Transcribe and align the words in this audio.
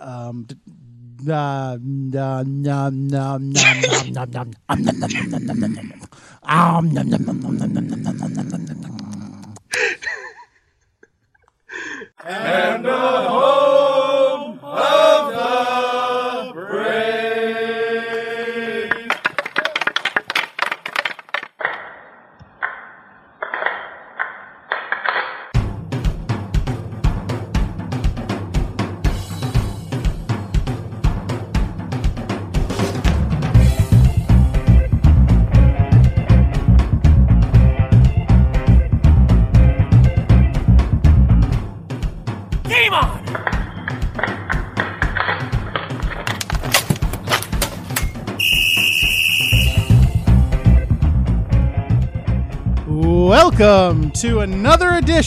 um, 0.00 0.46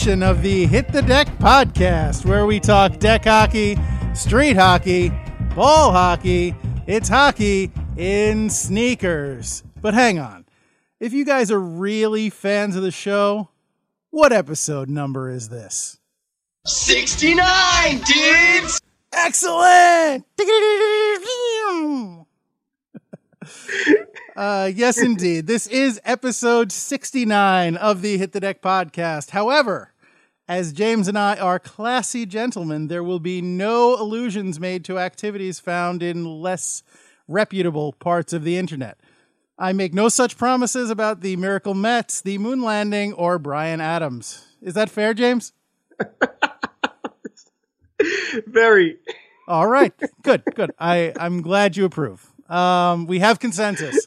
edition 0.02 0.24
of 0.24 0.42
the 0.42 0.66
Hit 0.66 0.88
the 0.88 1.02
Deck 1.02 1.28
podcast, 1.38 2.24
where 2.24 2.44
we 2.44 2.58
talk 2.58 2.98
deck 2.98 3.22
hockey, 3.22 3.78
street 4.14 4.56
hockey, 4.56 5.12
ball 5.54 5.92
hockey. 5.92 6.56
It's 6.88 7.08
hockey 7.08 7.70
in 7.96 8.50
sneakers. 8.50 9.62
But 9.80 9.94
hang 9.94 10.18
on. 10.18 10.44
If 10.98 11.12
you 11.12 11.24
guys 11.24 11.52
are 11.52 11.60
really 11.60 12.30
fans 12.30 12.74
of 12.74 12.82
the 12.82 12.90
show, 12.90 13.50
what 14.10 14.32
episode 14.32 14.88
number 14.88 15.30
is 15.30 15.50
this? 15.50 16.00
69, 16.66 18.00
dudes! 18.00 18.80
Excellent! 19.12 20.26
uh, 24.34 24.68
yes, 24.74 25.00
indeed. 25.00 25.46
This 25.46 25.68
is 25.68 26.00
episode 26.04 26.72
69 26.72 27.76
of 27.76 28.02
the 28.02 28.18
Hit 28.18 28.32
the 28.32 28.40
Deck 28.40 28.60
podcast. 28.60 29.30
However, 29.30 29.91
as 30.52 30.74
James 30.74 31.08
and 31.08 31.18
I 31.18 31.36
are 31.36 31.58
classy 31.58 32.26
gentlemen, 32.26 32.88
there 32.88 33.02
will 33.02 33.20
be 33.20 33.40
no 33.40 33.98
allusions 33.98 34.60
made 34.60 34.84
to 34.84 34.98
activities 34.98 35.58
found 35.58 36.02
in 36.02 36.42
less 36.42 36.82
reputable 37.26 37.94
parts 37.94 38.34
of 38.34 38.44
the 38.44 38.58
internet. 38.58 39.00
I 39.58 39.72
make 39.72 39.94
no 39.94 40.10
such 40.10 40.36
promises 40.36 40.90
about 40.90 41.22
the 41.22 41.36
Miracle 41.36 41.72
Mets, 41.72 42.20
the 42.20 42.36
moon 42.36 42.60
landing, 42.60 43.14
or 43.14 43.38
Bryan 43.38 43.80
Adams. 43.80 44.44
Is 44.60 44.74
that 44.74 44.90
fair, 44.90 45.14
James? 45.14 45.54
Very. 48.46 48.98
All 49.48 49.66
right. 49.66 49.94
Good, 50.22 50.42
good. 50.54 50.72
I, 50.78 51.14
I'm 51.18 51.40
glad 51.40 51.78
you 51.78 51.86
approve. 51.86 52.30
Um, 52.50 53.06
we 53.06 53.20
have 53.20 53.38
consensus. 53.38 54.06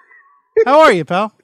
How 0.64 0.80
are 0.80 0.92
you, 0.92 1.04
pal? 1.04 1.34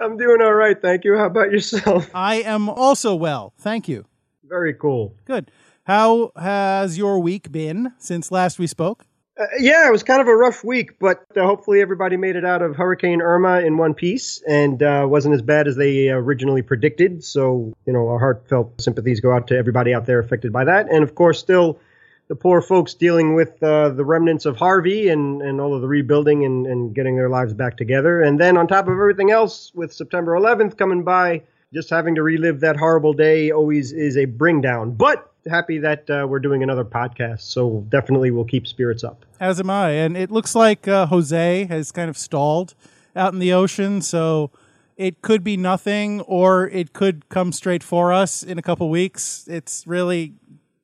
I'm 0.00 0.16
doing 0.16 0.40
all 0.40 0.54
right, 0.54 0.80
thank 0.80 1.04
you. 1.04 1.16
How 1.16 1.26
about 1.26 1.50
yourself? 1.50 2.10
I 2.14 2.36
am 2.36 2.68
also 2.68 3.14
well. 3.14 3.52
Thank 3.58 3.88
you. 3.88 4.06
Very 4.44 4.74
cool. 4.74 5.14
Good. 5.24 5.50
How 5.84 6.32
has 6.36 6.96
your 6.96 7.18
week 7.18 7.52
been 7.52 7.92
since 7.98 8.32
last 8.32 8.58
we 8.58 8.66
spoke? 8.66 9.06
Uh, 9.38 9.46
yeah, 9.58 9.88
it 9.88 9.90
was 9.90 10.04
kind 10.04 10.20
of 10.20 10.28
a 10.28 10.36
rough 10.36 10.62
week, 10.62 10.98
but 11.00 11.24
uh, 11.36 11.44
hopefully 11.44 11.82
everybody 11.82 12.16
made 12.16 12.36
it 12.36 12.44
out 12.44 12.62
of 12.62 12.76
Hurricane 12.76 13.20
Irma 13.20 13.60
in 13.60 13.76
one 13.76 13.92
piece 13.92 14.40
and 14.46 14.80
uh, 14.80 15.06
wasn't 15.08 15.34
as 15.34 15.42
bad 15.42 15.66
as 15.66 15.74
they 15.74 16.08
originally 16.08 16.62
predicted. 16.62 17.24
So, 17.24 17.74
you 17.84 17.92
know, 17.92 18.08
our 18.08 18.18
heartfelt 18.20 18.80
sympathies 18.80 19.20
go 19.20 19.32
out 19.32 19.48
to 19.48 19.56
everybody 19.56 19.92
out 19.92 20.06
there 20.06 20.20
affected 20.20 20.52
by 20.52 20.64
that. 20.64 20.88
And 20.88 21.02
of 21.02 21.16
course, 21.16 21.40
still 21.40 21.80
the 22.28 22.34
poor 22.34 22.62
folks 22.62 22.94
dealing 22.94 23.34
with 23.34 23.62
uh, 23.62 23.90
the 23.90 24.04
remnants 24.04 24.46
of 24.46 24.56
Harvey 24.56 25.08
and, 25.08 25.42
and 25.42 25.60
all 25.60 25.74
of 25.74 25.82
the 25.82 25.88
rebuilding 25.88 26.44
and, 26.44 26.66
and 26.66 26.94
getting 26.94 27.16
their 27.16 27.28
lives 27.28 27.52
back 27.52 27.76
together. 27.76 28.22
And 28.22 28.40
then 28.40 28.56
on 28.56 28.66
top 28.66 28.86
of 28.86 28.92
everything 28.92 29.30
else, 29.30 29.72
with 29.74 29.92
September 29.92 30.32
11th 30.32 30.78
coming 30.78 31.02
by, 31.02 31.42
just 31.72 31.90
having 31.90 32.14
to 32.14 32.22
relive 32.22 32.60
that 32.60 32.76
horrible 32.76 33.12
day 33.12 33.50
always 33.50 33.92
is 33.92 34.16
a 34.16 34.24
bring 34.24 34.60
down. 34.60 34.92
But 34.92 35.30
happy 35.46 35.78
that 35.78 36.08
uh, 36.08 36.26
we're 36.28 36.38
doing 36.38 36.62
another 36.62 36.84
podcast. 36.84 37.42
So 37.42 37.84
definitely 37.88 38.30
we'll 38.30 38.44
keep 38.44 38.66
spirits 38.66 39.04
up. 39.04 39.24
As 39.40 39.60
am 39.60 39.68
I. 39.68 39.90
And 39.90 40.16
it 40.16 40.30
looks 40.30 40.54
like 40.54 40.88
uh, 40.88 41.06
Jose 41.06 41.64
has 41.66 41.92
kind 41.92 42.08
of 42.08 42.16
stalled 42.16 42.74
out 43.14 43.32
in 43.32 43.38
the 43.38 43.52
ocean. 43.52 44.00
So 44.00 44.50
it 44.96 45.22
could 45.22 45.42
be 45.42 45.56
nothing 45.56 46.20
or 46.22 46.68
it 46.68 46.92
could 46.92 47.28
come 47.28 47.52
straight 47.52 47.82
for 47.82 48.12
us 48.12 48.42
in 48.42 48.58
a 48.58 48.62
couple 48.62 48.88
weeks. 48.88 49.46
It's 49.48 49.86
really, 49.86 50.34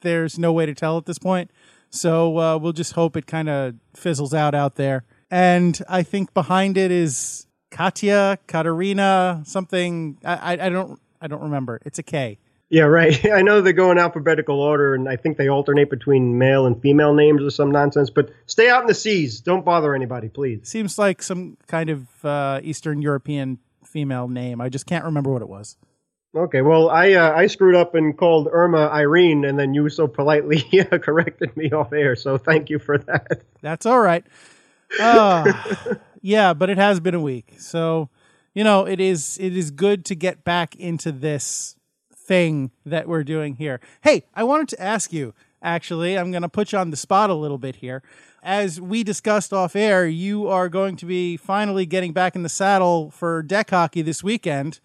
there's 0.01 0.39
no 0.39 0.53
way 0.53 0.67
to 0.67 0.75
tell 0.75 0.99
at 0.99 1.07
this 1.07 1.19
point. 1.19 1.51
So 1.91 2.39
uh, 2.39 2.59
we'll 2.59 2.73
just 2.73 2.93
hope 2.93 3.17
it 3.17 3.27
kind 3.27 3.49
of 3.49 3.75
fizzles 3.95 4.33
out 4.33 4.55
out 4.55 4.77
there. 4.77 5.05
And 5.31 5.81
I 5.89 6.03
think 6.03 6.33
behind 6.35 6.77
it 6.77 6.91
is 6.91 7.47
Katya, 7.71 8.39
Katerina, 8.47 9.43
something. 9.45 10.19
I, 10.25 10.35
I, 10.57 10.67
I 10.67 10.69
don't. 10.69 11.01
I 11.23 11.27
don't 11.27 11.43
remember. 11.43 11.81
It's 11.85 11.99
a 11.99 12.03
K. 12.03 12.39
Yeah, 12.71 12.85
right. 12.85 13.25
I 13.33 13.43
know 13.43 13.61
they 13.61 13.73
go 13.73 13.91
in 13.91 13.99
alphabetical 13.99 14.61
order, 14.61 14.95
and 14.95 15.09
I 15.09 15.17
think 15.17 15.37
they 15.37 15.49
alternate 15.49 15.91
between 15.91 16.39
male 16.39 16.67
and 16.67 16.81
female 16.81 17.13
names 17.15 17.43
or 17.43 17.51
some 17.51 17.71
nonsense. 17.71 18.11
But 18.11 18.31
stay 18.47 18.71
out 18.71 18.83
in 18.83 18.87
the 18.87 18.95
seas. 18.95 19.41
Don't 19.41 19.65
bother 19.65 19.95
anybody, 19.95 20.29
please. 20.29 20.69
Seems 20.69 20.99
like 20.99 21.23
some 21.23 21.59
kind 21.67 21.91
of 21.91 22.25
uh, 22.25 22.61
Eastern 22.63 23.03
European 23.03 23.59
female 23.85 24.29
name. 24.29 24.61
I 24.61 24.69
just 24.69 24.87
can't 24.87 25.05
remember 25.05 25.33
what 25.33 25.43
it 25.43 25.49
was. 25.49 25.77
Okay, 26.35 26.63
well, 26.63 26.89
I 26.91 27.13
uh, 27.15 27.33
I 27.33 27.49
screwed 27.49 27.75
up 27.75 27.97
and 27.97 28.17
called 28.17 28.49
Irma 28.53 28.89
Irene, 28.89 29.45
and 29.45 29.59
then 29.59 29.75
you 29.75 29.89
so 29.89 30.07
politely 30.07 30.61
corrected 31.03 31.57
me 31.57 31.73
off 31.73 31.93
air. 31.93 32.15
So 32.15 32.39
thank 32.39 32.71
you 32.71 32.79
for 32.79 32.99
that. 32.99 33.43
That's 33.63 33.85
all 33.85 34.01
right. 34.01 34.25
Uh, 35.01 35.53
yeah, 36.23 36.55
but 36.55 36.71
it 36.71 36.79
has 36.79 37.01
been 37.01 37.17
a 37.17 37.21
week, 37.21 37.55
so 37.59 38.11
you 38.55 38.63
know 38.63 38.87
it 38.87 39.01
is 39.01 39.39
it 39.41 39.57
is 39.57 39.73
good 39.73 40.05
to 40.05 40.15
get 40.15 40.45
back 40.45 40.77
into 40.77 41.11
this 41.11 41.75
thing 42.15 42.71
that 42.87 43.09
we're 43.09 43.25
doing 43.25 43.57
here. 43.57 43.81
Hey, 44.03 44.25
I 44.33 44.45
wanted 44.45 44.69
to 44.69 44.81
ask 44.81 45.13
you. 45.13 45.35
Actually, 45.63 46.17
I'm 46.17 46.31
going 46.31 46.41
to 46.41 46.49
put 46.49 46.73
you 46.73 46.79
on 46.79 46.91
the 46.91 46.97
spot 46.97 47.29
a 47.29 47.35
little 47.35 47.59
bit 47.59 47.77
here. 47.77 48.03
As 48.43 48.81
we 48.81 49.05
discussed 49.05 49.53
off 49.53 49.77
air, 49.77 50.07
you 50.07 50.49
are 50.49 50.71
going 50.71 50.97
to 50.97 51.05
be 51.05 51.37
finally 51.37 51.85
getting 51.85 52.15
back 52.15 52.35
in 52.35 52.43
the 52.43 52.49
saddle 52.49 53.11
for 53.11 53.43
deck 53.43 53.69
hockey 53.69 54.01
this 54.01 54.25
weekend 54.25 54.81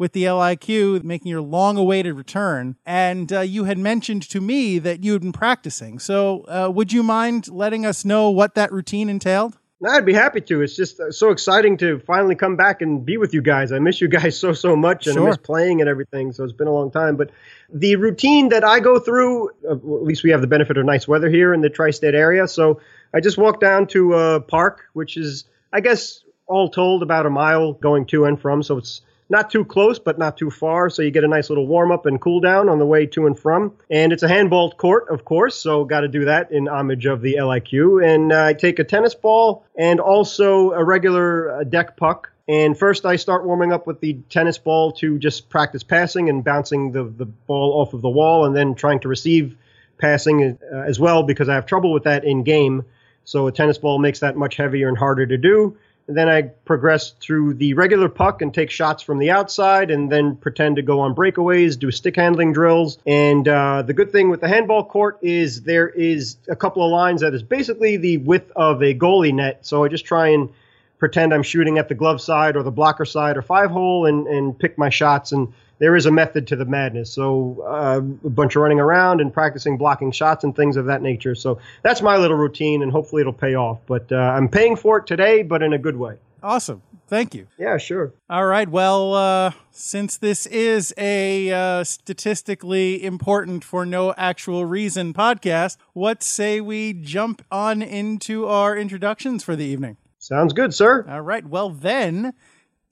with 0.00 0.12
the 0.14 0.24
LIQ 0.24 1.04
making 1.04 1.28
your 1.28 1.42
long 1.42 1.76
awaited 1.76 2.14
return. 2.14 2.74
And 2.86 3.30
uh, 3.30 3.40
you 3.40 3.64
had 3.64 3.76
mentioned 3.76 4.22
to 4.30 4.40
me 4.40 4.78
that 4.78 5.04
you 5.04 5.12
had 5.12 5.20
been 5.20 5.30
practicing. 5.30 5.98
So, 5.98 6.46
uh, 6.48 6.72
would 6.74 6.90
you 6.90 7.02
mind 7.02 7.48
letting 7.48 7.84
us 7.84 8.02
know 8.02 8.30
what 8.30 8.54
that 8.54 8.72
routine 8.72 9.10
entailed? 9.10 9.58
No, 9.82 9.90
I'd 9.90 10.06
be 10.06 10.14
happy 10.14 10.40
to. 10.40 10.62
It's 10.62 10.74
just 10.74 11.00
uh, 11.00 11.10
so 11.10 11.30
exciting 11.30 11.76
to 11.78 12.00
finally 12.00 12.34
come 12.34 12.56
back 12.56 12.80
and 12.80 13.04
be 13.04 13.18
with 13.18 13.34
you 13.34 13.42
guys. 13.42 13.72
I 13.72 13.78
miss 13.78 14.00
you 14.00 14.08
guys 14.08 14.38
so 14.40 14.54
so 14.54 14.74
much, 14.74 15.06
and 15.06 15.14
Sure. 15.14 15.26
I 15.26 15.28
miss 15.28 15.36
playing 15.36 15.82
and 15.82 15.88
everything. 15.88 16.32
So 16.32 16.44
it's 16.44 16.52
been 16.54 16.66
a 16.66 16.72
long 16.72 16.90
time. 16.90 17.16
But 17.16 17.30
the 17.70 17.96
routine 17.96 18.48
that 18.50 18.64
I 18.64 18.80
go 18.80 18.98
through, 18.98 19.50
uh, 19.70 19.76
well, 19.82 20.00
at 20.00 20.04
least 20.06 20.24
we 20.24 20.30
have 20.30 20.40
the 20.40 20.46
benefit 20.46 20.78
of 20.78 20.86
nice 20.86 21.06
weather 21.06 21.28
here 21.28 21.52
in 21.52 21.60
the 21.60 21.68
tri-state 21.68 22.14
area. 22.14 22.48
So 22.48 22.80
I 23.12 23.20
just 23.20 23.36
walk 23.36 23.60
down 23.60 23.86
to 23.88 24.14
a 24.14 24.40
park, 24.40 24.86
which 24.94 25.18
is, 25.18 25.44
I 25.74 25.80
guess, 25.80 26.24
all 26.46 26.70
told 26.70 27.02
about 27.02 27.26
a 27.26 27.30
mile 27.30 27.74
going 27.74 28.06
to 28.06 28.24
and 28.24 28.40
from. 28.40 28.62
So 28.62 28.78
it's 28.78 29.02
not 29.30 29.50
too 29.50 29.64
close, 29.64 29.98
but 30.00 30.18
not 30.18 30.36
too 30.36 30.50
far. 30.50 30.90
So 30.90 31.02
you 31.02 31.12
get 31.12 31.22
a 31.22 31.28
nice 31.28 31.48
little 31.48 31.66
warm 31.66 31.92
up 31.92 32.04
and 32.04 32.20
cool 32.20 32.40
down 32.40 32.68
on 32.68 32.78
the 32.80 32.84
way 32.84 33.06
to 33.06 33.26
and 33.26 33.38
from. 33.38 33.72
And 33.88 34.12
it's 34.12 34.24
a 34.24 34.28
handball 34.28 34.72
court, 34.72 35.08
of 35.08 35.24
course. 35.24 35.56
So 35.56 35.84
got 35.84 36.00
to 36.00 36.08
do 36.08 36.24
that 36.24 36.50
in 36.50 36.68
homage 36.68 37.06
of 37.06 37.22
the 37.22 37.36
LIQ. 37.36 38.04
And 38.04 38.32
uh, 38.32 38.46
I 38.46 38.54
take 38.54 38.80
a 38.80 38.84
tennis 38.84 39.14
ball 39.14 39.64
and 39.78 40.00
also 40.00 40.72
a 40.72 40.84
regular 40.84 41.60
uh, 41.60 41.64
deck 41.64 41.96
puck. 41.96 42.32
And 42.48 42.76
first, 42.76 43.06
I 43.06 43.14
start 43.14 43.46
warming 43.46 43.72
up 43.72 43.86
with 43.86 44.00
the 44.00 44.14
tennis 44.28 44.58
ball 44.58 44.90
to 44.94 45.20
just 45.20 45.48
practice 45.48 45.84
passing 45.84 46.28
and 46.28 46.42
bouncing 46.42 46.90
the, 46.90 47.04
the 47.04 47.26
ball 47.26 47.80
off 47.80 47.94
of 47.94 48.02
the 48.02 48.08
wall, 48.08 48.44
and 48.44 48.56
then 48.56 48.74
trying 48.74 48.98
to 49.00 49.08
receive 49.08 49.56
passing 49.98 50.58
uh, 50.72 50.76
as 50.78 50.98
well 50.98 51.22
because 51.22 51.48
I 51.48 51.54
have 51.54 51.66
trouble 51.66 51.92
with 51.92 52.04
that 52.04 52.24
in 52.24 52.42
game. 52.42 52.84
So 53.22 53.46
a 53.46 53.52
tennis 53.52 53.78
ball 53.78 54.00
makes 54.00 54.20
that 54.20 54.36
much 54.36 54.56
heavier 54.56 54.88
and 54.88 54.98
harder 54.98 55.26
to 55.26 55.36
do. 55.36 55.76
Then 56.14 56.28
I 56.28 56.42
progress 56.42 57.10
through 57.10 57.54
the 57.54 57.74
regular 57.74 58.08
puck 58.08 58.42
and 58.42 58.52
take 58.52 58.70
shots 58.70 59.02
from 59.02 59.18
the 59.18 59.30
outside, 59.30 59.90
and 59.90 60.10
then 60.10 60.36
pretend 60.36 60.76
to 60.76 60.82
go 60.82 61.00
on 61.00 61.14
breakaways, 61.14 61.78
do 61.78 61.90
stick 61.90 62.16
handling 62.16 62.52
drills. 62.52 62.98
And 63.06 63.46
uh, 63.46 63.82
the 63.82 63.92
good 63.92 64.12
thing 64.12 64.28
with 64.30 64.40
the 64.40 64.48
handball 64.48 64.84
court 64.84 65.18
is 65.22 65.62
there 65.62 65.88
is 65.88 66.36
a 66.48 66.56
couple 66.56 66.84
of 66.84 66.90
lines 66.90 67.20
that 67.20 67.34
is 67.34 67.42
basically 67.42 67.96
the 67.96 68.18
width 68.18 68.50
of 68.56 68.82
a 68.82 68.94
goalie 68.94 69.34
net. 69.34 69.66
So 69.66 69.84
I 69.84 69.88
just 69.88 70.04
try 70.04 70.28
and 70.28 70.50
pretend 70.98 71.32
I'm 71.32 71.42
shooting 71.42 71.78
at 71.78 71.88
the 71.88 71.94
glove 71.94 72.20
side 72.20 72.56
or 72.56 72.62
the 72.62 72.70
blocker 72.70 73.04
side 73.04 73.36
or 73.36 73.42
five 73.42 73.70
hole 73.70 74.06
and, 74.06 74.26
and 74.26 74.58
pick 74.58 74.76
my 74.76 74.90
shots. 74.90 75.32
And 75.32 75.52
there 75.80 75.96
is 75.96 76.06
a 76.06 76.12
method 76.12 76.46
to 76.46 76.56
the 76.56 76.64
madness. 76.64 77.12
So 77.12 77.64
uh, 77.66 77.98
a 77.98 78.30
bunch 78.30 78.54
of 78.54 78.62
running 78.62 78.78
around 78.78 79.20
and 79.20 79.32
practicing 79.32 79.76
blocking 79.76 80.12
shots 80.12 80.44
and 80.44 80.54
things 80.54 80.76
of 80.76 80.86
that 80.86 81.02
nature. 81.02 81.34
So 81.34 81.58
that's 81.82 82.02
my 82.02 82.16
little 82.16 82.36
routine, 82.36 82.82
and 82.82 82.92
hopefully 82.92 83.22
it'll 83.22 83.32
pay 83.32 83.56
off. 83.56 83.80
But 83.86 84.12
uh, 84.12 84.16
I'm 84.16 84.48
paying 84.48 84.76
for 84.76 84.98
it 84.98 85.06
today, 85.06 85.42
but 85.42 85.62
in 85.62 85.72
a 85.72 85.78
good 85.78 85.96
way. 85.96 86.18
Awesome. 86.42 86.82
Thank 87.08 87.34
you. 87.34 87.48
Yeah, 87.58 87.76
sure. 87.76 88.12
All 88.28 88.46
right. 88.46 88.68
Well, 88.68 89.14
uh, 89.14 89.52
since 89.72 90.16
this 90.16 90.46
is 90.46 90.94
a 90.96 91.50
uh, 91.50 91.84
statistically 91.84 93.02
important 93.02 93.64
for 93.64 93.84
no 93.84 94.14
actual 94.16 94.64
reason 94.64 95.12
podcast, 95.12 95.76
what 95.92 96.22
say 96.22 96.60
we 96.60 96.92
jump 96.92 97.44
on 97.50 97.82
into 97.82 98.46
our 98.46 98.76
introductions 98.76 99.42
for 99.42 99.56
the 99.56 99.64
evening? 99.64 99.96
Sounds 100.18 100.52
good, 100.52 100.72
sir. 100.72 101.04
All 101.08 101.22
right. 101.22 101.44
Well, 101.44 101.70
then, 101.70 102.32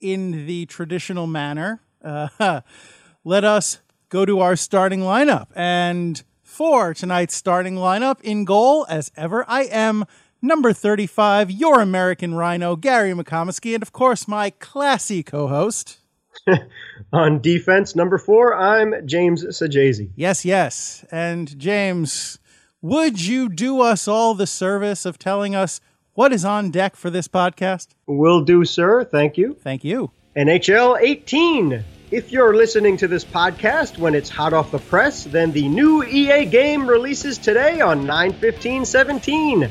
in 0.01 0.45
the 0.45 0.65
traditional 0.65 1.25
manner, 1.25 1.81
uh, 2.03 2.61
let 3.23 3.43
us 3.43 3.79
go 4.09 4.25
to 4.25 4.39
our 4.39 4.55
starting 4.55 5.01
lineup. 5.01 5.47
And 5.55 6.21
for 6.41 6.93
tonight's 6.93 7.35
starting 7.35 7.75
lineup, 7.75 8.21
in 8.21 8.45
goal, 8.45 8.85
as 8.89 9.11
ever, 9.15 9.45
I 9.47 9.63
am 9.63 10.05
number 10.41 10.73
35, 10.73 11.51
your 11.51 11.81
American 11.81 12.35
Rhino, 12.35 12.75
Gary 12.75 13.13
McComiskey, 13.13 13.73
and 13.73 13.83
of 13.83 13.91
course, 13.91 14.27
my 14.27 14.49
classy 14.49 15.23
co 15.23 15.47
host. 15.47 15.99
On 17.13 17.41
defense, 17.41 17.95
number 17.95 18.17
four, 18.17 18.55
I'm 18.55 19.05
James 19.05 19.43
Sajazi. 19.45 20.11
Yes, 20.15 20.45
yes. 20.45 21.05
And 21.11 21.57
James, 21.59 22.39
would 22.81 23.25
you 23.25 23.49
do 23.49 23.81
us 23.81 24.07
all 24.07 24.33
the 24.33 24.47
service 24.47 25.05
of 25.05 25.17
telling 25.17 25.55
us 25.55 25.81
what 26.13 26.33
is 26.33 26.45
on 26.45 26.69
deck 26.69 26.95
for 26.95 27.09
this 27.09 27.27
podcast? 27.27 27.87
Will 28.05 28.41
do, 28.41 28.65
sir. 28.65 29.03
Thank 29.05 29.37
you. 29.37 29.55
Thank 29.61 29.83
you. 29.83 30.11
NHL 30.35 30.99
18. 31.01 31.83
If 32.11 32.31
you're 32.31 32.55
listening 32.55 32.97
to 32.97 33.07
this 33.07 33.25
podcast 33.25 33.97
when 33.97 34.13
it's 34.13 34.29
hot 34.29 34.53
off 34.53 34.69
the 34.69 34.77
press, 34.77 35.23
then 35.23 35.51
the 35.51 35.67
new 35.67 36.03
EA 36.03 36.45
game 36.45 36.87
releases 36.87 37.39
today 37.39 37.81
on 37.81 38.05
9/15/17. 38.05 39.69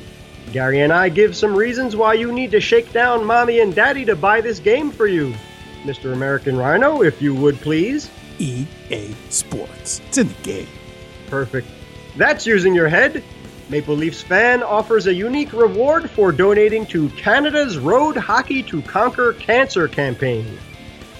Gary 0.52 0.80
and 0.80 0.92
I 0.92 1.10
give 1.10 1.36
some 1.36 1.54
reasons 1.54 1.94
why 1.94 2.14
you 2.14 2.32
need 2.32 2.50
to 2.50 2.60
shake 2.60 2.92
down 2.92 3.24
mommy 3.24 3.60
and 3.60 3.72
daddy 3.72 4.04
to 4.06 4.16
buy 4.16 4.40
this 4.40 4.58
game 4.58 4.90
for 4.90 5.06
you. 5.06 5.32
Mr. 5.84 6.12
American 6.12 6.56
Rhino, 6.56 7.02
if 7.02 7.22
you 7.22 7.36
would 7.36 7.60
please. 7.60 8.10
EA 8.40 9.14
Sports. 9.30 10.00
It's 10.08 10.18
in 10.18 10.26
the 10.26 10.34
game. 10.42 10.68
Perfect. 11.28 11.68
That's 12.16 12.46
using 12.46 12.74
your 12.74 12.88
head. 12.88 13.22
Maple 13.70 13.94
Leafs 13.94 14.22
fan 14.22 14.62
offers 14.62 15.06
a 15.06 15.14
unique 15.14 15.52
reward 15.52 16.08
for 16.10 16.32
donating 16.32 16.86
to 16.86 17.10
Canada's 17.10 17.76
Road 17.76 18.16
Hockey 18.16 18.62
to 18.62 18.80
Conquer 18.82 19.34
Cancer 19.34 19.88
campaign. 19.88 20.58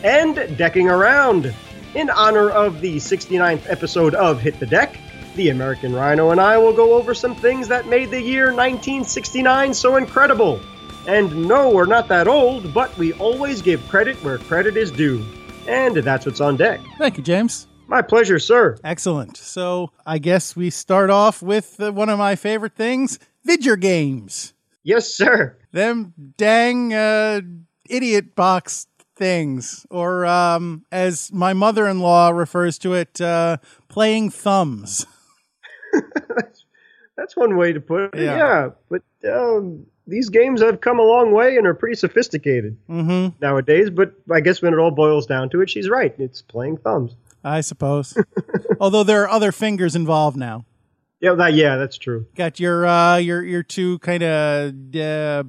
And 0.02 0.56
decking 0.56 0.88
around. 0.88 1.54
In 1.94 2.10
honor 2.10 2.50
of 2.50 2.80
the 2.80 2.96
69th 2.96 3.68
episode 3.68 4.14
of 4.14 4.40
Hit 4.40 4.60
the 4.60 4.66
Deck, 4.66 4.98
the 5.36 5.50
American 5.50 5.94
Rhino 5.94 6.30
and 6.30 6.40
I 6.40 6.58
will 6.58 6.72
go 6.72 6.94
over 6.94 7.14
some 7.14 7.34
things 7.34 7.68
that 7.68 7.86
made 7.86 8.10
the 8.10 8.20
year 8.20 8.46
1969 8.46 9.74
so 9.74 9.96
incredible. 9.96 10.60
And 11.06 11.48
no, 11.48 11.70
we're 11.70 11.86
not 11.86 12.08
that 12.08 12.28
old, 12.28 12.74
but 12.74 12.96
we 12.98 13.12
always 13.14 13.62
give 13.62 13.86
credit 13.88 14.22
where 14.22 14.38
credit 14.38 14.76
is 14.76 14.90
due. 14.90 15.24
And 15.66 15.96
that's 15.96 16.26
what's 16.26 16.40
on 16.40 16.56
deck. 16.56 16.80
Thank 16.98 17.16
you, 17.16 17.22
James. 17.22 17.66
My 17.88 18.02
pleasure, 18.02 18.38
sir. 18.38 18.76
Excellent. 18.84 19.36
So 19.38 19.90
I 20.06 20.18
guess 20.18 20.54
we 20.54 20.68
start 20.70 21.08
off 21.10 21.42
with 21.42 21.80
uh, 21.80 21.90
one 21.92 22.08
of 22.10 22.18
my 22.18 22.36
favorite 22.36 22.74
things 22.74 23.18
vidger 23.46 23.80
games. 23.80 24.52
Yes, 24.82 25.12
sir. 25.12 25.56
Them 25.72 26.12
dang 26.36 26.92
uh, 26.92 27.40
idiot 27.88 28.34
box 28.36 28.86
things, 29.16 29.86
or 29.90 30.24
um, 30.26 30.84
as 30.92 31.32
my 31.32 31.52
mother 31.54 31.88
in 31.88 32.00
law 32.00 32.28
refers 32.30 32.78
to 32.80 32.94
it, 32.94 33.20
uh, 33.20 33.56
playing 33.88 34.30
thumbs. 34.30 35.06
That's 37.16 37.36
one 37.36 37.56
way 37.56 37.72
to 37.72 37.80
put 37.80 38.14
it. 38.14 38.22
Yeah. 38.22 38.36
Yeah, 38.36 38.68
but 38.88 39.02
um, 39.28 39.84
these 40.06 40.28
games 40.28 40.62
have 40.62 40.80
come 40.80 40.98
a 40.98 41.02
long 41.02 41.32
way 41.32 41.56
and 41.56 41.66
are 41.66 41.74
pretty 41.74 41.96
sophisticated 41.96 42.76
Mm-hmm. 42.88 43.36
nowadays. 43.40 43.90
But 43.90 44.12
I 44.30 44.40
guess 44.40 44.62
when 44.62 44.72
it 44.72 44.78
all 44.78 44.90
boils 44.92 45.26
down 45.26 45.50
to 45.50 45.60
it, 45.62 45.68
she's 45.70 45.88
right. 45.88 46.14
It's 46.18 46.42
playing 46.42 46.76
thumbs. 46.78 47.16
I 47.48 47.60
suppose. 47.60 48.16
Although 48.80 49.02
there 49.04 49.22
are 49.24 49.28
other 49.28 49.52
fingers 49.52 49.96
involved 49.96 50.36
now. 50.36 50.64
Yeah, 51.20 51.34
that 51.34 51.54
yeah, 51.54 51.76
that's 51.76 51.98
true. 51.98 52.26
Got 52.36 52.60
your 52.60 52.86
uh, 52.86 53.16
your 53.16 53.42
your 53.44 53.62
two 53.62 53.98
kind 53.98 54.22
of 54.22 54.94
uh, 54.96 55.44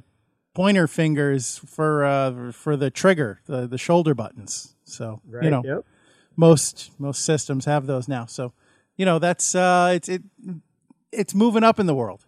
pointer 0.54 0.88
fingers 0.88 1.58
for 1.66 2.04
uh, 2.04 2.52
for 2.52 2.76
the 2.76 2.90
trigger, 2.90 3.40
the 3.46 3.66
the 3.68 3.78
shoulder 3.78 4.14
buttons. 4.14 4.74
So 4.84 5.20
Right. 5.28 5.44
you 5.44 5.50
know, 5.50 5.62
Yep. 5.64 5.84
most 6.36 6.90
most 6.98 7.24
systems 7.24 7.66
have 7.66 7.86
those 7.86 8.08
now. 8.08 8.26
So 8.26 8.52
you 8.96 9.04
know 9.06 9.18
that's 9.20 9.54
uh, 9.54 9.92
it's 9.94 10.08
it 10.08 10.22
it's 11.12 11.34
moving 11.34 11.62
up 11.62 11.78
in 11.78 11.86
the 11.86 11.94
world. 11.94 12.26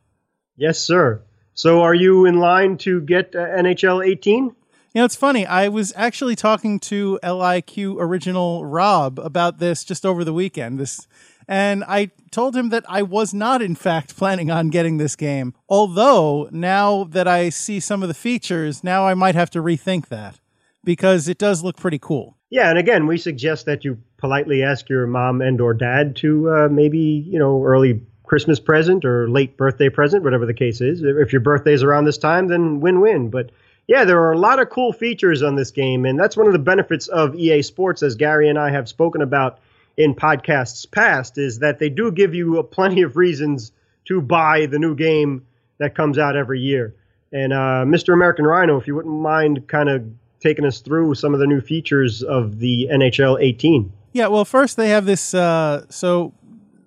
Yes, 0.57 0.79
sir. 0.79 1.23
So, 1.55 1.83
are 1.83 1.95
you 1.95 2.25
in 2.25 2.39
line 2.39 2.79
to 2.79 3.01
get 3.01 3.35
uh, 3.35 3.41
NHL 3.41 4.07
18? 4.07 4.55
You 4.95 5.01
know, 5.01 5.07
it's 5.07 5.17
funny. 5.17 5.47
I 5.47 5.69
was 5.69 5.95
actually 5.97 6.37
talking 6.37 6.79
to 6.81 7.19
LIQ 7.23 7.97
original 7.99 8.67
Rob 8.67 9.19
about 9.19 9.59
this 9.59 9.85
just 9.85 10.05
over 10.05 10.23
the 10.23 10.35
weekend. 10.35 10.79
This, 10.79 11.09
and 11.49 11.83
I 11.85 12.11
told 12.31 12.55
him 12.55 12.69
that 12.69 12.85
I 12.87 13.01
was 13.01 13.33
not, 13.33 13.63
in 13.63 13.75
fact, 13.75 14.15
planning 14.19 14.51
on 14.51 14.69
getting 14.69 14.99
this 14.99 15.17
game. 15.17 15.55
Although 15.67 16.51
now 16.53 17.05
that 17.05 17.27
I 17.27 17.49
see 17.49 17.81
some 17.81 18.03
of 18.03 18.09
the 18.09 18.15
features, 18.15 18.85
now 18.85 19.07
I 19.07 19.15
might 19.15 19.35
have 19.35 19.49
to 19.53 19.63
rethink 19.63 20.09
that 20.09 20.41
because 20.85 21.27
it 21.27 21.39
does 21.39 21.65
look 21.65 21.79
pretty 21.79 21.99
cool. 21.99 22.37
Yeah, 22.51 22.69
and 22.69 22.79
again, 22.79 23.07
we 23.07 23.17
suggest 23.17 23.65
that 23.65 23.87
you 23.87 23.97
politely 24.19 24.63
ask 24.63 24.91
your 24.91 25.07
mom 25.07 25.41
and 25.41 25.59
or 25.59 25.73
dad 25.73 26.17
to 26.17 26.51
uh, 26.51 26.69
maybe 26.71 26.99
you 26.99 27.39
know 27.39 27.65
early 27.65 28.03
Christmas 28.25 28.61
present 28.61 29.07
or 29.07 29.31
late 29.31 29.57
birthday 29.57 29.89
present, 29.89 30.23
whatever 30.23 30.45
the 30.45 30.53
case 30.53 30.83
is. 30.83 31.03
If 31.03 31.33
your 31.33 31.41
birthday's 31.41 31.83
around 31.83 32.05
this 32.05 32.19
time, 32.19 32.49
then 32.49 32.81
win-win. 32.81 33.31
But 33.31 33.53
yeah, 33.87 34.05
there 34.05 34.21
are 34.23 34.33
a 34.33 34.39
lot 34.39 34.61
of 34.61 34.71
cool 34.71 34.93
features 34.93 35.43
on 35.43 35.57
this 35.57 35.71
game, 35.71 36.05
and 36.05 36.19
that's 36.19 36.37
one 36.37 36.47
of 36.47 36.53
the 36.53 36.59
benefits 36.59 37.09
of 37.09 37.35
EA 37.35 37.63
Sports, 37.63 38.03
as 38.03 38.15
Gary 38.15 38.49
and 38.49 38.59
I 38.59 38.71
have 38.71 38.89
spoken 38.89 39.23
about 39.23 39.59
in 39.97 40.15
podcasts 40.15 40.91
past, 40.91 41.37
is 41.37 41.59
that 41.59 41.79
they 41.79 41.89
do 41.89 42.11
give 42.11 42.35
you 42.35 42.63
plenty 42.71 43.03
of 43.03 43.17
reasons 43.17 43.73
to 44.07 44.21
buy 44.21 44.67
the 44.67 44.79
new 44.79 44.95
game 44.95 45.47
that 45.79 45.95
comes 45.95 46.19
out 46.19 46.37
every 46.37 46.61
year. 46.61 46.95
And 47.33 47.53
uh, 47.53 47.85
Mr. 47.87 48.13
American 48.13 48.45
Rhino, 48.45 48.79
if 48.79 48.87
you 48.87 48.95
wouldn't 48.95 49.21
mind 49.21 49.67
kind 49.69 49.89
of 49.89 50.05
taking 50.41 50.65
us 50.65 50.81
through 50.81 51.15
some 51.15 51.35
of 51.35 51.41
the 51.41 51.47
new 51.47 51.61
features 51.61 52.23
of 52.23 52.59
the 52.59 52.89
NHL 52.91 53.41
18. 53.41 53.93
Yeah, 54.13 54.27
well, 54.27 54.45
first 54.45 54.77
they 54.77 54.91
have 54.91 55.07
this 55.07 55.33
uh 55.33 55.87
so 55.89 56.35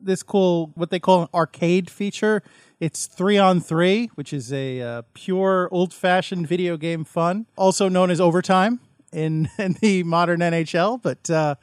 this 0.01 0.21
cool 0.21 0.71
what 0.75 0.91
they 0.91 0.99
call 0.99 1.23
an 1.23 1.27
arcade 1.33 1.89
feature. 1.89 2.43
It's 2.85 3.07
3 3.07 3.39
on 3.39 3.61
3, 3.61 4.11
which 4.13 4.31
is 4.31 4.53
a 4.53 4.79
uh, 4.79 5.01
pure 5.15 5.67
old-fashioned 5.71 6.47
video 6.47 6.77
game 6.77 7.03
fun, 7.03 7.47
also 7.55 7.89
known 7.89 8.11
as 8.11 8.21
overtime 8.21 8.79
in 9.11 9.49
in 9.57 9.73
the 9.81 10.03
modern 10.03 10.39
NHL, 10.41 11.01
but 11.01 11.27
uh 11.27 11.55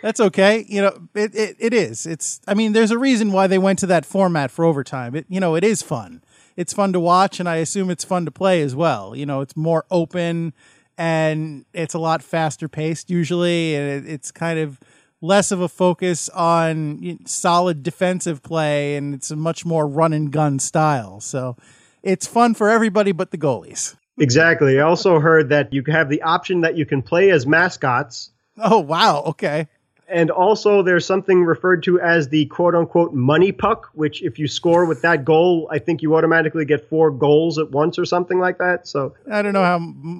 that's 0.00 0.18
okay. 0.18 0.64
You 0.66 0.80
know, 0.80 1.08
it, 1.14 1.34
it, 1.34 1.56
it 1.58 1.74
is. 1.74 2.06
It's 2.06 2.40
I 2.48 2.54
mean, 2.54 2.72
there's 2.72 2.90
a 2.90 2.96
reason 2.96 3.32
why 3.32 3.48
they 3.48 3.58
went 3.58 3.80
to 3.80 3.86
that 3.88 4.06
format 4.06 4.50
for 4.50 4.64
overtime. 4.64 5.14
It 5.14 5.26
you 5.28 5.40
know, 5.40 5.56
it 5.56 5.62
is 5.62 5.82
fun. 5.82 6.22
It's 6.56 6.72
fun 6.72 6.94
to 6.94 7.00
watch 7.00 7.38
and 7.38 7.46
I 7.50 7.56
assume 7.56 7.90
it's 7.90 8.04
fun 8.04 8.24
to 8.24 8.30
play 8.30 8.62
as 8.62 8.74
well. 8.74 9.14
You 9.14 9.26
know, 9.26 9.42
it's 9.42 9.54
more 9.54 9.84
open 9.90 10.54
and 10.96 11.66
it's 11.74 11.92
a 11.92 11.98
lot 11.98 12.22
faster 12.22 12.66
paced 12.66 13.10
usually 13.10 13.74
and 13.74 14.06
it, 14.06 14.10
it's 14.10 14.30
kind 14.30 14.58
of 14.58 14.80
less 15.22 15.52
of 15.52 15.60
a 15.60 15.68
focus 15.68 16.28
on 16.30 17.20
solid 17.24 17.82
defensive 17.82 18.42
play 18.42 18.96
and 18.96 19.14
it's 19.14 19.30
a 19.30 19.36
much 19.36 19.64
more 19.64 19.86
run 19.86 20.12
and 20.12 20.30
gun 20.30 20.58
style. 20.58 21.20
So 21.20 21.56
it's 22.02 22.26
fun 22.26 22.52
for 22.54 22.68
everybody 22.68 23.12
but 23.12 23.30
the 23.30 23.38
goalies. 23.38 23.96
Exactly. 24.18 24.78
I 24.78 24.82
also 24.82 25.20
heard 25.20 25.48
that 25.48 25.72
you 25.72 25.82
have 25.86 26.10
the 26.10 26.20
option 26.22 26.60
that 26.60 26.76
you 26.76 26.84
can 26.84 27.00
play 27.00 27.30
as 27.30 27.46
mascots. 27.46 28.30
Oh 28.58 28.80
wow, 28.80 29.22
okay. 29.28 29.68
And 30.08 30.30
also, 30.30 30.82
there's 30.82 31.06
something 31.06 31.42
referred 31.42 31.82
to 31.84 31.98
as 31.98 32.28
the 32.28 32.44
quote 32.46 32.74
unquote 32.74 33.14
money 33.14 33.50
puck, 33.50 33.88
which, 33.94 34.22
if 34.22 34.38
you 34.38 34.46
score 34.46 34.84
with 34.84 35.00
that 35.02 35.24
goal, 35.24 35.68
I 35.70 35.78
think 35.78 36.02
you 36.02 36.14
automatically 36.16 36.66
get 36.66 36.86
four 36.90 37.10
goals 37.10 37.58
at 37.58 37.70
once 37.70 37.98
or 37.98 38.04
something 38.04 38.38
like 38.38 38.58
that. 38.58 38.86
So 38.86 39.14
I 39.30 39.40
don't 39.40 39.54
know 39.54 39.62
how 39.62 39.76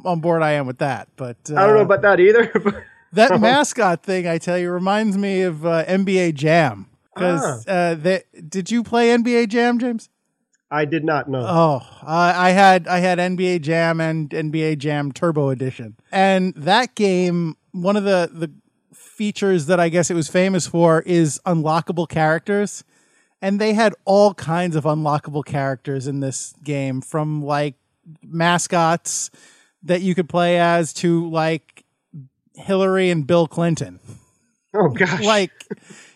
on 0.09 0.21
board 0.21 0.41
I 0.43 0.53
am 0.53 0.67
with 0.67 0.79
that, 0.79 1.09
but 1.17 1.37
uh, 1.51 1.57
I 1.57 1.67
don't 1.67 1.77
know 1.77 1.83
about 1.83 2.01
that 2.03 2.21
either. 2.21 2.87
that 3.13 3.41
mascot 3.41 4.03
thing. 4.03 4.27
I 4.27 4.39
tell 4.39 4.59
you, 4.59 4.71
reminds 4.71 5.17
me 5.17 5.43
of 5.43 5.65
uh, 5.65 5.85
NBA 5.85 6.35
Jam 6.35 6.87
because 7.15 7.67
uh, 7.67 7.97
they, 7.99 8.23
did 8.49 8.71
you 8.71 8.83
play 8.83 9.09
NBA 9.09 9.49
Jam, 9.49 9.79
James? 9.79 10.09
I 10.71 10.87
did 10.87 11.05
not 11.05 11.29
know. 11.29 11.45
Oh, 11.47 11.87
I 12.03 12.49
I 12.49 12.51
had 12.51 12.89
I 12.89 12.99
had 12.99 13.19
NBA 13.19 13.61
Jam 13.61 14.01
and 14.01 14.31
NBA 14.31 14.79
Jam 14.79 15.13
Turbo 15.13 15.51
Edition, 15.51 15.97
and 16.11 16.55
that 16.55 16.95
game. 16.95 17.57
One 17.73 17.97
of 17.97 18.05
the 18.05 18.31
the 18.33 18.51
features 18.95 19.67
that 19.67 19.79
I 19.79 19.89
guess 19.89 20.11
it 20.11 20.15
was 20.15 20.29
famous 20.29 20.67
for 20.67 21.03
is 21.03 21.41
unlockable 21.45 22.09
characters, 22.09 22.85
and 23.43 23.61
they 23.61 23.75
had 23.75 23.95
all 24.07 24.33
kinds 24.33 24.75
of 24.75 24.85
unlockable 24.85 25.45
characters 25.45 26.07
in 26.07 26.21
this 26.21 26.55
game, 26.65 27.03
from 27.03 27.43
like 27.43 27.75
mascots 28.23 29.31
that 29.83 30.01
you 30.01 30.15
could 30.15 30.29
play 30.29 30.59
as 30.59 30.93
to 30.95 31.29
like 31.29 31.72
Hillary 32.55 33.11
and 33.11 33.27
Bill 33.27 33.47
Clinton. 33.47 34.01
Oh 34.75 34.89
gosh. 34.89 35.23
like 35.25 35.51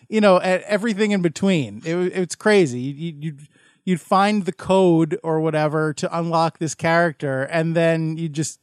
you 0.09 0.21
know, 0.21 0.39
at 0.39 0.61
everything 0.63 1.11
in 1.11 1.21
between. 1.21 1.81
It, 1.85 1.95
it's 1.95 2.35
crazy. 2.35 2.79
You, 2.79 3.13
you'd 3.19 3.47
you'd 3.85 4.01
find 4.01 4.45
the 4.45 4.51
code 4.53 5.19
or 5.23 5.39
whatever 5.39 5.93
to 5.93 6.17
unlock 6.17 6.57
this 6.59 6.75
character, 6.75 7.43
and 7.43 7.75
then 7.75 8.17
you 8.17 8.29
just 8.29 8.59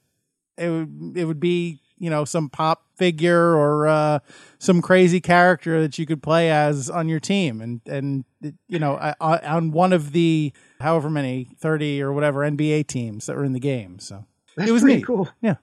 it 0.56 0.68
would 0.70 1.12
it 1.16 1.24
would 1.26 1.40
be 1.40 1.80
you 1.98 2.10
know 2.10 2.24
some 2.24 2.48
pop 2.48 2.84
figure 2.96 3.54
or 3.56 3.86
uh, 3.88 4.18
some 4.58 4.80
crazy 4.82 5.20
character 5.20 5.80
that 5.80 5.98
you 5.98 6.06
could 6.06 6.22
play 6.22 6.50
as 6.50 6.88
on 6.90 7.08
your 7.08 7.20
team, 7.20 7.60
and 7.60 7.80
and 7.86 8.24
you 8.68 8.78
know 8.78 8.96
on 9.20 9.70
one 9.70 9.92
of 9.92 10.12
the 10.12 10.52
however 10.80 11.08
many 11.10 11.48
thirty 11.58 12.02
or 12.02 12.12
whatever 12.12 12.40
NBA 12.40 12.86
teams 12.86 13.26
that 13.26 13.36
were 13.36 13.44
in 13.44 13.52
the 13.52 13.60
game. 13.60 13.98
So 13.98 14.24
That's 14.56 14.68
it 14.68 14.72
was 14.72 14.82
pretty 14.82 14.96
neat. 14.96 15.06
cool. 15.06 15.28
yeah. 15.40 15.56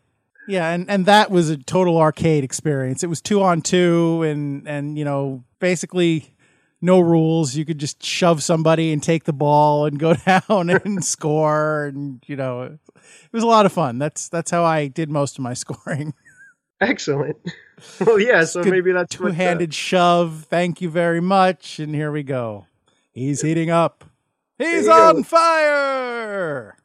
Yeah, 0.52 0.72
and, 0.72 0.90
and 0.90 1.06
that 1.06 1.32
was 1.32 1.50
a 1.50 1.56
total 1.56 1.98
arcade 1.98 2.44
experience. 2.44 3.06
It 3.06 3.08
was 3.08 3.22
two 3.22 3.42
on 3.42 3.62
two 3.62 4.22
and 4.24 4.68
and 4.68 4.98
you 4.98 5.06
know, 5.06 5.46
basically 5.60 6.36
no 6.82 7.00
rules. 7.00 7.56
You 7.56 7.64
could 7.64 7.78
just 7.78 8.04
shove 8.04 8.44
somebody 8.44 8.92
and 8.92 9.02
take 9.02 9.24
the 9.24 9.32
ball 9.32 9.86
and 9.86 9.98
go 9.98 10.14
down 10.26 10.70
and 10.70 11.06
score 11.06 11.86
and 11.86 12.22
you 12.28 12.36
know, 12.36 12.64
it 12.64 12.80
was 13.32 13.44
a 13.44 13.48
lot 13.48 13.66
of 13.66 13.72
fun. 13.72 13.98
That's 13.98 14.28
that's 14.28 14.52
how 14.52 14.66
I 14.66 14.88
did 14.88 15.10
most 15.10 15.38
of 15.38 15.42
my 15.42 15.54
scoring. 15.64 16.14
Excellent. 16.82 17.38
Well, 18.06 18.20
yeah. 18.20 18.44
So 18.44 18.62
Good 18.62 18.72
maybe 18.72 18.92
that's 18.92 19.16
uh, 19.16 19.20
Two-handed 19.20 19.74
shove. 19.74 20.48
Thank 20.50 20.82
you 20.82 20.90
very 20.90 21.22
much. 21.22 21.80
And 21.80 21.96
here 21.96 22.12
we 22.12 22.24
go. 22.24 22.68
He's 23.14 23.42
heating 23.42 23.70
up. 23.70 24.04
He's 24.58 24.84
you 24.84 24.88
go. 24.88 25.08
on 25.08 25.24
fire. 25.24 26.76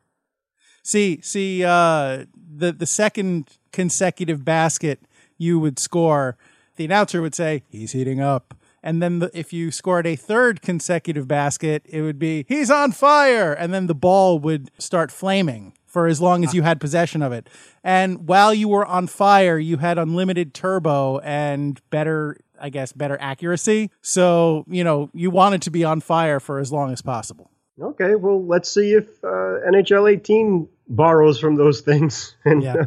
See, 0.86 1.20
see, 1.20 1.64
uh, 1.64 2.26
the 2.58 2.72
the 2.72 2.86
second 2.86 3.58
consecutive 3.72 4.44
basket 4.44 5.00
you 5.38 5.58
would 5.58 5.78
score, 5.78 6.36
the 6.76 6.84
announcer 6.84 7.22
would 7.22 7.34
say, 7.34 7.62
"He's 7.68 7.92
heating 7.92 8.20
up." 8.20 8.54
And 8.82 9.02
then 9.02 9.18
the, 9.18 9.30
if 9.34 9.52
you 9.52 9.72
scored 9.72 10.06
a 10.06 10.14
third 10.14 10.62
consecutive 10.62 11.26
basket, 11.26 11.82
it 11.86 12.02
would 12.02 12.18
be, 12.18 12.44
"He's 12.48 12.70
on 12.70 12.92
fire." 12.92 13.52
And 13.52 13.74
then 13.74 13.86
the 13.86 13.94
ball 13.94 14.38
would 14.38 14.70
start 14.78 15.10
flaming 15.10 15.72
for 15.96 16.06
as 16.06 16.20
long 16.20 16.44
as 16.44 16.52
you 16.52 16.60
had 16.60 16.78
possession 16.78 17.22
of 17.22 17.32
it. 17.32 17.48
And 17.82 18.28
while 18.28 18.52
you 18.52 18.68
were 18.68 18.84
on 18.84 19.06
fire, 19.06 19.58
you 19.58 19.78
had 19.78 19.96
unlimited 19.96 20.52
turbo 20.52 21.20
and 21.20 21.80
better, 21.88 22.36
I 22.60 22.68
guess, 22.68 22.92
better 22.92 23.16
accuracy. 23.18 23.90
So, 24.02 24.66
you 24.68 24.84
know, 24.84 25.08
you 25.14 25.30
wanted 25.30 25.62
to 25.62 25.70
be 25.70 25.84
on 25.84 26.02
fire 26.02 26.38
for 26.38 26.58
as 26.58 26.70
long 26.70 26.92
as 26.92 27.00
possible. 27.00 27.50
Okay, 27.80 28.14
well, 28.14 28.44
let's 28.44 28.70
see 28.72 28.92
if 28.92 29.06
uh, 29.22 29.60
NHL 29.68 30.10
18 30.10 30.68
borrows 30.88 31.38
from 31.38 31.56
those 31.56 31.80
things, 31.82 32.34
and 32.44 32.62
Yeah. 32.62 32.74
uh, 32.74 32.84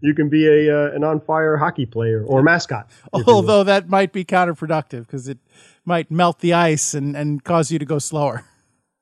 you 0.00 0.14
can 0.14 0.28
be 0.28 0.46
a 0.46 0.74
uh, 0.86 0.90
an 0.94 1.04
on 1.04 1.20
fire 1.20 1.56
hockey 1.56 1.86
player 1.86 2.24
or 2.24 2.42
mascot. 2.42 2.88
if 2.90 3.18
you 3.18 3.24
will. 3.26 3.34
Although 3.34 3.64
that 3.64 3.88
might 3.88 4.12
be 4.12 4.24
counterproductive 4.24 5.00
because 5.06 5.28
it 5.28 5.38
might 5.84 6.10
melt 6.10 6.38
the 6.40 6.54
ice 6.54 6.94
and, 6.94 7.16
and 7.16 7.42
cause 7.44 7.70
you 7.70 7.78
to 7.78 7.84
go 7.84 7.98
slower. 7.98 8.44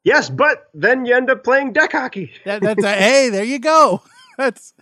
yes, 0.04 0.28
but 0.30 0.68
then 0.74 1.04
you 1.06 1.14
end 1.14 1.30
up 1.30 1.44
playing 1.44 1.72
deck 1.74 1.92
hockey. 1.92 2.32
That, 2.44 2.62
that's 2.62 2.82
a, 2.84 2.92
hey, 2.94 3.28
there 3.30 3.44
you 3.44 3.58
go. 3.58 4.02
That's 4.38 4.72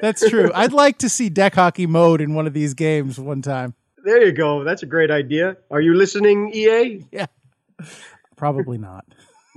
that's 0.00 0.28
true. 0.30 0.52
I'd 0.54 0.72
like 0.72 0.98
to 0.98 1.08
see 1.08 1.28
deck 1.28 1.56
hockey 1.56 1.86
mode 1.88 2.20
in 2.20 2.34
one 2.34 2.46
of 2.46 2.52
these 2.52 2.74
games 2.74 3.18
one 3.18 3.42
time. 3.42 3.74
There 4.04 4.24
you 4.24 4.30
go. 4.30 4.62
That's 4.62 4.84
a 4.84 4.86
great 4.86 5.10
idea. 5.10 5.56
Are 5.72 5.80
you 5.80 5.94
listening, 5.94 6.52
EA? 6.54 7.04
Yeah, 7.10 7.26
probably 8.36 8.78
not. 8.78 9.04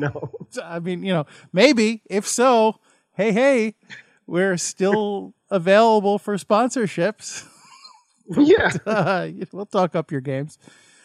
No. 0.01 0.31
I 0.63 0.79
mean, 0.79 1.03
you 1.03 1.13
know, 1.13 1.25
maybe 1.53 2.01
if 2.09 2.27
so, 2.27 2.79
hey, 3.13 3.31
hey, 3.31 3.75
we're 4.27 4.57
still 4.57 5.33
available 5.49 6.17
for 6.19 6.35
sponsorships. 6.37 7.45
yeah, 8.37 8.71
Uh, 8.85 9.29
we'll 9.51 9.65
talk 9.65 9.95
up 9.95 10.11
your 10.11 10.21
games. 10.21 10.57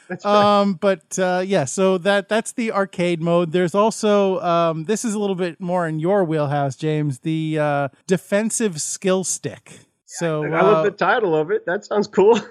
that's 0.09 0.25
right. 0.25 0.61
Um, 0.61 0.75
but 0.75 1.19
uh, 1.19 1.43
yeah, 1.45 1.65
so 1.65 1.99
that 1.99 2.29
that's 2.29 2.53
the 2.53 2.71
arcade 2.73 3.21
mode. 3.21 3.53
There's 3.53 3.75
also 3.75 4.41
um, 4.41 4.85
this 4.85 5.05
is 5.05 5.15
a 5.15 5.19
little 5.19 5.35
bit 5.35 5.61
more 5.61 5.87
in 5.89 5.99
your 5.99 6.25
wheelhouse, 6.25 6.77
James. 6.77 7.21
The 7.21 7.59
uh, 7.59 7.89
defensive 8.07 8.81
skill 8.81 9.25
stick. 9.25 9.81
So 10.05 10.45
I 10.45 10.61
love 10.63 10.77
uh, 10.79 10.83
the 10.85 10.91
title 10.93 11.35
of 11.35 11.51
it. 11.51 11.67
That 11.67 11.85
sounds 11.85 12.07
cool. 12.07 12.39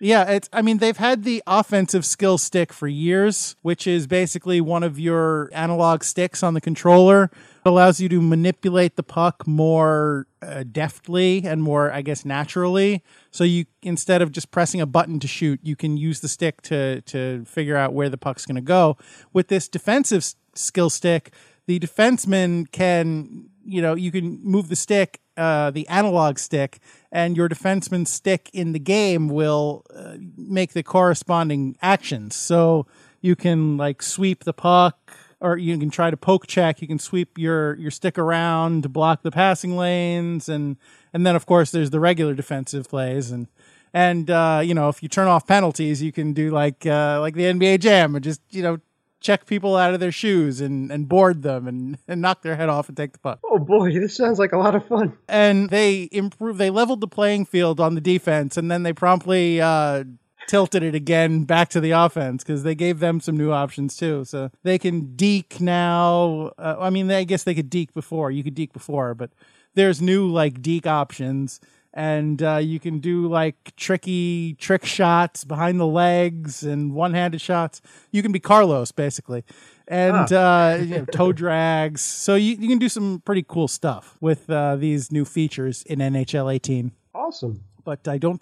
yeah, 0.00 0.30
it's. 0.30 0.48
I 0.52 0.62
mean, 0.62 0.78
they've 0.78 0.96
had 0.96 1.24
the 1.24 1.42
offensive 1.46 2.04
skill 2.04 2.38
stick 2.38 2.72
for 2.72 2.88
years, 2.88 3.56
which 3.62 3.86
is 3.86 4.06
basically 4.06 4.60
one 4.60 4.82
of 4.82 4.98
your 4.98 5.50
analog 5.52 6.02
sticks 6.02 6.42
on 6.42 6.54
the 6.54 6.60
controller. 6.60 7.24
It 7.64 7.68
allows 7.68 8.00
you 8.00 8.08
to 8.08 8.22
manipulate 8.22 8.96
the 8.96 9.02
puck 9.02 9.46
more 9.46 10.26
uh, 10.40 10.64
deftly 10.70 11.42
and 11.44 11.62
more, 11.62 11.92
I 11.92 12.02
guess, 12.02 12.24
naturally. 12.24 13.02
So 13.30 13.44
you 13.44 13.66
instead 13.82 14.22
of 14.22 14.32
just 14.32 14.50
pressing 14.50 14.80
a 14.80 14.86
button 14.86 15.20
to 15.20 15.28
shoot, 15.28 15.60
you 15.62 15.76
can 15.76 15.96
use 15.96 16.20
the 16.20 16.28
stick 16.28 16.62
to 16.62 17.00
to 17.02 17.44
figure 17.44 17.76
out 17.76 17.92
where 17.92 18.08
the 18.08 18.18
puck's 18.18 18.46
going 18.46 18.56
to 18.56 18.62
go. 18.62 18.96
With 19.32 19.48
this 19.48 19.68
defensive 19.68 20.24
skill 20.54 20.90
stick, 20.90 21.32
the 21.66 21.78
defenseman 21.78 22.70
can, 22.72 23.48
you 23.64 23.82
know, 23.82 23.94
you 23.94 24.10
can 24.10 24.40
move 24.42 24.68
the 24.68 24.76
stick, 24.76 25.20
uh, 25.40 25.70
the 25.70 25.88
analog 25.88 26.38
stick, 26.38 26.78
and 27.10 27.36
your 27.36 27.48
defenseman's 27.48 28.10
stick 28.10 28.50
in 28.52 28.72
the 28.72 28.78
game 28.78 29.28
will 29.28 29.84
uh, 29.94 30.16
make 30.36 30.74
the 30.74 30.82
corresponding 30.82 31.76
actions. 31.80 32.36
So 32.36 32.86
you 33.20 33.34
can 33.34 33.76
like 33.76 34.02
sweep 34.02 34.44
the 34.44 34.52
puck, 34.52 35.12
or 35.40 35.56
you 35.56 35.78
can 35.78 35.88
try 35.90 36.10
to 36.10 36.16
poke 36.16 36.46
check. 36.46 36.82
You 36.82 36.88
can 36.88 36.98
sweep 36.98 37.38
your 37.38 37.74
your 37.76 37.90
stick 37.90 38.18
around 38.18 38.82
to 38.82 38.88
block 38.88 39.22
the 39.22 39.30
passing 39.30 39.76
lanes, 39.76 40.48
and 40.48 40.76
and 41.14 41.26
then 41.26 41.34
of 41.36 41.46
course 41.46 41.70
there's 41.70 41.90
the 41.90 42.00
regular 42.00 42.34
defensive 42.34 42.88
plays 42.88 43.30
and. 43.30 43.48
And 43.92 44.30
uh, 44.30 44.62
you 44.62 44.72
know, 44.72 44.88
if 44.88 45.02
you 45.02 45.08
turn 45.08 45.26
off 45.26 45.48
penalties, 45.48 46.00
you 46.00 46.12
can 46.12 46.32
do 46.32 46.52
like 46.52 46.86
uh, 46.86 47.18
like 47.18 47.34
the 47.34 47.42
NBA 47.42 47.80
Jam 47.80 48.14
and 48.14 48.22
just 48.22 48.40
you 48.50 48.62
know 48.62 48.78
check 49.20 49.46
people 49.46 49.76
out 49.76 49.94
of 49.94 50.00
their 50.00 50.12
shoes 50.12 50.60
and, 50.60 50.90
and 50.90 51.08
board 51.08 51.42
them 51.42 51.68
and, 51.68 51.98
and 52.08 52.20
knock 52.20 52.42
their 52.42 52.56
head 52.56 52.68
off 52.68 52.88
and 52.88 52.96
take 52.96 53.12
the 53.12 53.18
puck. 53.18 53.40
Oh 53.44 53.58
boy, 53.58 53.92
this 53.92 54.16
sounds 54.16 54.38
like 54.38 54.52
a 54.52 54.58
lot 54.58 54.74
of 54.74 54.86
fun. 54.86 55.16
And 55.28 55.70
they 55.70 56.08
improved, 56.12 56.58
they 56.58 56.70
leveled 56.70 57.00
the 57.00 57.08
playing 57.08 57.46
field 57.46 57.80
on 57.80 57.94
the 57.94 58.00
defense, 58.00 58.56
and 58.56 58.70
then 58.70 58.82
they 58.82 58.92
promptly 58.92 59.60
uh, 59.60 60.04
tilted 60.48 60.82
it 60.82 60.94
again 60.94 61.44
back 61.44 61.68
to 61.70 61.80
the 61.80 61.92
offense 61.92 62.42
because 62.42 62.62
they 62.62 62.74
gave 62.74 62.98
them 62.98 63.20
some 63.20 63.36
new 63.36 63.52
options 63.52 63.96
too. 63.96 64.24
So 64.24 64.50
they 64.62 64.78
can 64.78 65.14
deke 65.14 65.60
now. 65.60 66.52
Uh, 66.58 66.76
I 66.80 66.90
mean, 66.90 67.10
I 67.10 67.24
guess 67.24 67.44
they 67.44 67.54
could 67.54 67.70
deke 67.70 67.94
before. 67.94 68.30
You 68.30 68.42
could 68.42 68.54
deke 68.54 68.72
before, 68.72 69.14
but 69.14 69.30
there's 69.74 70.00
new 70.02 70.28
like 70.28 70.62
deke 70.62 70.86
options. 70.86 71.60
And 71.92 72.40
uh, 72.42 72.58
you 72.58 72.78
can 72.78 73.00
do 73.00 73.26
like 73.26 73.74
tricky 73.76 74.54
trick 74.54 74.84
shots 74.84 75.44
behind 75.44 75.80
the 75.80 75.86
legs 75.86 76.62
and 76.62 76.94
one-handed 76.94 77.40
shots. 77.40 77.80
You 78.12 78.22
can 78.22 78.30
be 78.30 78.38
Carlos 78.38 78.92
basically, 78.92 79.44
and 79.88 80.32
uh, 80.32 80.78
you 80.80 80.98
know, 80.98 81.04
toe 81.06 81.32
drags. 81.32 82.00
So 82.00 82.36
you, 82.36 82.54
you 82.56 82.68
can 82.68 82.78
do 82.78 82.88
some 82.88 83.22
pretty 83.24 83.44
cool 83.46 83.66
stuff 83.66 84.16
with 84.20 84.48
uh, 84.48 84.76
these 84.76 85.10
new 85.10 85.24
features 85.24 85.82
in 85.82 85.98
NHL 85.98 86.52
18 86.52 86.92
Awesome. 87.12 87.64
but 87.84 88.06
I 88.06 88.18
don't. 88.18 88.40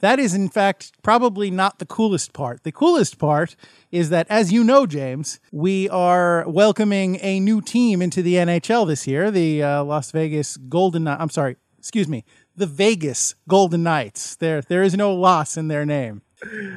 That 0.00 0.18
is, 0.18 0.34
in 0.34 0.50
fact, 0.50 0.92
probably 1.02 1.50
not 1.50 1.78
the 1.78 1.86
coolest 1.86 2.32
part. 2.34 2.62
The 2.62 2.72
coolest 2.72 3.16
part 3.18 3.56
is 3.90 4.10
that, 4.10 4.26
as 4.28 4.52
you 4.52 4.62
know, 4.62 4.86
James, 4.86 5.40
we 5.50 5.88
are 5.88 6.46
welcoming 6.46 7.18
a 7.22 7.40
new 7.40 7.62
team 7.62 8.02
into 8.02 8.20
the 8.22 8.34
NHL 8.34 8.86
this 8.86 9.06
year 9.06 9.30
the 9.30 9.62
uh, 9.62 9.82
Las 9.82 10.10
Vegas 10.10 10.58
Golden 10.58 11.08
I'm 11.08 11.30
sorry, 11.30 11.56
excuse 11.78 12.06
me, 12.06 12.24
the 12.56 12.66
Vegas 12.66 13.34
Golden 13.48 13.82
Knights. 13.82 14.36
There, 14.36 14.60
there 14.62 14.82
is 14.82 14.94
no 14.96 15.14
loss 15.14 15.56
in 15.56 15.68
their 15.68 15.84
name. 15.84 16.22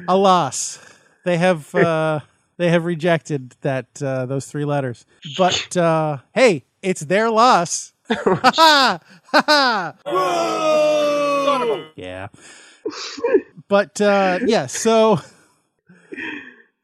Alas, 0.08 0.78
they 1.24 1.36
have. 1.38 1.74
Uh, 1.74 2.20
they 2.58 2.70
have 2.70 2.84
rejected 2.84 3.54
that 3.60 4.02
uh, 4.02 4.26
those 4.26 4.46
three 4.46 4.64
letters. 4.64 5.06
But 5.36 5.76
uh, 5.76 6.18
hey, 6.34 6.64
it's 6.82 7.02
their 7.02 7.30
loss. 7.30 7.92
Ha 8.10 8.50
ha! 8.54 8.98
Ha 9.30 9.94
ha! 10.04 11.92
Yeah. 11.94 12.28
But 13.68 14.00
uh, 14.00 14.40
yeah, 14.44 14.66
so 14.66 15.20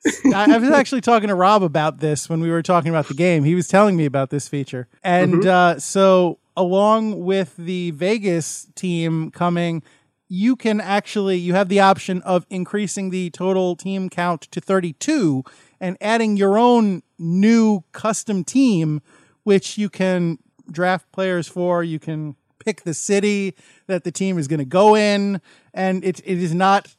I, 0.06 0.54
I 0.54 0.58
was 0.58 0.70
actually 0.70 1.00
talking 1.00 1.28
to 1.28 1.34
Rob 1.34 1.62
about 1.62 1.98
this 1.98 2.28
when 2.28 2.40
we 2.40 2.50
were 2.50 2.62
talking 2.62 2.90
about 2.90 3.08
the 3.08 3.14
game. 3.14 3.44
He 3.44 3.54
was 3.54 3.68
telling 3.68 3.96
me 3.96 4.04
about 4.04 4.30
this 4.30 4.48
feature. 4.48 4.86
And 5.02 5.46
uh, 5.46 5.78
so, 5.78 6.38
along 6.56 7.24
with 7.24 7.56
the 7.56 7.90
Vegas 7.92 8.68
team 8.74 9.30
coming, 9.30 9.82
you 10.28 10.56
can 10.56 10.80
actually 10.80 11.36
you 11.36 11.54
have 11.54 11.68
the 11.68 11.80
option 11.80 12.22
of 12.22 12.46
increasing 12.50 13.10
the 13.10 13.30
total 13.30 13.76
team 13.76 14.08
count 14.08 14.42
to 14.42 14.60
32 14.60 15.44
and 15.80 15.96
adding 16.00 16.36
your 16.36 16.56
own 16.58 17.02
new 17.18 17.84
custom 17.92 18.42
team 18.42 19.02
which 19.44 19.78
you 19.78 19.88
can 19.88 20.38
draft 20.70 21.10
players 21.12 21.46
for. 21.46 21.84
You 21.84 21.98
can 21.98 22.36
pick 22.58 22.82
the 22.82 22.94
city 22.94 23.54
that 23.86 24.04
the 24.04 24.10
team 24.10 24.38
is 24.38 24.48
going 24.48 24.58
to 24.58 24.64
go 24.64 24.96
in. 24.96 25.40
And 25.72 26.04
it, 26.04 26.20
it 26.24 26.38
is 26.38 26.54
not 26.54 26.94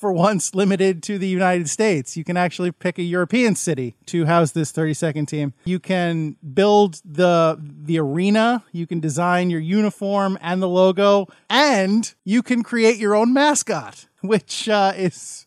for 0.00 0.10
once 0.10 0.54
limited 0.54 1.02
to 1.02 1.18
the 1.18 1.28
United 1.28 1.68
States. 1.68 2.16
You 2.16 2.24
can 2.24 2.38
actually 2.38 2.72
pick 2.72 2.98
a 2.98 3.02
European 3.02 3.54
city 3.54 3.96
to 4.06 4.24
house 4.24 4.52
this 4.52 4.72
32nd 4.72 5.28
team. 5.28 5.52
You 5.66 5.78
can 5.78 6.36
build 6.54 7.02
the 7.04 7.60
the 7.60 7.98
arena, 7.98 8.64
you 8.72 8.86
can 8.86 8.98
design 8.98 9.50
your 9.50 9.60
uniform 9.60 10.38
and 10.40 10.62
the 10.62 10.68
logo, 10.68 11.28
and 11.50 12.12
you 12.24 12.42
can 12.42 12.62
create 12.62 12.96
your 12.96 13.14
own 13.14 13.34
mascot, 13.34 14.06
which 14.22 14.68
uh, 14.70 14.94
is 14.96 15.46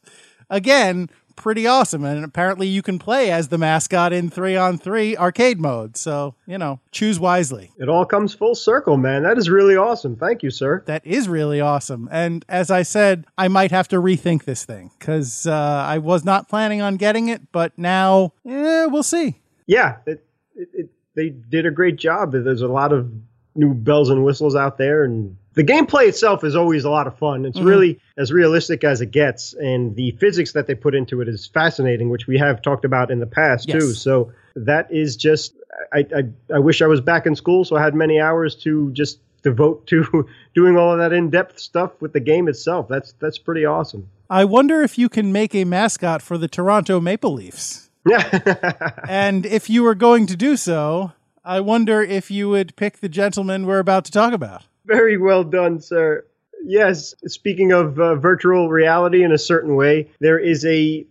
again, 0.51 1.09
pretty 1.35 1.67
awesome. 1.67 2.03
And 2.03 2.23
apparently, 2.23 2.67
you 2.67 2.81
can 2.81 2.99
play 2.99 3.31
as 3.31 3.47
the 3.47 3.57
mascot 3.57 4.13
in 4.13 4.29
three 4.29 4.55
on 4.55 4.77
three 4.77 5.15
arcade 5.17 5.59
mode. 5.59 5.97
So, 5.97 6.35
you 6.45 6.57
know, 6.57 6.79
choose 6.91 7.19
wisely. 7.19 7.71
It 7.77 7.89
all 7.89 8.05
comes 8.05 8.33
full 8.33 8.55
circle, 8.55 8.97
man. 8.97 9.23
That 9.23 9.37
is 9.37 9.49
really 9.49 9.75
awesome. 9.75 10.15
Thank 10.15 10.43
you, 10.43 10.49
sir. 10.49 10.83
That 10.85 11.05
is 11.05 11.27
really 11.27 11.61
awesome. 11.61 12.09
And 12.11 12.45
as 12.49 12.71
I 12.71 12.83
said, 12.83 13.25
I 13.37 13.47
might 13.47 13.71
have 13.71 13.87
to 13.89 13.97
rethink 13.97 14.43
this 14.43 14.65
thing 14.65 14.91
because 14.97 15.47
uh, 15.47 15.53
I 15.53 15.97
was 15.97 16.23
not 16.23 16.49
planning 16.49 16.81
on 16.81 16.97
getting 16.97 17.29
it, 17.29 17.51
but 17.51 17.77
now, 17.77 18.33
eh, 18.47 18.85
we'll 18.85 19.03
see. 19.03 19.41
Yeah, 19.65 19.97
it, 20.05 20.25
it, 20.55 20.69
it, 20.73 20.89
they 21.15 21.29
did 21.29 21.65
a 21.65 21.71
great 21.71 21.97
job. 21.97 22.31
There's 22.31 22.61
a 22.61 22.67
lot 22.67 22.91
of 22.91 23.11
new 23.55 23.73
bells 23.73 24.09
and 24.09 24.23
whistles 24.23 24.55
out 24.55 24.77
there, 24.77 25.03
and 25.03 25.37
the 25.53 25.63
gameplay 25.63 26.07
itself 26.07 26.43
is 26.43 26.55
always 26.55 26.83
a 26.83 26.89
lot 26.89 27.07
of 27.07 27.17
fun. 27.17 27.45
It's 27.45 27.57
mm-hmm. 27.57 27.67
really 27.67 27.99
as 28.17 28.31
realistic 28.31 28.83
as 28.83 29.01
it 29.01 29.11
gets, 29.11 29.53
and 29.53 29.95
the 29.95 30.11
physics 30.11 30.53
that 30.53 30.67
they 30.67 30.75
put 30.75 30.95
into 30.95 31.21
it 31.21 31.27
is 31.27 31.47
fascinating, 31.47 32.09
which 32.09 32.27
we 32.27 32.37
have 32.37 32.61
talked 32.61 32.85
about 32.85 33.11
in 33.11 33.19
the 33.19 33.27
past 33.27 33.67
yes. 33.67 33.77
too. 33.77 33.93
So 33.93 34.31
that 34.55 34.91
is 34.91 35.15
just, 35.15 35.53
I, 35.93 35.99
I, 36.15 36.55
I 36.55 36.59
wish 36.59 36.81
I 36.81 36.87
was 36.87 37.01
back 37.01 37.25
in 37.25 37.35
school, 37.35 37.65
so 37.65 37.75
I 37.75 37.83
had 37.83 37.93
many 37.93 38.19
hours 38.19 38.55
to 38.63 38.91
just 38.93 39.19
devote 39.43 39.85
to 39.87 40.27
doing 40.55 40.77
all 40.77 40.93
of 40.93 40.99
that 40.99 41.13
in-depth 41.13 41.59
stuff 41.59 41.91
with 42.01 42.13
the 42.13 42.19
game 42.19 42.47
itself. 42.47 42.87
That's 42.87 43.13
that's 43.19 43.37
pretty 43.37 43.65
awesome. 43.65 44.09
I 44.29 44.45
wonder 44.45 44.81
if 44.81 44.97
you 44.97 45.09
can 45.09 45.31
make 45.31 45.53
a 45.53 45.65
mascot 45.65 46.21
for 46.21 46.37
the 46.37 46.47
Toronto 46.47 46.99
Maple 46.99 47.33
Leafs. 47.33 47.89
Yeah. 48.07 48.89
and 49.07 49.45
if 49.45 49.69
you 49.69 49.83
were 49.83 49.95
going 49.95 50.25
to 50.27 50.35
do 50.35 50.57
so, 50.57 51.11
I 51.45 51.59
wonder 51.59 52.01
if 52.01 52.31
you 52.31 52.49
would 52.49 52.75
pick 52.75 52.99
the 52.99 53.09
gentleman 53.09 53.65
we're 53.65 53.79
about 53.79 54.05
to 54.05 54.11
talk 54.11 54.33
about. 54.33 54.63
Very 54.85 55.17
well 55.17 55.43
done, 55.43 55.79
sir. 55.79 56.25
Yes, 56.65 57.13
speaking 57.27 57.71
of 57.71 57.99
uh, 57.99 58.15
virtual 58.15 58.69
reality 58.69 59.23
in 59.23 59.31
a 59.31 59.37
certain 59.37 59.75
way, 59.75 60.09
there 60.19 60.39
is 60.39 60.65
a 60.65 61.05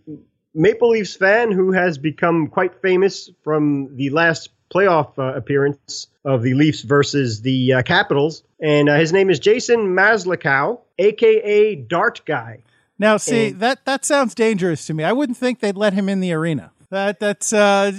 Maple 0.53 0.89
Leafs 0.89 1.15
fan 1.15 1.51
who 1.51 1.71
has 1.71 1.97
become 1.97 2.47
quite 2.47 2.81
famous 2.81 3.29
from 3.43 3.95
the 3.95 4.09
last 4.09 4.49
playoff 4.73 5.17
uh, 5.17 5.35
appearance 5.35 6.07
of 6.25 6.41
the 6.41 6.53
Leafs 6.53 6.81
versus 6.81 7.41
the 7.41 7.73
uh, 7.73 7.83
Capitals, 7.83 8.43
and 8.59 8.89
uh, 8.89 8.95
his 8.95 9.13
name 9.13 9.29
is 9.29 9.39
Jason 9.39 9.95
Maslakow, 9.95 10.79
aka 10.97 11.75
Dart 11.75 12.21
Guy. 12.25 12.63
Now, 12.97 13.17
see 13.17 13.49
and, 13.49 13.59
that 13.59 13.85
that 13.85 14.05
sounds 14.05 14.33
dangerous 14.33 14.85
to 14.87 14.93
me. 14.93 15.03
I 15.03 15.11
wouldn't 15.11 15.37
think 15.37 15.59
they'd 15.59 15.77
let 15.77 15.93
him 15.93 16.09
in 16.09 16.19
the 16.19 16.33
arena. 16.33 16.71
That 16.89 17.19
that's 17.19 17.53
uh, 17.53 17.91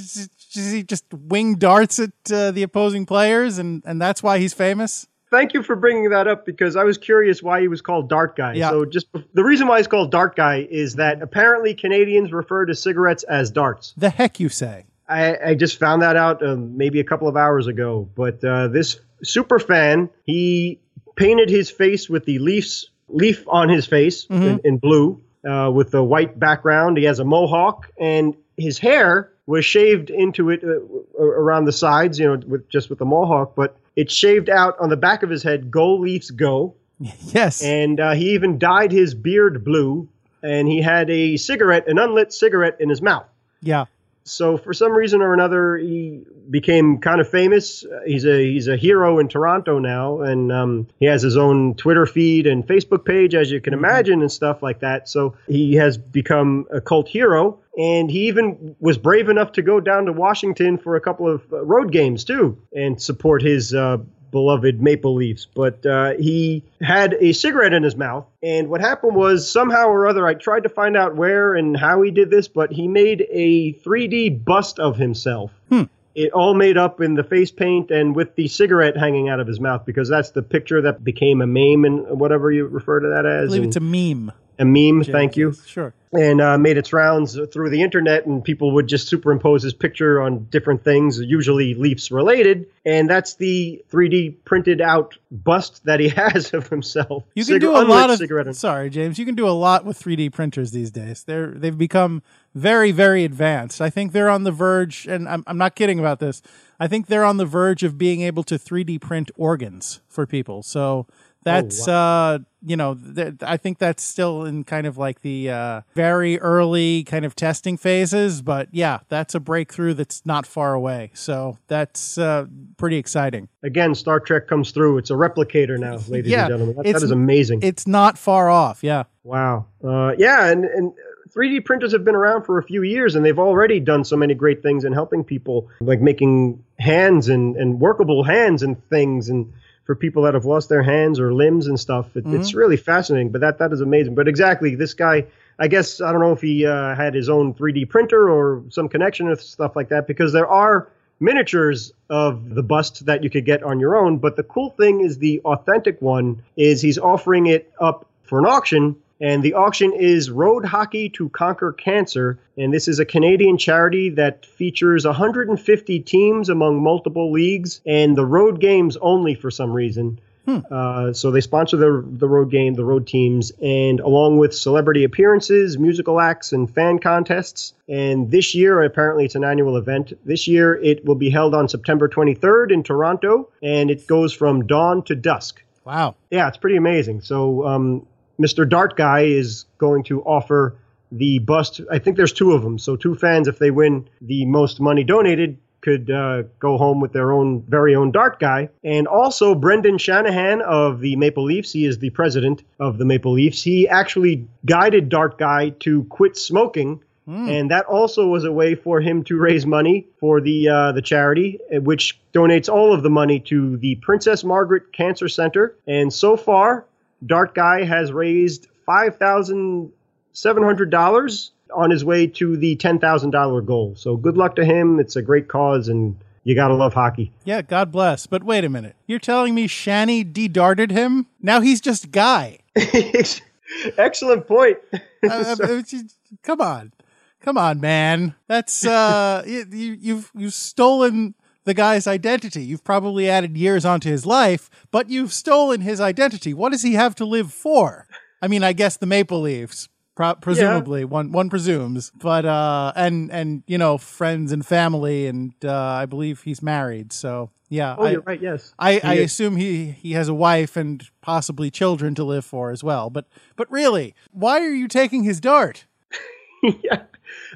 he 0.52 0.82
just 0.82 1.04
wing 1.12 1.56
darts 1.56 1.98
at 1.98 2.12
uh, 2.32 2.50
the 2.52 2.62
opposing 2.62 3.06
players, 3.06 3.58
and 3.58 3.82
and 3.84 4.00
that's 4.00 4.22
why 4.22 4.38
he's 4.38 4.54
famous 4.54 5.06
thank 5.34 5.54
you 5.54 5.62
for 5.62 5.76
bringing 5.76 6.10
that 6.10 6.28
up 6.28 6.46
because 6.46 6.76
I 6.76 6.84
was 6.84 6.98
curious 6.98 7.42
why 7.42 7.60
he 7.60 7.68
was 7.68 7.80
called 7.80 8.08
Dart 8.08 8.36
Guy. 8.36 8.54
Yeah. 8.54 8.70
So 8.70 8.84
just 8.84 9.06
the 9.32 9.44
reason 9.44 9.66
why 9.66 9.78
he's 9.78 9.88
called 9.88 10.10
Dart 10.10 10.36
Guy 10.36 10.66
is 10.70 10.94
that 10.94 11.22
apparently 11.22 11.74
Canadians 11.74 12.32
refer 12.32 12.66
to 12.66 12.74
cigarettes 12.74 13.24
as 13.24 13.50
darts. 13.50 13.94
The 13.96 14.10
heck 14.10 14.38
you 14.38 14.48
say? 14.48 14.84
I, 15.08 15.36
I 15.50 15.54
just 15.54 15.78
found 15.78 16.02
that 16.02 16.16
out 16.16 16.44
um, 16.46 16.76
maybe 16.76 17.00
a 17.00 17.04
couple 17.04 17.28
of 17.28 17.36
hours 17.36 17.66
ago. 17.66 18.08
But 18.14 18.42
uh, 18.44 18.68
this 18.68 19.00
super 19.22 19.58
fan, 19.58 20.08
he 20.24 20.80
painted 21.16 21.50
his 21.50 21.70
face 21.70 22.08
with 22.08 22.24
the 22.24 22.38
Leafs 22.38 22.86
leaf 23.08 23.44
on 23.48 23.68
his 23.68 23.86
face 23.86 24.26
mm-hmm. 24.26 24.42
in, 24.42 24.60
in, 24.64 24.78
blue 24.78 25.22
uh, 25.48 25.70
with 25.72 25.90
the 25.90 26.02
white 26.02 26.38
background. 26.38 26.96
He 26.96 27.04
has 27.04 27.18
a 27.18 27.24
mohawk 27.24 27.90
and 27.98 28.34
his 28.56 28.78
hair 28.78 29.30
was 29.46 29.64
shaved 29.64 30.08
into 30.08 30.48
it 30.50 30.64
uh, 30.64 31.22
around 31.22 31.66
the 31.66 31.72
sides, 31.72 32.18
you 32.18 32.26
know, 32.26 32.40
with 32.46 32.68
just 32.70 32.88
with 32.88 32.98
the 32.98 33.04
mohawk, 33.04 33.54
but 33.54 33.76
it's 33.96 34.12
shaved 34.12 34.48
out 34.48 34.78
on 34.80 34.88
the 34.88 34.96
back 34.96 35.22
of 35.22 35.30
his 35.30 35.42
head. 35.42 35.70
Go 35.70 35.94
Leafs, 35.96 36.30
go! 36.30 36.74
Yes, 37.34 37.62
and 37.62 37.98
uh, 37.98 38.12
he 38.12 38.30
even 38.34 38.58
dyed 38.58 38.92
his 38.92 39.14
beard 39.14 39.64
blue, 39.64 40.08
and 40.42 40.68
he 40.68 40.80
had 40.80 41.10
a 41.10 41.36
cigarette, 41.36 41.88
an 41.88 41.98
unlit 41.98 42.32
cigarette, 42.32 42.76
in 42.78 42.88
his 42.88 43.02
mouth. 43.02 43.26
Yeah, 43.60 43.86
so 44.24 44.56
for 44.56 44.72
some 44.72 44.92
reason 44.92 45.20
or 45.20 45.34
another, 45.34 45.76
he 45.76 46.22
became 46.48 46.98
kind 46.98 47.20
of 47.20 47.28
famous. 47.28 47.84
He's 48.06 48.24
a 48.24 48.42
he's 48.42 48.68
a 48.68 48.76
hero 48.76 49.18
in 49.18 49.28
Toronto 49.28 49.78
now, 49.78 50.22
and 50.22 50.50
um, 50.50 50.88
he 50.98 51.04
has 51.06 51.22
his 51.22 51.36
own 51.36 51.74
Twitter 51.74 52.06
feed 52.06 52.46
and 52.46 52.66
Facebook 52.66 53.04
page, 53.04 53.34
as 53.34 53.50
you 53.50 53.60
can 53.60 53.74
mm-hmm. 53.74 53.84
imagine, 53.84 54.22
and 54.22 54.32
stuff 54.32 54.62
like 54.62 54.80
that. 54.80 55.10
So 55.10 55.36
he 55.46 55.74
has 55.74 55.98
become 55.98 56.66
a 56.72 56.80
cult 56.80 57.06
hero, 57.06 57.60
and 57.76 58.10
he 58.10 58.28
even 58.28 58.74
was 58.80 58.96
brave 58.96 59.28
enough 59.28 59.52
to 59.52 59.62
go 59.62 59.78
down 59.78 60.06
to 60.06 60.12
Washington 60.12 60.78
for 60.78 60.96
a 60.96 61.02
couple 61.02 61.28
of 61.28 61.42
road 61.50 61.92
games 61.92 62.24
too, 62.24 62.58
and 62.72 63.00
support 63.00 63.42
his 63.42 63.74
uh, 63.74 63.98
beloved 64.34 64.82
Maple 64.82 65.14
Leafs, 65.14 65.46
but 65.46 65.86
uh, 65.86 66.14
he 66.18 66.64
had 66.82 67.14
a 67.20 67.32
cigarette 67.32 67.72
in 67.72 67.84
his 67.84 67.94
mouth. 67.94 68.26
And 68.42 68.68
what 68.68 68.80
happened 68.80 69.14
was 69.14 69.48
somehow 69.48 69.86
or 69.86 70.08
other, 70.08 70.26
I 70.26 70.34
tried 70.34 70.64
to 70.64 70.68
find 70.68 70.96
out 70.96 71.14
where 71.14 71.54
and 71.54 71.76
how 71.76 72.02
he 72.02 72.10
did 72.10 72.30
this, 72.30 72.48
but 72.48 72.72
he 72.72 72.88
made 72.88 73.24
a 73.30 73.74
3D 73.74 74.44
bust 74.44 74.80
of 74.80 74.96
himself. 74.96 75.52
Hmm. 75.68 75.84
It 76.16 76.32
all 76.32 76.54
made 76.54 76.76
up 76.76 77.00
in 77.00 77.14
the 77.14 77.22
face 77.22 77.52
paint 77.52 77.92
and 77.92 78.16
with 78.16 78.34
the 78.34 78.48
cigarette 78.48 78.96
hanging 78.96 79.28
out 79.28 79.38
of 79.38 79.46
his 79.46 79.60
mouth 79.60 79.86
because 79.86 80.08
that's 80.08 80.30
the 80.30 80.42
picture 80.42 80.82
that 80.82 81.04
became 81.04 81.40
a 81.40 81.46
meme 81.46 81.84
and 81.84 82.18
whatever 82.18 82.50
you 82.50 82.66
refer 82.66 82.98
to 82.98 83.08
that 83.10 83.26
as. 83.26 83.44
I 83.44 83.46
believe 83.46 83.62
and, 83.62 83.68
it's 83.68 83.76
a 83.76 83.80
meme 83.80 84.32
a 84.58 84.64
meme. 84.64 85.02
James, 85.02 85.08
thank 85.08 85.36
you. 85.36 85.52
Sure. 85.66 85.92
And 86.12 86.40
uh, 86.40 86.56
made 86.58 86.76
its 86.76 86.92
rounds 86.92 87.36
through 87.52 87.70
the 87.70 87.82
internet, 87.82 88.24
and 88.24 88.44
people 88.44 88.70
would 88.74 88.86
just 88.86 89.08
superimpose 89.08 89.64
his 89.64 89.74
picture 89.74 90.22
on 90.22 90.44
different 90.44 90.84
things, 90.84 91.20
usually 91.20 91.74
Leafs 91.74 92.12
related. 92.12 92.66
And 92.86 93.10
that's 93.10 93.34
the 93.34 93.84
3D 93.90 94.36
printed 94.44 94.80
out 94.80 95.18
bust 95.32 95.84
that 95.86 95.98
he 95.98 96.08
has 96.10 96.54
of 96.54 96.68
himself. 96.68 97.24
You 97.34 97.44
can 97.44 97.54
Cigar- 97.54 97.58
do 97.58 97.76
a 97.76 97.82
lot 97.88 98.10
of. 98.10 98.18
Cigarette. 98.18 98.54
Sorry, 98.54 98.90
James. 98.90 99.18
You 99.18 99.24
can 99.26 99.34
do 99.34 99.48
a 99.48 99.50
lot 99.50 99.84
with 99.84 100.00
3D 100.00 100.32
printers 100.32 100.70
these 100.70 100.92
days. 100.92 101.24
They're 101.24 101.48
they've 101.48 101.76
become 101.76 102.22
very 102.54 102.92
very 102.92 103.24
advanced. 103.24 103.80
I 103.80 103.90
think 103.90 104.12
they're 104.12 104.30
on 104.30 104.44
the 104.44 104.52
verge, 104.52 105.08
and 105.08 105.28
I'm 105.28 105.42
I'm 105.48 105.58
not 105.58 105.74
kidding 105.74 105.98
about 105.98 106.20
this. 106.20 106.42
I 106.78 106.86
think 106.86 107.08
they're 107.08 107.24
on 107.24 107.38
the 107.38 107.46
verge 107.46 107.82
of 107.82 107.98
being 107.98 108.20
able 108.20 108.44
to 108.44 108.54
3D 108.56 109.00
print 109.00 109.32
organs 109.36 110.00
for 110.08 110.26
people. 110.26 110.62
So 110.62 111.08
that's 111.44 111.86
oh, 111.86 111.92
wow. 111.92 112.34
uh, 112.34 112.38
you 112.66 112.76
know, 112.76 112.94
th- 112.94 113.34
I 113.42 113.56
think 113.56 113.78
that's 113.78 114.02
still 114.02 114.44
in 114.44 114.64
kind 114.64 114.86
of 114.86 114.96
like 114.96 115.20
the 115.20 115.50
uh, 115.50 115.80
very 115.94 116.40
early 116.40 117.04
kind 117.04 117.24
of 117.24 117.36
testing 117.36 117.76
phases. 117.76 118.42
But 118.42 118.68
yeah, 118.72 119.00
that's 119.08 119.34
a 119.34 119.40
breakthrough 119.40 119.94
that's 119.94 120.24
not 120.24 120.46
far 120.46 120.74
away. 120.74 121.10
So 121.14 121.58
that's 121.68 122.18
uh, 122.18 122.46
pretty 122.78 122.96
exciting. 122.96 123.48
Again, 123.62 123.94
Star 123.94 124.18
Trek 124.18 124.48
comes 124.48 124.72
through. 124.72 124.98
It's 124.98 125.10
a 125.10 125.14
replicator 125.14 125.78
now, 125.78 125.96
ladies 126.08 126.32
yeah, 126.32 126.46
and 126.46 126.52
gentlemen. 126.52 126.76
That, 126.76 126.84
that 126.86 127.02
is 127.02 127.10
amazing. 127.10 127.60
It's 127.62 127.86
not 127.86 128.18
far 128.18 128.50
off. 128.50 128.82
Yeah. 128.82 129.04
Wow. 129.22 129.66
Uh, 129.82 130.14
yeah, 130.18 130.46
and 130.46 130.64
and 130.64 130.92
3D 131.34 131.64
printers 131.64 131.92
have 131.92 132.04
been 132.04 132.14
around 132.14 132.44
for 132.44 132.58
a 132.58 132.62
few 132.62 132.82
years 132.82 133.16
and 133.16 133.24
they've 133.24 133.38
already 133.38 133.80
done 133.80 134.04
so 134.04 134.16
many 134.16 134.34
great 134.34 134.62
things 134.62 134.84
in 134.84 134.92
helping 134.92 135.24
people, 135.24 135.68
like 135.80 136.00
making 136.00 136.62
hands 136.78 137.28
and, 137.28 137.56
and 137.56 137.80
workable 137.80 138.22
hands 138.22 138.62
and 138.62 138.82
things 138.88 139.28
and 139.28 139.52
for 139.84 139.94
people 139.94 140.22
that 140.22 140.34
have 140.34 140.44
lost 140.44 140.68
their 140.68 140.82
hands 140.82 141.20
or 141.20 141.32
limbs 141.32 141.66
and 141.66 141.78
stuff. 141.78 142.16
It, 142.16 142.24
mm-hmm. 142.24 142.40
It's 142.40 142.54
really 142.54 142.76
fascinating. 142.76 143.30
But 143.30 143.42
that 143.42 143.58
that 143.58 143.72
is 143.72 143.80
amazing. 143.80 144.14
But 144.14 144.28
exactly, 144.28 144.74
this 144.74 144.94
guy. 144.94 145.26
I 145.56 145.68
guess 145.68 146.00
I 146.00 146.10
don't 146.10 146.20
know 146.20 146.32
if 146.32 146.40
he 146.40 146.66
uh, 146.66 146.96
had 146.96 147.14
his 147.14 147.28
own 147.28 147.54
3D 147.54 147.88
printer 147.88 148.28
or 148.28 148.64
some 148.70 148.88
connection 148.88 149.28
with 149.28 149.40
stuff 149.40 149.76
like 149.76 149.90
that 149.90 150.08
because 150.08 150.32
there 150.32 150.48
are 150.48 150.88
miniatures 151.20 151.92
of 152.10 152.54
the 152.54 152.62
bust 152.62 153.06
that 153.06 153.22
you 153.22 153.30
could 153.30 153.44
get 153.44 153.62
on 153.62 153.78
your 153.78 153.96
own. 153.96 154.18
But 154.18 154.34
the 154.34 154.42
cool 154.42 154.70
thing 154.70 155.00
is 155.00 155.18
the 155.18 155.40
authentic 155.42 156.02
one 156.02 156.42
is 156.56 156.82
he's 156.82 156.98
offering 156.98 157.46
it 157.46 157.72
up 157.80 158.06
for 158.24 158.40
an 158.40 158.46
auction 158.46 158.96
and 159.20 159.42
the 159.42 159.54
auction 159.54 159.92
is 159.92 160.30
Road 160.30 160.64
Hockey 160.64 161.08
to 161.10 161.28
Conquer 161.30 161.72
Cancer. 161.72 162.38
And 162.56 162.72
this 162.72 162.88
is 162.88 162.98
a 162.98 163.04
Canadian 163.04 163.58
charity 163.58 164.10
that 164.10 164.44
features 164.44 165.04
150 165.04 166.00
teams 166.00 166.48
among 166.48 166.82
multiple 166.82 167.32
leagues 167.32 167.80
and 167.86 168.16
the 168.16 168.26
road 168.26 168.60
games 168.60 168.96
only 168.98 169.34
for 169.34 169.50
some 169.50 169.72
reason. 169.72 170.18
Hmm. 170.46 170.58
Uh, 170.70 171.12
so 171.14 171.30
they 171.30 171.40
sponsor 171.40 171.78
the 171.78 172.04
the 172.06 172.28
road 172.28 172.50
game, 172.50 172.74
the 172.74 172.84
road 172.84 173.06
teams, 173.06 173.50
and 173.62 173.98
along 174.00 174.36
with 174.36 174.54
celebrity 174.54 175.02
appearances, 175.04 175.78
musical 175.78 176.20
acts, 176.20 176.52
and 176.52 176.70
fan 176.70 176.98
contests. 176.98 177.72
And 177.88 178.30
this 178.30 178.54
year, 178.54 178.82
apparently, 178.82 179.24
it's 179.24 179.36
an 179.36 179.44
annual 179.44 179.78
event. 179.78 180.12
This 180.26 180.46
year, 180.46 180.74
it 180.74 181.02
will 181.02 181.14
be 181.14 181.30
held 181.30 181.54
on 181.54 181.66
September 181.66 182.10
23rd 182.10 182.72
in 182.72 182.82
Toronto, 182.82 183.48
and 183.62 183.90
it 183.90 184.06
goes 184.06 184.34
from 184.34 184.66
dawn 184.66 185.02
to 185.04 185.14
dusk. 185.14 185.62
Wow. 185.86 186.14
Yeah, 186.30 186.48
it's 186.48 186.58
pretty 186.58 186.76
amazing. 186.76 187.22
So 187.22 187.66
um, 187.66 188.06
Mr. 188.40 188.68
Dart 188.68 188.96
Guy 188.96 189.20
is 189.20 189.66
going 189.78 190.04
to 190.04 190.22
offer 190.22 190.76
the 191.12 191.38
bust. 191.38 191.80
I 191.90 191.98
think 191.98 192.16
there's 192.16 192.32
two 192.32 192.52
of 192.52 192.62
them. 192.62 192.78
So 192.78 192.96
two 192.96 193.14
fans, 193.14 193.48
if 193.48 193.58
they 193.58 193.70
win 193.70 194.08
the 194.20 194.44
most 194.46 194.80
money 194.80 195.04
donated, 195.04 195.58
could 195.84 196.10
uh, 196.10 196.44
go 196.60 196.78
home 196.78 197.00
with 197.00 197.12
their 197.12 197.30
own 197.30 197.60
very 197.68 197.94
own 197.94 198.10
Dart 198.10 198.40
Guy. 198.40 198.70
And 198.82 199.06
also 199.06 199.54
Brendan 199.54 199.98
Shanahan 199.98 200.62
of 200.62 201.00
the 201.00 201.14
Maple 201.16 201.44
Leafs. 201.44 201.72
He 201.72 201.84
is 201.84 201.98
the 201.98 202.10
president 202.10 202.62
of 202.80 202.96
the 202.96 203.04
Maple 203.04 203.32
Leafs. 203.32 203.62
He 203.62 203.86
actually 203.86 204.48
guided 204.64 205.10
Dart 205.10 205.38
Guy 205.38 205.70
to 205.80 206.04
quit 206.04 206.38
smoking. 206.38 207.02
Mm. 207.28 207.50
And 207.50 207.70
that 207.70 207.84
also 207.84 208.26
was 208.26 208.44
a 208.44 208.52
way 208.52 208.74
for 208.74 209.00
him 209.00 209.24
to 209.24 209.36
raise 209.36 209.66
money 209.66 210.06
for 210.18 210.40
the 210.40 210.68
uh, 210.68 210.92
the 210.92 211.02
charity, 211.02 211.58
which 211.70 212.18
donates 212.34 212.72
all 212.72 212.92
of 212.92 213.02
the 213.02 213.10
money 213.10 213.40
to 213.40 213.76
the 213.78 213.94
Princess 213.96 214.42
Margaret 214.44 214.92
Cancer 214.92 215.28
Center. 215.28 215.74
And 215.86 216.12
so 216.12 216.36
far, 216.36 216.86
Dart 217.24 217.54
Guy 217.54 217.84
has 217.84 218.12
raised 218.12 218.68
five 218.86 219.16
thousand 219.16 219.92
$700 220.34 221.50
on 221.74 221.90
his 221.90 222.04
way 222.04 222.26
to 222.26 222.56
the 222.56 222.76
$10,000 222.76 223.66
goal. 223.66 223.94
So 223.96 224.16
good 224.16 224.36
luck 224.36 224.56
to 224.56 224.64
him. 224.64 225.00
It's 225.00 225.16
a 225.16 225.22
great 225.22 225.48
cause, 225.48 225.88
and 225.88 226.16
you 226.42 226.54
got 226.54 226.68
to 226.68 226.74
love 226.74 226.94
hockey. 226.94 227.32
Yeah, 227.44 227.62
God 227.62 227.90
bless. 227.90 228.26
But 228.26 228.44
wait 228.44 228.64
a 228.64 228.68
minute. 228.68 228.96
You're 229.06 229.18
telling 229.18 229.54
me 229.54 229.66
Shanny 229.66 230.24
de-darted 230.24 230.90
him? 230.90 231.26
Now 231.40 231.60
he's 231.60 231.80
just 231.80 232.10
Guy. 232.10 232.58
Excellent 233.96 234.46
point. 234.46 234.78
Uh, 234.92 235.56
uh, 235.62 235.82
come 236.42 236.60
on. 236.60 236.92
Come 237.40 237.58
on, 237.58 237.80
man. 237.80 238.34
That's 238.46 238.86
uh 238.86 239.42
you, 239.46 239.66
you 239.70 239.98
you've 240.00 240.30
you've 240.34 240.54
stolen 240.54 241.34
the 241.64 241.74
guy's 241.74 242.06
identity. 242.06 242.62
You've 242.62 242.84
probably 242.84 243.28
added 243.28 243.56
years 243.56 243.84
onto 243.84 244.10
his 244.10 244.26
life, 244.26 244.70
but 244.90 245.10
you've 245.10 245.32
stolen 245.32 245.80
his 245.80 246.00
identity. 246.00 246.54
What 246.54 246.72
does 246.72 246.82
he 246.82 246.94
have 246.94 247.14
to 247.16 247.24
live 247.24 247.52
for? 247.52 248.06
I 248.40 248.48
mean, 248.48 248.62
I 248.62 248.72
guess 248.72 248.96
the 248.96 249.06
Maple 249.06 249.40
Leafs, 249.40 249.88
pro- 250.14 250.34
presumably 250.34 251.00
yeah. 251.00 251.06
one 251.06 251.32
one 251.32 251.48
presumes, 251.48 252.12
but 252.14 252.44
uh, 252.44 252.92
and 252.94 253.30
and 253.30 253.62
you 253.66 253.78
know 253.78 253.98
friends 253.98 254.52
and 254.52 254.64
family, 254.64 255.26
and 255.26 255.52
uh, 255.64 255.72
I 255.72 256.06
believe 256.06 256.42
he's 256.42 256.62
married. 256.62 257.12
So 257.12 257.50
yeah, 257.68 257.96
oh, 257.98 258.04
I, 258.04 258.10
you're 258.12 258.20
right. 258.20 258.40
Yes, 258.40 258.74
I, 258.78 259.00
I 259.02 259.14
assume 259.14 259.56
he 259.56 259.90
he 259.92 260.12
has 260.12 260.28
a 260.28 260.34
wife 260.34 260.76
and 260.76 261.02
possibly 261.22 261.70
children 261.70 262.14
to 262.16 262.24
live 262.24 262.44
for 262.44 262.70
as 262.70 262.84
well. 262.84 263.10
But 263.10 263.26
but 263.56 263.70
really, 263.70 264.14
why 264.30 264.60
are 264.60 264.74
you 264.74 264.88
taking 264.88 265.24
his 265.24 265.40
dart? 265.40 265.86
yeah, 266.62 267.02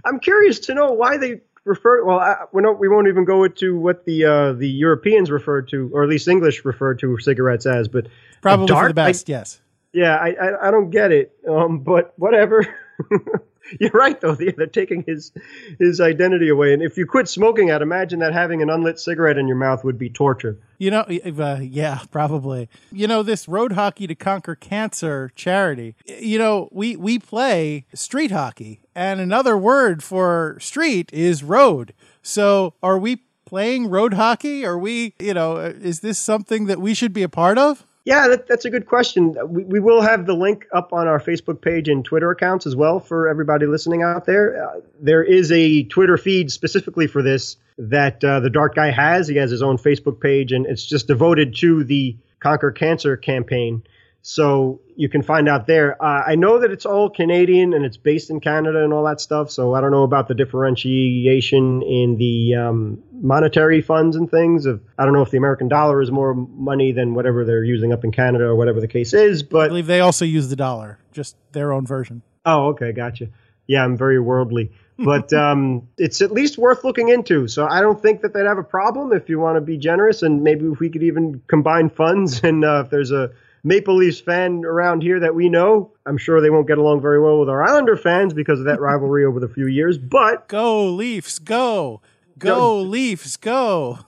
I'm 0.04 0.18
curious 0.20 0.58
to 0.60 0.74
know 0.74 0.92
why 0.92 1.18
they 1.18 1.40
refer. 1.64 2.04
Well, 2.04 2.18
I, 2.18 2.36
we, 2.52 2.62
don't, 2.62 2.78
we 2.78 2.88
won't 2.88 3.08
even 3.08 3.24
go 3.24 3.44
into 3.44 3.78
what 3.78 4.04
the 4.04 4.24
uh, 4.24 4.52
the 4.52 4.68
Europeans 4.68 5.30
referred 5.30 5.68
to, 5.68 5.90
or 5.92 6.02
at 6.02 6.08
least 6.08 6.28
English 6.28 6.64
referred 6.64 6.98
to 7.00 7.18
cigarettes 7.18 7.66
as. 7.66 7.88
But 7.88 8.08
probably 8.40 8.68
for 8.68 8.88
the 8.88 8.94
best. 8.94 9.28
I, 9.28 9.32
yes. 9.32 9.60
Yeah, 9.92 10.16
I, 10.16 10.28
I, 10.28 10.68
I 10.68 10.70
don't 10.70 10.90
get 10.90 11.12
it. 11.12 11.32
Um, 11.48 11.80
but 11.80 12.12
whatever. 12.16 12.66
You're 13.80 13.90
right, 13.90 14.20
though. 14.20 14.34
They're 14.34 14.66
taking 14.66 15.04
his 15.06 15.32
his 15.78 16.00
identity 16.00 16.48
away. 16.48 16.72
And 16.72 16.82
if 16.82 16.96
you 16.96 17.06
quit 17.06 17.28
smoking, 17.28 17.70
I'd 17.70 17.82
imagine 17.82 18.20
that 18.20 18.32
having 18.32 18.62
an 18.62 18.70
unlit 18.70 18.98
cigarette 18.98 19.38
in 19.38 19.46
your 19.46 19.56
mouth 19.56 19.84
would 19.84 19.98
be 19.98 20.10
torture. 20.10 20.58
You 20.78 20.90
know, 20.90 21.00
uh, 21.00 21.58
yeah, 21.60 22.00
probably. 22.10 22.68
You 22.92 23.06
know, 23.06 23.22
this 23.22 23.48
Road 23.48 23.72
Hockey 23.72 24.06
to 24.06 24.14
Conquer 24.14 24.54
Cancer 24.54 25.32
charity. 25.34 25.94
You 26.06 26.38
know, 26.38 26.68
we 26.72 26.96
we 26.96 27.18
play 27.18 27.86
street 27.94 28.30
hockey, 28.30 28.80
and 28.94 29.20
another 29.20 29.56
word 29.56 30.02
for 30.02 30.56
street 30.60 31.12
is 31.12 31.42
road. 31.42 31.94
So, 32.22 32.74
are 32.82 32.98
we 32.98 33.22
playing 33.46 33.88
road 33.88 34.14
hockey? 34.14 34.64
Are 34.64 34.78
we, 34.78 35.14
you 35.18 35.32
know, 35.32 35.56
is 35.56 36.00
this 36.00 36.18
something 36.18 36.66
that 36.66 36.80
we 36.80 36.92
should 36.92 37.14
be 37.14 37.22
a 37.22 37.28
part 37.28 37.56
of? 37.56 37.86
Yeah, 38.08 38.28
that, 38.28 38.46
that's 38.46 38.64
a 38.64 38.70
good 38.70 38.86
question. 38.86 39.36
We, 39.46 39.64
we 39.64 39.80
will 39.80 40.00
have 40.00 40.24
the 40.24 40.32
link 40.32 40.64
up 40.72 40.94
on 40.94 41.06
our 41.06 41.20
Facebook 41.20 41.60
page 41.60 41.90
and 41.90 42.02
Twitter 42.02 42.30
accounts 42.30 42.64
as 42.64 42.74
well 42.74 43.00
for 43.00 43.28
everybody 43.28 43.66
listening 43.66 44.02
out 44.02 44.24
there. 44.24 44.64
Uh, 44.64 44.80
there 44.98 45.22
is 45.22 45.52
a 45.52 45.82
Twitter 45.82 46.16
feed 46.16 46.50
specifically 46.50 47.06
for 47.06 47.22
this 47.22 47.58
that 47.76 48.24
uh, 48.24 48.40
the 48.40 48.48
Dart 48.48 48.74
Guy 48.74 48.90
has. 48.92 49.28
He 49.28 49.36
has 49.36 49.50
his 49.50 49.60
own 49.60 49.76
Facebook 49.76 50.22
page, 50.22 50.52
and 50.52 50.64
it's 50.64 50.86
just 50.86 51.06
devoted 51.06 51.54
to 51.56 51.84
the 51.84 52.16
Conquer 52.40 52.70
Cancer 52.70 53.18
campaign. 53.18 53.82
So 54.22 54.80
you 54.96 55.10
can 55.10 55.22
find 55.22 55.46
out 55.46 55.66
there. 55.66 56.02
Uh, 56.02 56.22
I 56.26 56.34
know 56.36 56.60
that 56.60 56.70
it's 56.70 56.86
all 56.86 57.10
Canadian 57.10 57.74
and 57.74 57.84
it's 57.84 57.98
based 57.98 58.30
in 58.30 58.40
Canada 58.40 58.82
and 58.82 58.92
all 58.94 59.04
that 59.04 59.20
stuff. 59.20 59.50
So 59.50 59.74
I 59.74 59.82
don't 59.82 59.90
know 59.90 60.02
about 60.02 60.28
the 60.28 60.34
differentiation 60.34 61.82
in 61.82 62.16
the 62.16 62.54
um, 62.54 63.02
monetary 63.20 63.80
funds 63.80 64.16
and 64.16 64.30
things. 64.30 64.66
Of 64.66 64.82
I 64.98 65.04
don't 65.04 65.12
know 65.12 65.22
if 65.22 65.30
the 65.30 65.36
American 65.36 65.68
dollar 65.68 66.00
is 66.00 66.10
more 66.10 66.34
money 66.34 66.92
than 66.92 67.14
whatever 67.14 67.44
they're 67.44 67.64
using 67.64 67.92
up 67.92 68.04
in 68.04 68.12
Canada 68.12 68.44
or 68.44 68.56
whatever 68.56 68.80
the 68.80 68.88
case 68.88 69.12
is. 69.12 69.42
But 69.42 69.66
I 69.66 69.68
believe 69.68 69.86
they 69.86 70.00
also 70.00 70.24
use 70.24 70.48
the 70.48 70.56
dollar, 70.56 70.98
just 71.12 71.36
their 71.52 71.72
own 71.72 71.86
version. 71.86 72.22
Oh, 72.44 72.68
okay, 72.68 72.92
gotcha. 72.92 73.28
Yeah, 73.66 73.84
I'm 73.84 73.96
very 73.96 74.18
worldly. 74.18 74.72
but 74.98 75.32
um, 75.44 75.86
it's 75.98 76.22
at 76.22 76.32
least 76.32 76.58
worth 76.58 76.84
looking 76.84 77.08
into. 77.08 77.46
So 77.48 77.66
I 77.66 77.80
don't 77.80 78.00
think 78.00 78.22
that 78.22 78.32
they'd 78.32 78.46
have 78.46 78.58
a 78.58 78.64
problem 78.64 79.12
if 79.12 79.28
you 79.28 79.38
want 79.38 79.56
to 79.56 79.60
be 79.60 79.76
generous, 79.76 80.22
and 80.22 80.42
maybe 80.42 80.66
if 80.66 80.80
we 80.80 80.88
could 80.88 81.02
even 81.02 81.42
combine 81.46 81.90
funds, 81.90 82.40
and 82.44 82.64
uh, 82.64 82.82
if 82.84 82.90
there's 82.90 83.10
a 83.10 83.30
Maple 83.64 83.96
Leafs 83.96 84.20
fan 84.20 84.64
around 84.64 85.02
here 85.02 85.20
that 85.20 85.34
we 85.34 85.48
know. 85.48 85.92
I'm 86.06 86.16
sure 86.16 86.40
they 86.40 86.50
won't 86.50 86.66
get 86.66 86.78
along 86.78 87.00
very 87.00 87.20
well 87.20 87.40
with 87.40 87.48
our 87.48 87.62
Islander 87.62 87.96
fans 87.96 88.32
because 88.32 88.60
of 88.60 88.66
that 88.66 88.80
rivalry 88.88 89.24
over 89.24 89.40
the 89.40 89.48
few 89.48 89.66
years. 89.66 89.98
But 89.98 90.48
go 90.48 90.86
Leafs, 90.86 91.38
go, 91.38 92.00
go 92.38 92.78
Leafs, 92.82 93.36
go. 93.36 94.00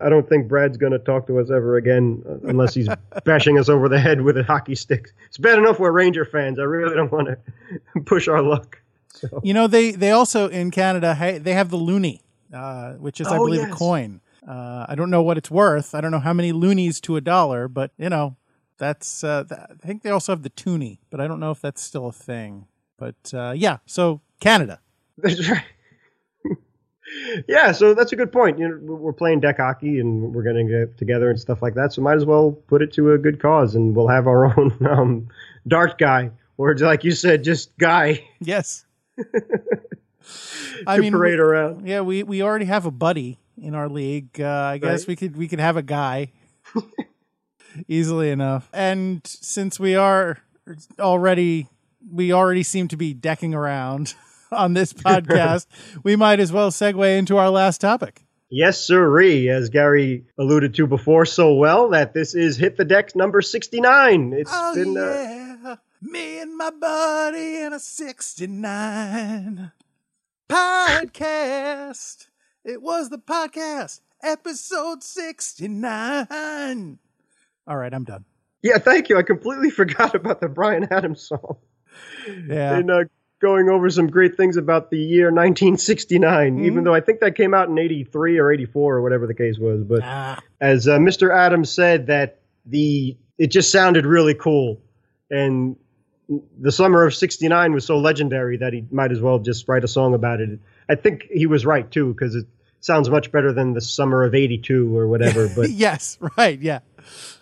I 0.00 0.08
don't 0.08 0.28
think 0.28 0.48
Brad's 0.48 0.76
going 0.76 0.92
to 0.92 0.98
talk 0.98 1.26
to 1.28 1.38
us 1.38 1.50
ever 1.50 1.76
again 1.76 2.22
uh, 2.28 2.48
unless 2.48 2.74
he's 2.74 2.88
bashing 3.24 3.58
us 3.58 3.68
over 3.68 3.88
the 3.88 4.00
head 4.00 4.20
with 4.22 4.36
a 4.36 4.42
hockey 4.42 4.74
stick. 4.74 5.10
It's 5.26 5.38
bad 5.38 5.58
enough 5.58 5.78
we're 5.78 5.92
Ranger 5.92 6.24
fans. 6.24 6.58
I 6.58 6.62
really 6.62 6.94
don't 6.94 7.12
want 7.12 7.28
to 7.28 8.00
push 8.04 8.28
our 8.28 8.42
luck. 8.42 8.80
So. 9.10 9.40
You 9.44 9.54
know, 9.54 9.66
they 9.66 9.92
they 9.92 10.10
also 10.10 10.48
in 10.48 10.70
Canada 10.70 11.16
they 11.40 11.52
have 11.52 11.70
the 11.70 11.76
loonie, 11.76 12.20
uh, 12.52 12.94
which 12.94 13.20
is 13.20 13.28
oh, 13.28 13.34
I 13.34 13.36
believe 13.36 13.60
yes. 13.60 13.72
a 13.72 13.74
coin. 13.74 14.20
Uh, 14.46 14.86
I 14.88 14.94
don't 14.96 15.10
know 15.10 15.22
what 15.22 15.38
it's 15.38 15.50
worth. 15.50 15.94
I 15.94 16.00
don't 16.00 16.10
know 16.10 16.18
how 16.18 16.32
many 16.32 16.50
loonies 16.50 17.00
to 17.02 17.16
a 17.16 17.20
dollar, 17.20 17.68
but 17.68 17.92
you 17.98 18.08
know, 18.08 18.36
that's 18.78 19.22
uh, 19.22 19.44
th- 19.48 19.60
I 19.60 19.86
think 19.86 20.02
they 20.02 20.10
also 20.10 20.32
have 20.32 20.42
the 20.42 20.50
toonie, 20.50 20.98
but 21.10 21.20
I 21.20 21.28
don't 21.28 21.38
know 21.38 21.52
if 21.52 21.60
that's 21.60 21.80
still 21.80 22.08
a 22.08 22.12
thing. 22.12 22.66
But 22.96 23.32
uh, 23.32 23.52
yeah, 23.56 23.78
so 23.86 24.20
Canada. 24.40 24.80
That's 25.18 25.48
right. 25.48 25.64
Yeah, 27.48 27.72
so 27.72 27.94
that's 27.94 28.12
a 28.12 28.16
good 28.16 28.32
point. 28.32 28.58
You 28.58 28.68
know, 28.68 28.94
we're 28.94 29.12
playing 29.12 29.40
deck 29.40 29.58
hockey 29.58 29.98
and 29.98 30.34
we're 30.34 30.42
going 30.42 30.66
to 30.66 30.86
get 30.86 30.98
together 30.98 31.30
and 31.30 31.38
stuff 31.38 31.62
like 31.62 31.74
that. 31.74 31.92
So 31.92 32.02
might 32.02 32.16
as 32.16 32.24
well 32.24 32.52
put 32.52 32.82
it 32.82 32.92
to 32.94 33.12
a 33.12 33.18
good 33.18 33.40
cause, 33.40 33.74
and 33.74 33.94
we'll 33.94 34.08
have 34.08 34.26
our 34.26 34.46
own 34.58 34.76
um, 34.86 35.28
dart 35.66 35.98
guy, 35.98 36.30
or 36.56 36.74
like 36.76 37.04
you 37.04 37.12
said, 37.12 37.44
just 37.44 37.76
guy. 37.78 38.24
Yes. 38.40 38.84
I 40.86 40.98
mean, 40.98 41.12
parade 41.12 41.38
around. 41.38 41.86
Yeah, 41.86 42.00
we 42.00 42.22
we 42.22 42.42
already 42.42 42.64
have 42.66 42.86
a 42.86 42.90
buddy 42.90 43.38
in 43.60 43.74
our 43.74 43.88
league. 43.88 44.40
Uh, 44.40 44.46
I 44.46 44.78
guess 44.78 45.06
we 45.06 45.16
could 45.16 45.36
we 45.36 45.48
could 45.48 45.60
have 45.60 45.76
a 45.76 45.82
guy 45.82 46.32
easily 47.88 48.30
enough. 48.30 48.68
And 48.72 49.20
since 49.26 49.78
we 49.78 49.94
are 49.94 50.38
already, 50.98 51.68
we 52.10 52.32
already 52.32 52.62
seem 52.62 52.88
to 52.88 52.96
be 52.96 53.14
decking 53.14 53.54
around 53.54 54.14
on 54.56 54.74
this 54.74 54.92
podcast, 54.92 55.66
we 56.02 56.16
might 56.16 56.40
as 56.40 56.52
well 56.52 56.70
segue 56.70 57.18
into 57.18 57.36
our 57.36 57.50
last 57.50 57.80
topic. 57.80 58.24
Yes, 58.50 58.84
sirree. 58.84 59.48
As 59.48 59.70
Gary 59.70 60.26
alluded 60.38 60.74
to 60.74 60.86
before 60.86 61.24
so 61.24 61.54
well, 61.54 61.88
that 61.90 62.12
this 62.12 62.34
is 62.34 62.58
Hit 62.58 62.76
the 62.76 62.84
Deck 62.84 63.16
number 63.16 63.40
69. 63.40 64.34
It's 64.34 64.50
oh, 64.52 64.74
been. 64.74 64.96
Uh, 64.96 65.00
yeah. 65.00 65.76
Me 66.02 66.40
and 66.40 66.56
my 66.56 66.70
buddy 66.70 67.58
in 67.58 67.72
a 67.72 67.78
69 67.78 69.72
podcast. 70.50 72.26
It 72.64 72.82
was 72.82 73.08
the 73.08 73.18
podcast, 73.18 74.00
episode 74.22 75.02
69. 75.02 76.98
All 77.66 77.76
right, 77.76 77.94
I'm 77.94 78.04
done. 78.04 78.24
Yeah, 78.62 78.78
thank 78.78 79.08
you. 79.08 79.18
I 79.18 79.22
completely 79.22 79.70
forgot 79.78 80.14
about 80.14 80.40
the 80.40 80.48
Bryan 80.48 80.88
Adams 80.90 81.22
song. 81.22 81.56
Yeah. 82.46 82.76
And 82.76 82.90
uh, 82.90 83.04
going 83.42 83.68
over 83.68 83.90
some 83.90 84.06
great 84.06 84.36
things 84.36 84.56
about 84.56 84.90
the 84.90 84.98
year 84.98 85.26
1969, 85.26 86.56
mm-hmm. 86.56 86.64
even 86.64 86.84
though 86.84 86.94
I 86.94 87.00
think 87.00 87.20
that 87.20 87.34
came 87.34 87.52
out 87.52 87.68
in 87.68 87.76
83 87.76 88.38
or 88.38 88.52
84 88.52 88.94
or 88.94 89.02
whatever 89.02 89.26
the 89.26 89.34
case 89.34 89.58
was. 89.58 89.82
But 89.82 90.00
ah. 90.04 90.40
as 90.60 90.88
uh, 90.88 90.98
Mr. 90.98 91.34
Adams 91.34 91.70
said, 91.70 92.06
that 92.06 92.38
the 92.64 93.16
it 93.38 93.48
just 93.48 93.72
sounded 93.72 94.06
really 94.06 94.34
cool. 94.34 94.80
And 95.30 95.76
the 96.58 96.70
summer 96.70 97.04
of 97.04 97.14
69 97.14 97.72
was 97.72 97.84
so 97.84 97.98
legendary 97.98 98.56
that 98.58 98.72
he 98.72 98.84
might 98.90 99.10
as 99.10 99.20
well 99.20 99.40
just 99.40 99.68
write 99.68 99.84
a 99.84 99.88
song 99.88 100.14
about 100.14 100.40
it. 100.40 100.60
I 100.88 100.94
think 100.94 101.24
he 101.30 101.46
was 101.46 101.66
right, 101.66 101.90
too, 101.90 102.14
because 102.14 102.34
it 102.36 102.46
sounds 102.80 103.10
much 103.10 103.32
better 103.32 103.52
than 103.52 103.74
the 103.74 103.80
summer 103.80 104.22
of 104.22 104.34
82 104.34 104.96
or 104.96 105.08
whatever. 105.08 105.48
But 105.56 105.70
yes, 105.70 106.18
right. 106.38 106.60
Yeah. 106.60 106.80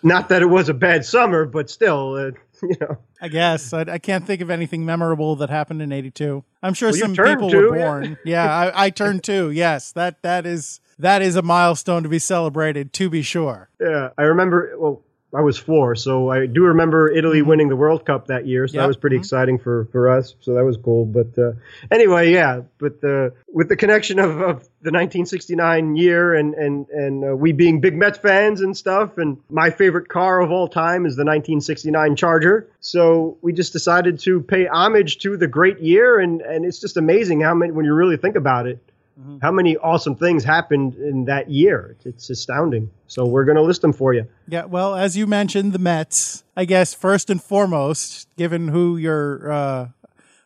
Not 0.01 0.29
that 0.29 0.41
it 0.41 0.47
was 0.47 0.69
a 0.69 0.73
bad 0.73 1.05
summer, 1.05 1.45
but 1.45 1.69
still, 1.69 2.15
uh, 2.15 2.31
you 2.69 2.75
know. 2.79 2.97
I 3.21 3.27
guess 3.27 3.73
I, 3.73 3.81
I, 3.81 3.97
can't 3.97 4.25
think 4.25 4.41
of 4.41 4.49
anything 4.49 4.85
memorable 4.85 5.35
that 5.37 5.49
happened 5.49 5.81
in 5.81 5.91
'82. 5.91 6.43
I'm 6.61 6.73
sure 6.73 6.89
well, 6.89 6.99
some 6.99 7.15
people 7.15 7.49
were 7.49 7.75
born. 7.75 8.17
Yeah, 8.23 8.45
yeah 8.45 8.71
I, 8.73 8.85
I 8.85 8.89
turned 8.89 9.23
two. 9.23 9.51
Yes, 9.51 9.91
that 9.93 10.21
that 10.21 10.45
is 10.45 10.79
that 10.99 11.21
is 11.21 11.35
a 11.35 11.41
milestone 11.41 12.03
to 12.03 12.09
be 12.09 12.19
celebrated. 12.19 12.93
To 12.93 13.09
be 13.09 13.21
sure. 13.21 13.69
Yeah, 13.79 14.09
I 14.17 14.23
remember. 14.23 14.73
Well, 14.77 15.03
I 15.33 15.41
was 15.41 15.57
four, 15.57 15.95
so 15.95 16.29
I 16.29 16.45
do 16.45 16.63
remember 16.63 17.09
Italy 17.09 17.39
mm-hmm. 17.39 17.49
winning 17.49 17.69
the 17.69 17.75
World 17.75 18.05
Cup 18.05 18.27
that 18.27 18.45
year. 18.45 18.67
So 18.67 18.75
yep. 18.75 18.83
that 18.83 18.87
was 18.87 18.97
pretty 18.97 19.15
mm-hmm. 19.15 19.21
exciting 19.21 19.59
for, 19.59 19.85
for 19.91 20.09
us. 20.09 20.35
So 20.41 20.55
that 20.55 20.65
was 20.65 20.77
cool. 20.77 21.05
But 21.05 21.37
uh, 21.37 21.53
anyway, 21.89 22.33
yeah. 22.33 22.61
But 22.77 22.99
the 22.99 23.33
with 23.47 23.69
the 23.69 23.77
connection 23.77 24.19
of, 24.19 24.31
of 24.31 24.63
the 24.81 24.91
1969 24.91 25.95
year 25.95 26.33
and 26.33 26.53
and 26.53 26.89
and 26.89 27.23
uh, 27.23 27.35
we 27.35 27.53
being 27.53 27.79
big 27.79 27.95
Mets 27.95 28.17
fans 28.17 28.61
and 28.61 28.75
stuff, 28.75 29.17
and 29.17 29.37
my 29.49 29.69
favorite 29.69 30.09
car 30.09 30.41
of 30.41 30.51
all 30.51 30.67
time 30.67 31.05
is 31.05 31.15
the 31.15 31.23
1969 31.23 32.15
Charger. 32.17 32.69
So 32.81 33.37
we 33.41 33.53
just 33.53 33.71
decided 33.71 34.19
to 34.21 34.41
pay 34.41 34.67
homage 34.67 35.19
to 35.19 35.37
the 35.37 35.47
great 35.47 35.79
year, 35.79 36.19
and 36.19 36.41
and 36.41 36.65
it's 36.65 36.79
just 36.79 36.97
amazing 36.97 37.41
how 37.41 37.53
many 37.53 37.71
when 37.71 37.85
you 37.85 37.93
really 37.93 38.17
think 38.17 38.35
about 38.35 38.67
it 38.67 38.79
Mm-hmm. 39.21 39.37
How 39.41 39.51
many 39.51 39.77
awesome 39.77 40.15
things 40.15 40.43
happened 40.43 40.95
in 40.95 41.25
that 41.25 41.49
year? 41.49 41.95
It's 42.05 42.29
astounding. 42.29 42.89
So 43.07 43.25
we're 43.25 43.45
going 43.45 43.57
to 43.57 43.61
list 43.61 43.81
them 43.81 43.93
for 43.93 44.13
you. 44.13 44.25
Yeah, 44.47 44.65
well, 44.65 44.95
as 44.95 45.15
you 45.15 45.27
mentioned, 45.27 45.73
the 45.73 45.79
Mets. 45.79 46.43
I 46.57 46.65
guess 46.65 46.93
first 46.93 47.29
and 47.29 47.41
foremost, 47.41 48.27
given 48.35 48.69
who 48.69 48.97
your 48.97 49.51
uh, 49.51 49.87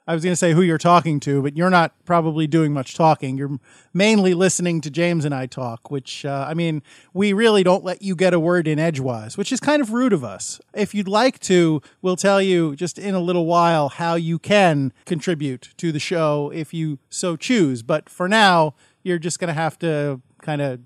I 0.08 0.14
was 0.14 0.24
going 0.24 0.34
to 0.34 0.38
say 0.38 0.54
who 0.54 0.62
you're 0.62 0.78
talking 0.78 1.20
to, 1.22 1.42
but 1.42 1.58
you're 1.58 1.72
not 1.72 1.94
probably 2.06 2.46
doing 2.46 2.74
much 2.74 2.94
talking. 2.94 3.38
You're 3.38 3.58
mainly 3.92 4.36
listening 4.36 4.80
to 4.82 4.92
James 4.92 5.26
and 5.26 5.34
I 5.34 5.48
talk, 5.48 5.90
which, 5.90 6.24
uh, 6.26 6.46
I 6.48 6.54
mean, 6.54 6.84
we 7.14 7.34
really 7.34 7.64
don't 7.64 7.84
let 7.84 8.04
you 8.04 8.16
get 8.16 8.32
a 8.32 8.40
word 8.40 8.68
in 8.68 8.78
edgewise, 8.78 9.36
which 9.36 9.52
is 9.52 9.60
kind 9.60 9.82
of 9.82 9.92
rude 9.92 10.14
of 10.14 10.24
us. 10.24 10.62
If 10.76 10.94
you'd 10.94 11.08
like 11.08 11.40
to, 11.42 11.82
we'll 12.04 12.18
tell 12.18 12.40
you 12.40 12.76
just 12.76 13.00
in 13.00 13.16
a 13.16 13.20
little 13.20 13.48
while 13.48 13.90
how 13.90 14.14
you 14.14 14.38
can 14.38 14.94
contribute 15.06 15.70
to 15.78 15.92
the 15.92 16.00
show 16.00 16.52
if 16.54 16.72
you 16.72 17.00
so 17.10 17.36
choose. 17.36 17.82
But 17.82 18.08
for 18.08 18.28
now, 18.28 18.76
you're 19.02 19.20
just 19.20 19.40
going 19.40 19.48
to 19.48 19.54
have 19.54 19.80
to 19.80 20.22
kind 20.42 20.62
of 20.62 20.82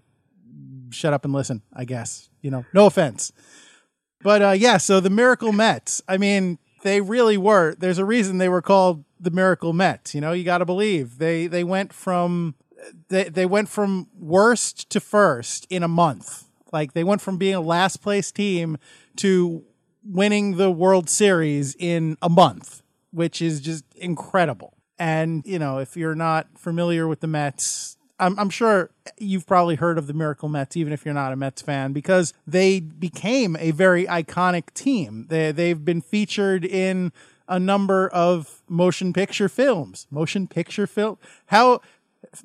shut 0.91 1.13
up 1.13 1.25
and 1.25 1.33
listen, 1.33 1.61
I 1.73 1.83
guess. 1.83 2.29
You 2.41 2.51
know, 2.51 2.65
no 2.73 2.85
offense. 2.85 3.33
But 4.21 4.41
uh, 4.41 4.51
yeah, 4.51 4.77
so 4.77 5.01
the 5.01 5.09
Miracle 5.09 5.51
Mets, 5.51 6.01
I 6.07 6.17
mean, 6.17 6.57
they 6.83 7.01
really 7.01 7.37
were. 7.37 7.75
There's 7.75 7.97
a 7.97 8.05
reason 8.05 8.37
they 8.37 8.47
were 8.47 8.61
called 8.61 9.03
the 9.19 9.31
Miracle 9.31 9.73
Mets. 9.73 10.15
You 10.15 10.21
know, 10.21 10.31
you 10.31 10.43
got 10.43 10.59
to 10.59 10.65
believe 10.65 11.17
they 11.17 11.47
they 11.47 11.63
went 11.63 11.93
from 11.93 12.55
they 13.09 13.25
they 13.25 13.45
went 13.45 13.69
from 13.69 14.07
worst 14.17 14.89
to 14.91 14.99
first 14.99 15.67
in 15.69 15.83
a 15.83 15.87
month. 15.87 16.45
Like 16.71 16.93
they 16.93 17.03
went 17.03 17.21
from 17.21 17.37
being 17.37 17.55
a 17.55 17.61
last 17.61 17.97
place 17.97 18.31
team 18.31 18.77
to 19.17 19.63
winning 20.03 20.57
the 20.57 20.71
World 20.71 21.09
Series 21.09 21.75
in 21.77 22.17
a 22.21 22.29
month, 22.29 22.81
which 23.11 23.41
is 23.41 23.59
just 23.59 23.83
incredible. 23.95 24.75
And 24.97 25.43
you 25.45 25.59
know, 25.59 25.79
if 25.79 25.97
you're 25.97 26.15
not 26.15 26.47
familiar 26.57 27.07
with 27.07 27.21
the 27.21 27.27
Mets, 27.27 27.97
I'm, 28.19 28.37
I'm 28.37 28.49
sure 28.49 28.91
you've 29.17 29.47
probably 29.47 29.75
heard 29.75 29.97
of 29.97 30.07
the 30.07 30.13
Miracle 30.13 30.49
Mets, 30.49 30.75
even 30.75 30.93
if 30.93 31.05
you're 31.05 31.13
not 31.13 31.31
a 31.31 31.35
Mets 31.35 31.61
fan, 31.61 31.93
because 31.93 32.33
they 32.45 32.79
became 32.79 33.55
a 33.57 33.71
very 33.71 34.05
iconic 34.05 34.73
team. 34.73 35.27
They, 35.29 35.51
they've 35.51 35.83
been 35.83 36.01
featured 36.01 36.65
in 36.65 37.13
a 37.49 37.59
number 37.59 38.07
of 38.09 38.61
motion 38.69 39.11
picture 39.11 39.49
films. 39.49 40.07
Motion 40.09 40.47
picture 40.47 40.87
film? 40.87 41.17
How 41.47 41.81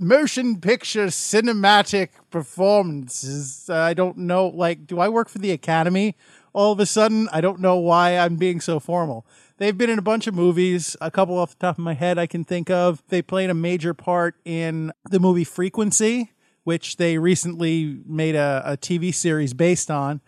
motion 0.00 0.60
picture 0.60 1.06
cinematic 1.06 2.08
performances? 2.30 3.68
Uh, 3.68 3.76
I 3.76 3.94
don't 3.94 4.18
know. 4.18 4.48
Like, 4.48 4.86
do 4.86 4.98
I 4.98 5.08
work 5.08 5.28
for 5.28 5.38
the 5.38 5.52
Academy? 5.52 6.16
All 6.52 6.72
of 6.72 6.80
a 6.80 6.86
sudden, 6.86 7.28
I 7.32 7.40
don't 7.40 7.60
know 7.60 7.76
why 7.76 8.16
I'm 8.16 8.36
being 8.36 8.60
so 8.60 8.80
formal. 8.80 9.26
They've 9.58 9.76
been 9.76 9.90
in 9.90 9.98
a 9.98 10.02
bunch 10.02 10.26
of 10.26 10.34
movies, 10.34 10.96
a 11.00 11.10
couple 11.10 11.38
off 11.38 11.50
the 11.50 11.66
top 11.66 11.78
of 11.78 11.84
my 11.84 11.94
head 11.94 12.18
I 12.18 12.26
can 12.26 12.44
think 12.44 12.70
of. 12.70 13.02
They 13.08 13.22
played 13.22 13.50
a 13.50 13.54
major 13.54 13.94
part 13.94 14.36
in 14.44 14.92
the 15.10 15.20
movie 15.20 15.44
Frequency, 15.44 16.32
which 16.64 16.96
they 16.96 17.18
recently 17.18 18.00
made 18.06 18.34
a, 18.34 18.62
a 18.64 18.76
TV 18.76 19.14
series 19.14 19.52
based 19.52 19.90
on. 19.90 20.20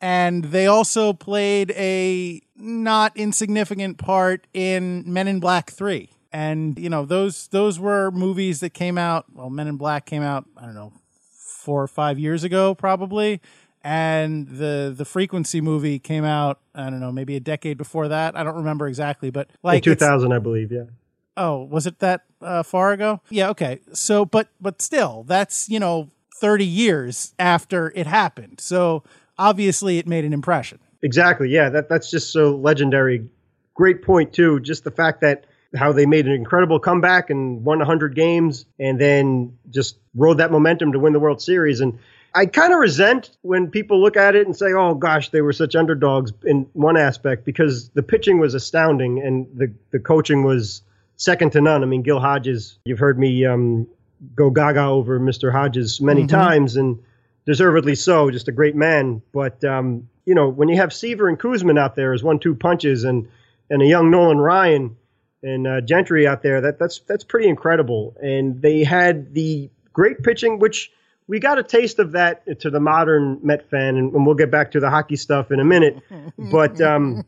And 0.00 0.44
they 0.44 0.66
also 0.66 1.12
played 1.12 1.72
a 1.72 2.40
not 2.60 3.16
insignificant 3.16 3.98
part 3.98 4.46
in 4.52 5.02
Men 5.06 5.26
in 5.28 5.40
Black 5.40 5.70
3. 5.70 6.10
And, 6.32 6.78
you 6.78 6.88
know, 6.88 7.04
those 7.04 7.48
those 7.48 7.80
were 7.80 8.10
movies 8.10 8.60
that 8.60 8.70
came 8.70 8.96
out, 8.98 9.26
well, 9.34 9.50
Men 9.50 9.66
in 9.66 9.76
Black 9.76 10.06
came 10.06 10.22
out, 10.22 10.44
I 10.56 10.64
don't 10.66 10.74
know, 10.74 10.92
four 11.32 11.82
or 11.82 11.88
five 11.88 12.18
years 12.18 12.44
ago, 12.44 12.74
probably 12.74 13.40
and 13.82 14.46
the 14.48 14.92
the 14.94 15.04
frequency 15.06 15.60
movie 15.60 15.98
came 15.98 16.22
out 16.22 16.60
i 16.74 16.90
don't 16.90 17.00
know 17.00 17.10
maybe 17.10 17.34
a 17.34 17.40
decade 17.40 17.78
before 17.78 18.08
that 18.08 18.36
i 18.36 18.44
don't 18.44 18.56
remember 18.56 18.86
exactly 18.86 19.30
but 19.30 19.48
like 19.62 19.78
In 19.86 19.92
2000, 19.94 20.32
I 20.32 20.38
believe. 20.38 20.70
Yeah. 20.70 20.82
oh 21.38 21.62
was 21.64 21.86
it 21.86 21.98
that 22.00 22.24
uh, 22.42 22.62
far 22.62 22.92
ago 22.92 23.22
yeah 23.30 23.48
okay 23.48 23.80
so 23.94 24.26
but 24.26 24.48
but 24.60 24.82
still 24.82 25.24
that's 25.26 25.68
you 25.70 25.80
know 25.80 26.10
30 26.42 26.66
years 26.66 27.34
after 27.38 27.90
it 27.94 28.06
happened 28.06 28.60
so 28.60 29.02
obviously 29.38 29.96
it 29.96 30.06
made 30.06 30.26
an 30.26 30.34
impression 30.34 30.78
Exactly. 31.02 31.50
Yeah. 31.50 31.70
That 31.70 31.88
that's 31.88 32.10
just 32.10 32.32
so 32.32 32.56
legendary. 32.56 33.28
Great 33.74 34.02
point 34.02 34.32
too. 34.32 34.60
Just 34.60 34.84
the 34.84 34.90
fact 34.90 35.20
that 35.22 35.46
how 35.74 35.92
they 35.92 36.06
made 36.06 36.26
an 36.26 36.32
incredible 36.32 36.80
comeback 36.80 37.30
and 37.30 37.64
won 37.64 37.78
100 37.78 38.14
games 38.14 38.66
and 38.78 39.00
then 39.00 39.56
just 39.70 39.98
rode 40.14 40.38
that 40.38 40.50
momentum 40.50 40.92
to 40.92 40.98
win 40.98 41.12
the 41.12 41.20
World 41.20 41.40
Series. 41.40 41.80
And 41.80 41.98
I 42.34 42.46
kind 42.46 42.72
of 42.72 42.78
resent 42.78 43.30
when 43.42 43.70
people 43.70 44.00
look 44.00 44.16
at 44.16 44.36
it 44.36 44.46
and 44.46 44.56
say, 44.56 44.72
"Oh 44.72 44.94
gosh, 44.94 45.30
they 45.30 45.40
were 45.40 45.52
such 45.52 45.74
underdogs." 45.74 46.32
In 46.44 46.66
one 46.74 46.96
aspect, 46.96 47.44
because 47.44 47.90
the 47.90 48.02
pitching 48.02 48.38
was 48.38 48.54
astounding 48.54 49.20
and 49.20 49.46
the 49.54 49.72
the 49.90 49.98
coaching 49.98 50.44
was 50.44 50.82
second 51.16 51.52
to 51.52 51.60
none. 51.60 51.82
I 51.82 51.86
mean, 51.86 52.02
Gil 52.02 52.20
Hodges. 52.20 52.78
You've 52.84 53.00
heard 53.00 53.18
me 53.18 53.44
um, 53.44 53.86
go 54.34 54.50
gaga 54.50 54.84
over 54.84 55.18
Mr. 55.18 55.50
Hodges 55.50 56.00
many 56.00 56.26
times, 56.26 56.76
and 56.76 56.98
deservedly 57.46 57.96
so. 57.96 58.30
Just 58.30 58.46
a 58.46 58.52
great 58.52 58.76
man. 58.76 59.22
But 59.32 59.64
um, 59.64 60.08
you 60.24 60.34
know, 60.34 60.48
when 60.48 60.68
you 60.68 60.76
have 60.76 60.92
Seaver 60.92 61.28
and 61.28 61.38
Koosman 61.38 61.78
out 61.78 61.96
there 61.96 62.12
as 62.12 62.22
one-two 62.22 62.54
punches, 62.54 63.04
and 63.04 63.28
and 63.68 63.82
a 63.82 63.86
young 63.86 64.10
Nolan 64.10 64.38
Ryan 64.38 64.96
and 65.42 65.66
uh, 65.66 65.80
Gentry 65.80 66.26
out 66.26 66.42
there, 66.42 66.60
that 66.62 66.78
that's 66.78 67.00
that's 67.00 67.24
pretty 67.24 67.48
incredible. 67.48 68.16
And 68.20 68.60
they 68.60 68.84
had 68.84 69.32
the 69.34 69.70
great 69.92 70.22
pitching, 70.22 70.58
which 70.58 70.90
we 71.26 71.38
got 71.38 71.58
a 71.58 71.62
taste 71.62 72.00
of 72.00 72.12
that 72.12 72.60
to 72.60 72.70
the 72.70 72.80
modern 72.80 73.38
Met 73.42 73.70
fan, 73.70 73.96
and, 73.96 74.12
and 74.12 74.26
we'll 74.26 74.34
get 74.34 74.50
back 74.50 74.72
to 74.72 74.80
the 74.80 74.90
hockey 74.90 75.16
stuff 75.16 75.50
in 75.50 75.60
a 75.60 75.64
minute. 75.64 76.02
But 76.36 76.80
um, 76.80 77.24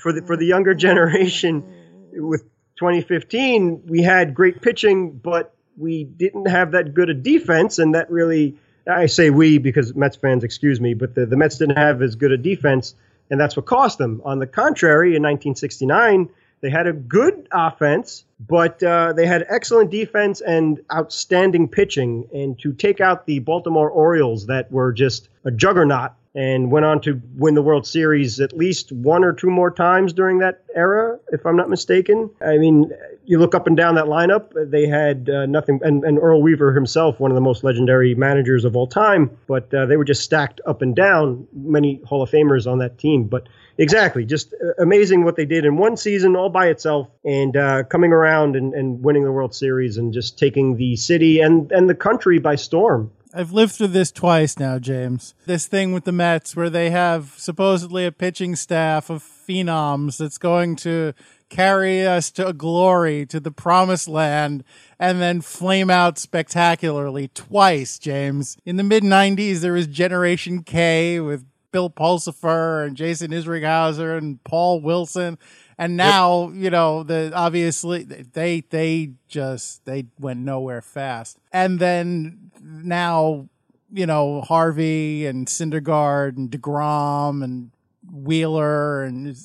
for 0.00 0.12
the 0.12 0.22
for 0.22 0.36
the 0.36 0.44
younger 0.44 0.74
generation, 0.74 1.64
with 2.12 2.42
2015, 2.76 3.84
we 3.86 4.02
had 4.02 4.34
great 4.34 4.60
pitching, 4.60 5.12
but 5.12 5.54
we 5.76 6.04
didn't 6.04 6.46
have 6.46 6.72
that 6.72 6.92
good 6.92 7.08
a 7.08 7.14
defense, 7.14 7.78
and 7.78 7.94
that 7.94 8.10
really. 8.10 8.56
I 8.86 9.06
say 9.06 9.30
we 9.30 9.58
because 9.58 9.94
Mets 9.94 10.16
fans, 10.16 10.44
excuse 10.44 10.80
me, 10.80 10.94
but 10.94 11.14
the, 11.14 11.26
the 11.26 11.36
Mets 11.36 11.58
didn't 11.58 11.76
have 11.76 12.02
as 12.02 12.16
good 12.16 12.32
a 12.32 12.36
defense, 12.36 12.94
and 13.30 13.40
that's 13.40 13.56
what 13.56 13.66
cost 13.66 13.98
them. 13.98 14.20
On 14.24 14.38
the 14.38 14.46
contrary, 14.46 15.16
in 15.16 15.22
1969, 15.22 16.28
they 16.60 16.70
had 16.70 16.86
a 16.86 16.92
good 16.92 17.48
offense, 17.52 18.24
but 18.40 18.82
uh, 18.82 19.12
they 19.12 19.26
had 19.26 19.44
excellent 19.48 19.90
defense 19.90 20.40
and 20.40 20.80
outstanding 20.92 21.68
pitching. 21.68 22.28
And 22.32 22.58
to 22.60 22.72
take 22.72 23.00
out 23.00 23.26
the 23.26 23.40
Baltimore 23.40 23.90
Orioles, 23.90 24.46
that 24.46 24.70
were 24.70 24.92
just 24.92 25.28
a 25.44 25.50
juggernaut, 25.50 26.12
and 26.34 26.70
went 26.70 26.86
on 26.86 27.00
to 27.02 27.20
win 27.36 27.54
the 27.54 27.62
World 27.62 27.86
Series 27.86 28.40
at 28.40 28.56
least 28.56 28.90
one 28.90 29.22
or 29.22 29.32
two 29.32 29.50
more 29.50 29.70
times 29.70 30.12
during 30.12 30.38
that 30.38 30.64
era, 30.74 31.18
if 31.30 31.44
I'm 31.44 31.56
not 31.56 31.68
mistaken. 31.68 32.30
I 32.40 32.56
mean, 32.56 32.90
you 33.24 33.38
look 33.38 33.54
up 33.54 33.66
and 33.66 33.76
down 33.76 33.96
that 33.96 34.06
lineup, 34.06 34.52
they 34.70 34.86
had 34.86 35.28
uh, 35.28 35.46
nothing. 35.46 35.80
And, 35.82 36.04
and 36.04 36.18
Earl 36.18 36.40
Weaver 36.40 36.72
himself, 36.72 37.20
one 37.20 37.30
of 37.30 37.34
the 37.34 37.42
most 37.42 37.64
legendary 37.64 38.14
managers 38.14 38.64
of 38.64 38.76
all 38.76 38.86
time, 38.86 39.30
but 39.46 39.72
uh, 39.74 39.84
they 39.86 39.96
were 39.96 40.04
just 40.04 40.22
stacked 40.22 40.60
up 40.66 40.80
and 40.80 40.96
down. 40.96 41.46
Many 41.52 42.00
Hall 42.06 42.22
of 42.22 42.30
Famers 42.30 42.70
on 42.70 42.78
that 42.78 42.98
team, 42.98 43.24
but 43.24 43.48
exactly, 43.76 44.24
just 44.24 44.54
uh, 44.54 44.82
amazing 44.82 45.24
what 45.24 45.36
they 45.36 45.44
did 45.44 45.66
in 45.66 45.76
one 45.76 45.98
season 45.98 46.34
all 46.34 46.48
by 46.48 46.68
itself, 46.68 47.08
and 47.24 47.56
uh, 47.56 47.82
coming 47.84 48.12
around 48.12 48.56
and, 48.56 48.72
and 48.72 49.02
winning 49.02 49.24
the 49.24 49.32
World 49.32 49.54
Series 49.54 49.98
and 49.98 50.14
just 50.14 50.38
taking 50.38 50.76
the 50.76 50.96
city 50.96 51.40
and 51.40 51.70
and 51.72 51.90
the 51.90 51.94
country 51.94 52.38
by 52.38 52.56
storm. 52.56 53.10
I've 53.34 53.52
lived 53.52 53.72
through 53.72 53.88
this 53.88 54.12
twice 54.12 54.58
now, 54.58 54.78
James. 54.78 55.34
This 55.46 55.66
thing 55.66 55.92
with 55.92 56.04
the 56.04 56.12
Mets 56.12 56.54
where 56.54 56.68
they 56.68 56.90
have 56.90 57.34
supposedly 57.38 58.04
a 58.04 58.12
pitching 58.12 58.56
staff 58.56 59.08
of 59.08 59.22
phenoms 59.22 60.18
that's 60.18 60.36
going 60.36 60.76
to 60.76 61.14
carry 61.48 62.06
us 62.06 62.30
to 62.32 62.46
a 62.46 62.52
glory, 62.52 63.24
to 63.26 63.40
the 63.40 63.50
promised 63.50 64.08
land, 64.08 64.64
and 64.98 65.20
then 65.20 65.40
flame 65.40 65.88
out 65.88 66.18
spectacularly 66.18 67.28
twice, 67.28 67.98
James. 67.98 68.58
In 68.66 68.76
the 68.76 68.82
mid 68.82 69.02
90s, 69.02 69.60
there 69.60 69.72
was 69.72 69.86
Generation 69.86 70.62
K 70.62 71.18
with 71.18 71.46
Bill 71.72 71.88
Pulsipher 71.88 72.86
and 72.86 72.96
Jason 72.96 73.30
Isringhausen 73.30 74.18
and 74.18 74.44
Paul 74.44 74.82
Wilson. 74.82 75.38
And 75.82 75.96
now, 75.96 76.50
you 76.50 76.70
know, 76.70 77.02
the 77.02 77.32
obviously 77.34 78.04
they 78.04 78.60
they 78.70 79.14
just 79.26 79.84
they 79.84 80.06
went 80.16 80.38
nowhere 80.38 80.80
fast. 80.80 81.38
And 81.52 81.80
then 81.80 82.52
now, 82.62 83.48
you 83.92 84.06
know, 84.06 84.42
Harvey 84.42 85.26
and 85.26 85.48
Syndergaard 85.48 86.36
and 86.36 86.52
DeGrom 86.52 87.42
and 87.42 87.72
Wheeler 88.12 89.02
and 89.02 89.36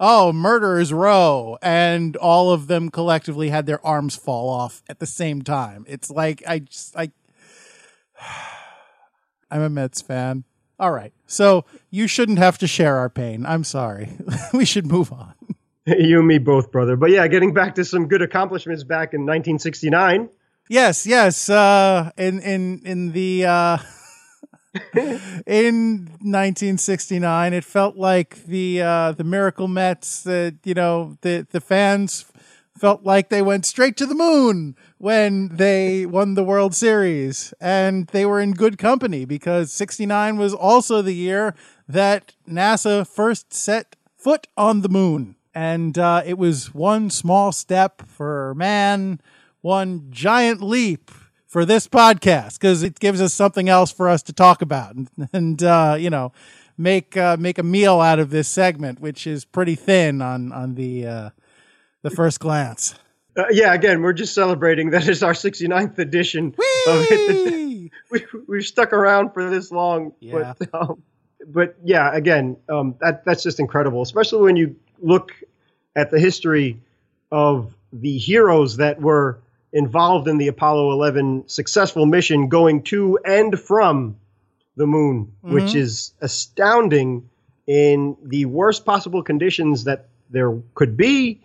oh, 0.00 0.32
Murderers 0.32 0.94
Row, 0.94 1.58
and 1.60 2.16
all 2.16 2.52
of 2.52 2.68
them 2.68 2.88
collectively 2.88 3.50
had 3.50 3.66
their 3.66 3.84
arms 3.84 4.16
fall 4.16 4.48
off 4.48 4.82
at 4.88 4.98
the 4.98 5.06
same 5.06 5.42
time. 5.42 5.84
It's 5.86 6.08
like 6.08 6.42
I 6.48 6.60
just 6.60 6.96
I 6.96 7.10
I'm 9.50 9.60
a 9.60 9.68
Mets 9.68 10.00
fan. 10.00 10.44
All 10.82 10.90
right. 10.90 11.12
So 11.26 11.66
you 11.90 12.08
shouldn't 12.08 12.38
have 12.38 12.56
to 12.58 12.66
share 12.66 12.96
our 12.96 13.10
pain. 13.10 13.44
I'm 13.44 13.62
sorry. 13.62 14.16
we 14.54 14.64
should 14.64 14.86
move 14.86 15.12
on. 15.12 15.34
you 15.86 16.18
and 16.18 16.28
me 16.28 16.38
both, 16.38 16.70
brother. 16.70 16.96
But 16.96 17.10
yeah, 17.10 17.26
getting 17.28 17.52
back 17.52 17.74
to 17.76 17.84
some 17.84 18.06
good 18.06 18.22
accomplishments 18.22 18.84
back 18.84 19.14
in 19.14 19.22
1969. 19.22 20.28
Yes, 20.68 21.06
yes. 21.06 21.48
Uh, 21.48 22.10
in 22.16 22.40
in 22.40 22.80
in 22.84 23.12
the 23.12 23.46
uh, 23.46 23.78
in 25.46 26.06
1969, 26.20 27.52
it 27.52 27.64
felt 27.64 27.96
like 27.96 28.44
the 28.44 28.80
uh, 28.80 29.12
the 29.12 29.24
Miracle 29.24 29.68
Mets. 29.68 30.22
That 30.22 30.58
you 30.64 30.74
know, 30.74 31.18
the 31.22 31.46
the 31.50 31.60
fans 31.60 32.26
felt 32.78 33.04
like 33.04 33.28
they 33.28 33.42
went 33.42 33.66
straight 33.66 33.96
to 33.96 34.06
the 34.06 34.14
moon 34.14 34.76
when 34.98 35.48
they 35.56 36.06
won 36.06 36.34
the 36.34 36.44
World 36.44 36.74
Series, 36.74 37.52
and 37.60 38.06
they 38.08 38.24
were 38.24 38.40
in 38.40 38.52
good 38.52 38.78
company 38.78 39.24
because 39.24 39.72
69 39.72 40.36
was 40.36 40.54
also 40.54 41.02
the 41.02 41.12
year 41.12 41.54
that 41.88 42.34
NASA 42.48 43.06
first 43.06 43.52
set 43.52 43.96
foot 44.16 44.46
on 44.56 44.80
the 44.80 44.88
moon. 44.88 45.36
And 45.54 45.98
uh, 45.98 46.22
it 46.24 46.38
was 46.38 46.74
one 46.74 47.10
small 47.10 47.52
step 47.52 48.02
for 48.06 48.54
man, 48.54 49.20
one 49.60 50.06
giant 50.10 50.62
leap 50.62 51.10
for 51.46 51.66
this 51.66 51.86
podcast 51.86 52.58
because 52.58 52.82
it 52.82 52.98
gives 52.98 53.20
us 53.20 53.34
something 53.34 53.68
else 53.68 53.92
for 53.92 54.08
us 54.08 54.22
to 54.22 54.32
talk 54.32 54.62
about 54.62 54.94
and, 54.94 55.10
and 55.32 55.62
uh, 55.62 55.96
you 55.98 56.08
know 56.08 56.32
make 56.78 57.16
uh, 57.16 57.36
make 57.38 57.58
a 57.58 57.62
meal 57.62 58.00
out 58.00 58.18
of 58.18 58.30
this 58.30 58.48
segment, 58.48 59.00
which 59.00 59.26
is 59.26 59.44
pretty 59.44 59.74
thin 59.74 60.22
on 60.22 60.52
on 60.52 60.74
the 60.74 61.06
uh, 61.06 61.30
the 62.02 62.10
first 62.10 62.40
glance. 62.40 62.94
Uh, 63.36 63.44
yeah, 63.50 63.72
again, 63.72 64.02
we're 64.02 64.12
just 64.12 64.34
celebrating 64.34 64.90
That 64.90 65.08
is 65.08 65.22
our 65.22 65.32
69th 65.32 65.98
edition 65.98 66.48
of 66.48 67.06
it. 67.10 67.72
We, 68.10 68.26
we've 68.46 68.64
stuck 68.64 68.92
around 68.92 69.32
for 69.32 69.48
this 69.48 69.72
long. 69.72 70.12
Yeah. 70.20 70.52
But, 70.58 70.74
um, 70.74 71.02
but 71.46 71.76
yeah, 71.82 72.14
again, 72.14 72.58
um, 72.68 72.94
that, 73.00 73.24
that's 73.24 73.42
just 73.42 73.58
incredible, 73.58 74.02
especially 74.02 74.42
when 74.42 74.56
you 74.56 74.76
look 75.02 75.32
at 75.94 76.10
the 76.10 76.18
history 76.18 76.80
of 77.30 77.74
the 77.92 78.16
heroes 78.16 78.78
that 78.78 79.00
were 79.00 79.40
involved 79.72 80.28
in 80.28 80.38
the 80.38 80.48
Apollo 80.48 80.92
11 80.92 81.44
successful 81.46 82.06
mission 82.06 82.48
going 82.48 82.82
to 82.82 83.18
and 83.24 83.58
from 83.58 84.16
the 84.76 84.86
moon, 84.86 85.32
which 85.42 85.74
is 85.74 86.12
astounding 86.20 87.28
in 87.66 88.16
the 88.22 88.46
worst 88.46 88.84
possible 88.84 89.22
conditions 89.22 89.84
that 89.84 90.08
there 90.30 90.58
could 90.74 90.96
be. 90.96 91.40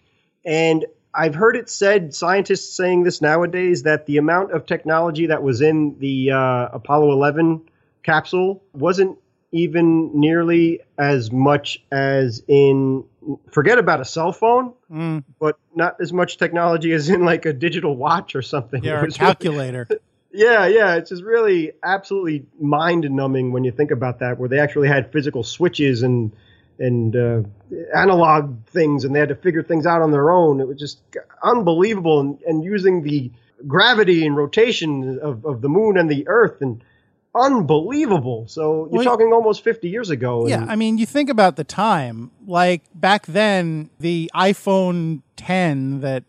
And 0.46 0.86
I've 1.13 1.36
heard 1.36 1.56
it 1.56 1.70
said, 1.70 2.13
scientists 2.13 2.76
saying 2.76 3.04
this 3.04 3.22
nowadays, 3.22 3.84
that 3.84 4.06
the 4.06 4.17
amount 4.17 4.52
of 4.52 4.65
technology 4.65 5.28
that 5.28 5.43
was 5.43 5.62
in 5.62 5.98
the 6.00 6.32
uh, 6.32 6.70
Apollo 6.72 7.12
11 7.12 7.62
capsule 8.04 8.63
wasn't 8.74 9.17
even 9.52 10.12
nearly 10.20 10.82
as 10.98 11.32
much 11.32 11.84
as 11.91 12.43
in, 12.48 13.04
forget 13.51 13.77
about 13.77 14.01
a 14.01 14.05
cell 14.05 14.31
phone, 14.31 14.73
Mm, 14.91 15.23
but 15.39 15.57
not 15.75 15.95
as 16.01 16.13
much 16.13 16.37
technology 16.37 16.91
as 16.93 17.09
in 17.09 17.23
like 17.25 17.45
a 17.45 17.53
digital 17.53 17.95
watch 17.95 18.35
or 18.35 18.41
something. 18.41 18.83
yeah, 18.83 18.93
or 18.93 18.99
a 18.99 19.05
was 19.05 19.19
really- 19.19 19.27
calculator. 19.33 19.87
yeah, 20.31 20.65
yeah, 20.67 20.95
it's 20.95 21.09
just 21.09 21.23
really 21.23 21.71
absolutely 21.83 22.45
mind 22.59 23.09
numbing 23.09 23.51
when 23.51 23.63
you 23.63 23.71
think 23.71 23.91
about 23.91 24.19
that, 24.19 24.37
where 24.39 24.49
they 24.49 24.59
actually 24.59 24.87
had 24.87 25.11
physical 25.11 25.43
switches 25.43 26.03
and 26.03 26.31
and 26.79 27.15
uh, 27.15 27.41
analog 27.95 28.55
things, 28.67 29.03
and 29.03 29.15
they 29.15 29.19
had 29.19 29.29
to 29.29 29.35
figure 29.35 29.63
things 29.63 29.87
out 29.87 30.01
on 30.03 30.11
their 30.11 30.29
own. 30.31 30.61
It 30.61 30.67
was 30.67 30.77
just 30.77 30.99
unbelievable, 31.41 32.19
and, 32.19 32.39
and 32.45 32.63
using 32.63 33.01
the 33.01 33.31
gravity 33.65 34.25
and 34.27 34.35
rotation 34.37 35.17
of, 35.19 35.43
of 35.43 35.61
the 35.61 35.69
moon 35.69 35.97
and 35.97 36.07
the 36.09 36.27
Earth, 36.27 36.61
and 36.61 36.83
unbelievable. 37.39 38.45
So 38.47 38.88
you're 38.91 39.00
Well, 39.00 39.04
talking 39.04 39.32
almost 39.34 39.63
50 39.63 39.89
years 39.89 40.10
ago. 40.10 40.47
Yeah, 40.47 40.65
I 40.67 40.76
mean, 40.76 40.97
you 40.97 41.06
think 41.06 41.30
about 41.30 41.56
the 41.56 41.63
time. 41.63 42.32
Like 42.45 42.84
back 42.93 43.26
then, 43.26 43.89
the 44.00 44.30
iPhone 44.36 45.21
10 45.36 46.02
that 46.02 46.23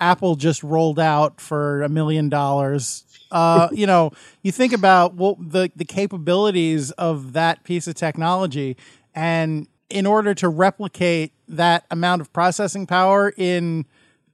Apple 0.00 0.36
just 0.36 0.62
rolled 0.62 0.98
out 0.98 1.40
for 1.40 1.82
a 1.82 1.88
million 1.88 2.28
dollars. 2.28 3.04
Uh, 3.30 3.68
you 3.72 3.86
know, 3.86 4.12
you 4.42 4.52
think 4.52 4.72
about 4.72 5.14
what 5.14 5.36
the 5.40 5.70
the 5.76 5.84
capabilities 5.84 6.90
of 6.92 7.32
that 7.32 7.64
piece 7.64 7.86
of 7.86 7.94
technology, 7.94 8.76
and 9.14 9.66
in 9.90 10.06
order 10.06 10.34
to 10.34 10.48
replicate 10.48 11.32
that 11.46 11.84
amount 11.90 12.20
of 12.20 12.32
processing 12.32 12.86
power 12.86 13.32
in 13.36 13.86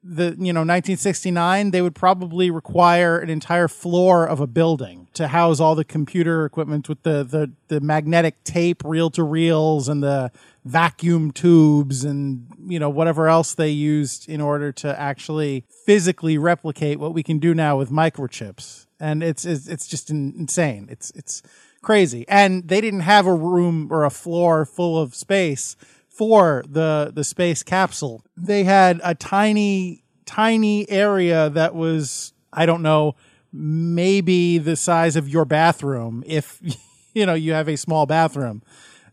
the 0.02 0.34
you 0.38 0.52
know 0.52 0.60
1969 0.60 1.72
they 1.72 1.82
would 1.82 1.94
probably 1.94 2.50
require 2.50 3.18
an 3.18 3.28
entire 3.28 3.68
floor 3.68 4.26
of 4.26 4.40
a 4.40 4.46
building 4.46 5.08
to 5.12 5.28
house 5.28 5.60
all 5.60 5.74
the 5.74 5.84
computer 5.84 6.46
equipment 6.46 6.88
with 6.88 7.02
the 7.02 7.22
the, 7.22 7.52
the 7.68 7.80
magnetic 7.80 8.42
tape 8.42 8.82
reel 8.84 9.10
to 9.10 9.22
reels 9.22 9.88
and 9.88 10.02
the 10.02 10.32
vacuum 10.64 11.30
tubes 11.30 12.04
and 12.04 12.46
you 12.66 12.78
know 12.78 12.90
whatever 12.90 13.28
else 13.28 13.54
they 13.54 13.70
used 13.70 14.28
in 14.28 14.40
order 14.40 14.72
to 14.72 14.98
actually 15.00 15.64
physically 15.86 16.36
replicate 16.36 16.98
what 16.98 17.14
we 17.14 17.22
can 17.22 17.38
do 17.38 17.54
now 17.54 17.76
with 17.76 17.90
microchips. 17.90 18.86
And 18.98 19.22
it's 19.22 19.44
it's, 19.44 19.66
it's 19.66 19.86
just 19.86 20.10
insane. 20.10 20.88
It's 20.90 21.10
it's 21.12 21.42
crazy. 21.82 22.26
And 22.28 22.68
they 22.68 22.80
didn't 22.80 23.00
have 23.00 23.26
a 23.26 23.34
room 23.34 23.88
or 23.90 24.04
a 24.04 24.10
floor 24.10 24.66
full 24.66 24.98
of 24.98 25.14
space 25.14 25.76
for 26.20 26.62
the 26.68 27.10
the 27.14 27.24
space 27.24 27.62
capsule. 27.62 28.22
They 28.36 28.64
had 28.64 29.00
a 29.02 29.14
tiny 29.14 30.04
tiny 30.26 30.86
area 30.90 31.48
that 31.48 31.74
was 31.74 32.34
I 32.52 32.66
don't 32.66 32.82
know 32.82 33.14
maybe 33.54 34.58
the 34.58 34.76
size 34.76 35.16
of 35.16 35.30
your 35.30 35.46
bathroom 35.46 36.22
if 36.26 36.60
you 37.14 37.24
know 37.24 37.32
you 37.32 37.54
have 37.54 37.70
a 37.70 37.76
small 37.76 38.04
bathroom. 38.04 38.62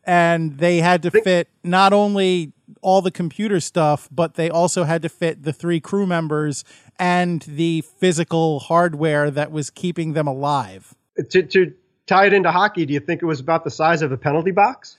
And 0.03 0.57
they 0.57 0.79
had 0.79 1.01
to 1.03 1.11
fit 1.11 1.47
not 1.63 1.93
only 1.93 2.51
all 2.81 3.01
the 3.01 3.11
computer 3.11 3.61
stuff, 3.61 4.09
but 4.11 4.35
they 4.35 4.49
also 4.49 4.83
had 4.83 5.01
to 5.03 5.09
fit 5.09 5.43
the 5.43 5.53
three 5.53 5.79
crew 5.79 6.05
members 6.05 6.65
and 6.99 7.41
the 7.43 7.85
physical 7.99 8.59
hardware 8.59 9.31
that 9.31 9.51
was 9.53 9.69
keeping 9.69 10.11
them 10.11 10.27
alive. 10.27 10.93
to, 11.29 11.43
to 11.43 11.73
tie 12.05 12.25
it 12.25 12.33
into 12.33 12.51
hockey, 12.51 12.85
do 12.85 12.93
you 12.93 12.99
think 12.99 13.21
it 13.21 13.25
was 13.25 13.39
about 13.39 13.63
the 13.63 13.71
size 13.71 14.01
of 14.01 14.11
a 14.11 14.17
penalty 14.17 14.51
box? 14.51 14.96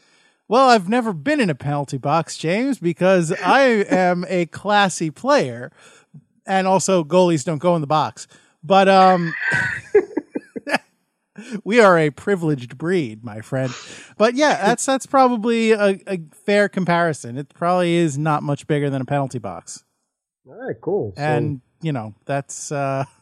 Well, 0.49 0.71
I've 0.71 0.89
never 0.89 1.13
been 1.13 1.41
in 1.41 1.51
a 1.51 1.55
penalty 1.55 1.99
box, 1.99 2.37
James, 2.39 2.79
because 2.79 3.33
I 3.33 3.61
am 3.91 4.25
a 4.29 4.47
classy 4.47 5.11
player, 5.11 5.71
and 6.47 6.67
also 6.67 7.05
goalies 7.05 7.45
don't 7.45 7.59
go 7.59 7.75
in 7.75 7.83
the 7.83 7.87
box. 7.87 8.27
But 8.65 8.89
um, 8.89 9.35
we 11.65 11.81
are 11.81 11.99
a 11.99 12.11
privileged 12.11 12.79
breed, 12.79 13.23
my 13.23 13.41
friend. 13.41 13.73
But 14.17 14.35
yeah, 14.35 14.57
that's 14.67 14.85
that's 14.87 15.07
probably 15.07 15.73
a, 15.73 15.99
a 16.07 16.21
fair 16.47 16.69
comparison. 16.69 17.37
It 17.39 17.51
probably 17.55 17.95
is 17.97 18.19
not 18.19 18.43
much 18.43 18.67
bigger 18.67 18.91
than 18.91 19.03
a 19.03 19.05
penalty 19.05 19.39
box, 19.39 19.85
All 20.47 20.55
right, 20.55 20.77
cool. 20.81 21.13
So- 21.17 21.23
and 21.23 21.61
you 21.83 21.93
know 21.93 22.15
that's. 22.25 22.73
uh 22.73 23.05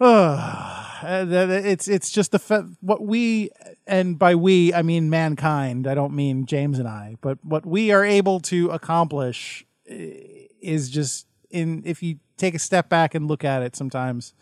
it's 0.00 1.88
it's 1.88 2.10
just 2.10 2.32
the 2.32 2.38
fa- 2.38 2.68
what 2.80 3.02
we 3.02 3.50
and 3.86 4.18
by 4.18 4.34
we 4.34 4.74
I 4.74 4.82
mean 4.82 5.10
mankind. 5.10 5.86
I 5.86 5.94
don't 5.94 6.14
mean 6.14 6.46
James 6.46 6.78
and 6.78 6.88
I, 6.88 7.16
but 7.20 7.38
what 7.44 7.64
we 7.64 7.92
are 7.92 8.04
able 8.04 8.40
to 8.40 8.70
accomplish 8.70 9.64
eh, 9.88 10.46
is 10.60 10.90
just 10.90 11.26
in 11.50 11.82
if 11.84 12.02
you 12.02 12.18
take 12.36 12.54
a 12.54 12.58
step 12.58 12.88
back 12.88 13.14
and 13.14 13.28
look 13.28 13.44
at 13.44 13.62
it 13.62 13.76
sometimes 13.76 14.34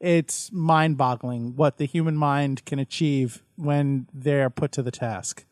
it's 0.00 0.50
mind-boggling 0.50 1.56
what 1.56 1.76
the 1.76 1.84
human 1.84 2.16
mind 2.16 2.64
can 2.64 2.78
achieve 2.78 3.42
when 3.56 4.06
they're 4.14 4.48
put 4.48 4.72
to 4.72 4.82
the 4.82 4.90
task. 4.90 5.44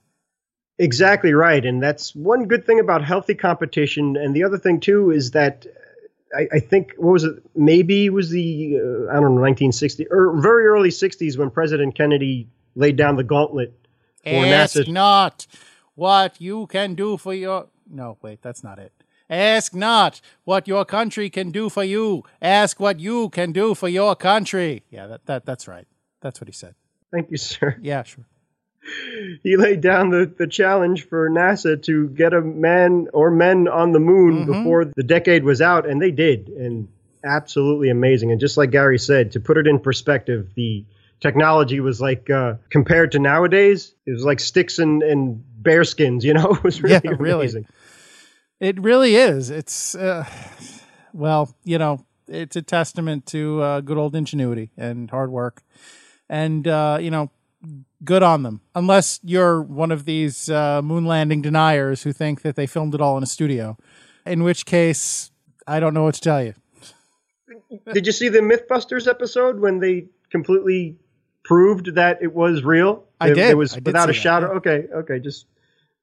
Exactly 0.79 1.35
right. 1.35 1.65
And 1.65 1.83
that's 1.83 2.15
one 2.15 2.47
good 2.47 2.65
thing 2.65 2.81
about 2.81 3.05
healthy 3.05 3.35
competition. 3.35 4.17
And 4.17 4.35
the 4.35 4.45
other 4.45 4.57
thing, 4.57 4.81
too, 4.81 5.11
is 5.11 5.33
that 5.33 5.67
I, 6.37 6.49
I 6.53 6.61
think, 6.61 6.93
what 6.97 7.13
was 7.13 7.25
it? 7.25 7.37
Maybe 7.55 8.07
it 8.07 8.13
was 8.13 8.31
the, 8.31 8.77
uh, 8.77 9.11
I 9.11 9.15
don't 9.15 9.35
know, 9.35 9.41
1960 9.41 10.07
or 10.11 10.41
very 10.41 10.67
early 10.67 10.91
60s 10.91 11.39
when 11.39 11.51
President 11.51 11.95
Kennedy 11.95 12.49
laid 12.75 12.97
down 12.97 13.17
the 13.17 13.25
gauntlet 13.25 13.73
for 14.23 14.45
Ask 14.45 14.77
NASA. 14.77 14.89
not 14.89 15.47
what 15.95 16.41
you 16.41 16.67
can 16.67 16.95
do 16.95 17.17
for 17.17 17.35
your. 17.35 17.69
No, 17.91 18.19
wait, 18.23 18.43
that's 18.43 18.63
not 18.63 18.79
it. 18.79 18.93
Ask 19.31 19.75
not 19.75 20.21
what 20.45 20.67
your 20.67 20.85
country 20.85 21.29
can 21.29 21.51
do 21.51 21.69
for 21.69 21.85
you. 21.85 22.25
Ask 22.41 22.81
what 22.81 22.99
you 23.01 23.29
can 23.31 23.53
do 23.53 23.75
for 23.75 23.89
your 23.89 24.17
country. 24.17 24.85
Yeah, 24.91 25.07
that, 25.07 25.27
that 25.27 25.45
that's 25.45 25.69
right. 25.69 25.87
That's 26.21 26.41
what 26.41 26.49
he 26.49 26.53
said. 26.53 26.75
Thank 27.13 27.31
you, 27.31 27.37
sir. 27.37 27.79
Yeah, 27.81 28.03
sure. 28.03 28.27
He 29.43 29.57
laid 29.57 29.81
down 29.81 30.11
the, 30.11 30.31
the 30.39 30.47
challenge 30.47 31.07
for 31.09 31.29
NASA 31.31 31.83
to 31.85 32.09
get 32.09 32.33
a 32.33 32.41
man 32.41 33.09
or 33.13 33.31
men 33.31 33.69
on 33.69 33.93
the 33.93 34.01
moon 34.01 34.45
Mm-hmm. 34.45 34.53
before 34.53 34.85
the 34.85 35.03
decade 35.03 35.45
was 35.45 35.61
out, 35.61 35.89
and 35.89 36.01
they 36.01 36.11
did. 36.11 36.49
And 36.49 36.89
absolutely 37.25 37.91
amazing. 37.91 38.31
And 38.33 38.41
just 38.41 38.57
like 38.57 38.71
Gary 38.71 38.99
said, 38.99 39.33
to 39.33 39.41
put 39.41 39.57
it 39.59 39.67
in 39.67 39.79
perspective, 39.81 40.49
the 40.55 40.85
technology 41.21 41.81
was 41.81 42.01
like 42.01 42.31
uh, 42.31 42.55
compared 42.71 43.13
to 43.13 43.19
nowadays, 43.19 43.93
it 44.07 44.13
was 44.13 44.25
like 44.25 44.41
sticks 44.41 44.79
and, 44.79 45.03
and 45.03 45.43
bear 45.63 45.85
skins, 45.85 46.25
you 46.25 46.33
know? 46.35 46.53
It 46.57 46.63
was 46.65 46.83
really, 46.83 47.01
Yeah, 47.05 47.11
really. 47.19 47.41
amazing. 47.43 47.67
It 48.61 48.81
really 48.81 49.15
is. 49.17 49.51
It's 49.51 49.95
uh, 49.95 50.25
well, 51.13 51.55
you 51.65 51.79
know, 51.79 52.05
it's 52.27 52.57
a 52.57 52.63
testament 52.63 53.27
to 53.27 53.61
uh, 53.63 53.81
good 53.81 53.97
old 53.99 54.15
ingenuity 54.17 54.71
and 54.77 55.11
hard 55.11 55.31
work, 55.31 55.63
and 56.29 56.67
uh, 56.67 56.99
you 57.01 57.11
know, 57.11 57.31
good 58.05 58.23
on 58.23 58.43
them. 58.43 58.61
Unless 58.75 59.21
you're 59.23 59.63
one 59.63 59.91
of 59.91 60.05
these 60.05 60.49
uh, 60.51 60.83
moon 60.83 61.05
landing 61.05 61.43
deniers 61.43 62.03
who 62.03 62.13
think 62.13 62.43
that 62.43 62.57
they 62.57 62.67
filmed 62.67 62.95
it 62.95 63.01
all 63.01 63.17
in 63.17 63.23
a 63.23 63.27
studio, 63.27 63.77
in 64.27 64.43
which 64.43 64.67
case, 64.67 65.31
I 65.67 65.81
don't 65.81 65.95
know 65.95 66.05
what 66.05 66.15
to 66.15 66.21
tell 66.21 66.43
you. 66.43 66.55
Did 67.93 68.07
you 68.07 68.13
see 68.13 68.29
the 68.29 68.41
Mythbusters 68.41 69.07
episode 69.07 69.61
when 69.61 69.79
they 69.81 70.07
completely 70.31 70.97
proved 71.45 71.95
that 71.95 72.23
it 72.23 72.35
was 72.35 72.63
real? 72.63 73.05
I 73.21 73.31
it, 73.31 73.35
did. 73.35 73.51
It 73.51 73.57
was 73.57 73.73
did 73.73 73.87
without 73.87 74.09
a 74.09 74.13
that, 74.13 74.19
shadow. 74.19 74.53
yeah. 74.53 74.59
Okay, 74.59 74.87
okay, 74.95 75.19
just 75.19 75.47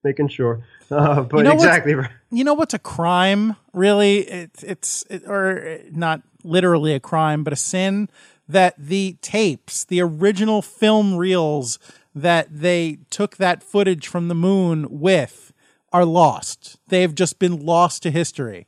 making 0.05 0.29
sure. 0.29 0.63
Uh, 0.91 1.23
but 1.23 1.41
know 1.41 1.51
exactly 1.51 1.95
right. 1.95 2.11
you 2.29 2.43
know 2.43 2.53
what's 2.53 2.75
a 2.75 2.79
crime 2.79 3.55
really 3.73 4.19
it's 4.19 4.61
it's 4.61 5.03
it, 5.09 5.23
or 5.25 5.79
not 5.89 6.21
literally 6.43 6.93
a 6.93 6.99
crime 6.99 7.43
but 7.43 7.51
a 7.51 7.55
sin 7.55 8.07
that 8.47 8.75
the 8.77 9.17
tapes 9.21 9.83
the 9.83 10.01
original 10.01 10.61
film 10.61 11.15
reels 11.15 11.79
that 12.13 12.47
they 12.49 12.99
took 13.09 13.37
that 13.37 13.61
footage 13.61 14.07
from 14.07 14.27
the 14.27 14.35
moon 14.35 14.87
with 14.89 15.51
are 15.91 16.05
lost. 16.05 16.77
They've 16.87 17.13
just 17.13 17.39
been 17.39 17.65
lost 17.65 18.03
to 18.03 18.11
history. 18.11 18.67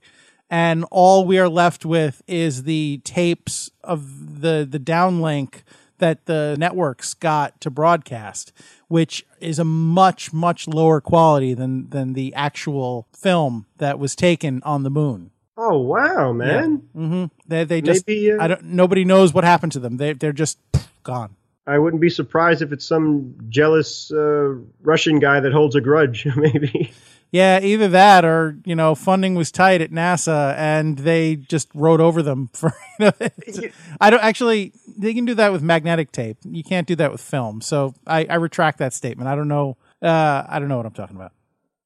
And 0.50 0.86
all 0.92 1.26
we 1.26 1.40
are 1.40 1.50
left 1.50 1.86
with 1.86 2.22
is 2.28 2.64
the 2.64 3.02
tapes 3.04 3.70
of 3.84 4.42
the, 4.42 4.66
the 4.70 4.80
downlink 4.80 5.64
that 5.98 6.26
the 6.26 6.56
networks 6.58 7.14
got 7.14 7.60
to 7.62 7.70
broadcast, 7.70 8.54
which 8.88 9.26
is 9.42 9.60
a 9.60 9.66
much, 9.66 10.32
much 10.32 10.68
lower 10.68 11.02
quality 11.02 11.54
than, 11.54 11.90
than 11.90 12.14
the 12.14 12.34
actual 12.34 13.08
film 13.14 13.66
that 13.78 14.00
was 14.00 14.16
taken 14.16 14.62
on 14.64 14.84
the 14.84 14.90
moon. 14.90 15.32
Oh 15.58 15.80
wow, 15.80 16.32
man! 16.34 16.84
hmm 16.94 17.26
They, 17.48 17.64
they 17.64 17.82
just, 17.82 18.08
Maybe, 18.08 18.32
uh, 18.32 18.44
I 18.44 18.48
don't, 18.48 18.64
nobody 18.64 19.06
knows 19.06 19.34
what 19.34 19.44
happened 19.44 19.72
to 19.74 19.80
them. 19.80 19.98
They, 19.98 20.14
they're 20.14 20.34
just 20.34 20.60
gone. 21.04 21.36
I 21.66 21.80
wouldn't 21.80 22.02
be 22.02 22.10
surprised 22.10 22.62
if 22.62 22.72
it's 22.72 22.86
some 22.86 23.36
jealous 23.50 24.12
uh, 24.12 24.56
Russian 24.82 25.20
guy 25.20 25.42
that 25.42 25.52
holds 25.52 25.76
a 25.76 25.82
grudge. 25.82 26.26
Maybe. 26.36 26.94
Yeah, 27.30 27.60
either 27.60 27.90
that 27.90 28.24
or 28.24 28.58
you 28.64 28.74
know 28.74 28.96
funding 28.96 29.36
was 29.36 29.52
tight 29.52 29.82
at 29.82 29.92
NASA 29.92 30.56
and 30.58 30.98
they 30.98 31.36
just 31.36 31.68
wrote 31.74 32.00
over 32.00 32.22
them 32.22 32.50
for. 32.54 32.72
You 33.00 33.12
know, 33.20 33.70
I 34.00 34.10
don't 34.10 34.24
actually. 34.24 34.72
They 34.98 35.14
can 35.14 35.26
do 35.26 35.34
that 35.36 35.52
with 35.52 35.62
magnetic 35.62 36.12
tape. 36.12 36.38
You 36.44 36.64
can't 36.64 36.88
do 36.88 36.96
that 36.96 37.12
with 37.12 37.22
film. 37.22 37.62
So 37.62 37.94
I, 38.08 38.26
I 38.26 38.36
retract 38.36 38.80
that 38.80 38.94
statement. 38.94 39.28
I 39.28 39.36
don't 39.36 39.50
know. 39.50 39.76
Uh, 40.02 40.44
I 40.48 40.60
don't 40.60 40.70
know 40.70 40.78
what 40.78 40.86
I'm 40.86 40.94
talking 40.94 41.16
about. 41.18 41.34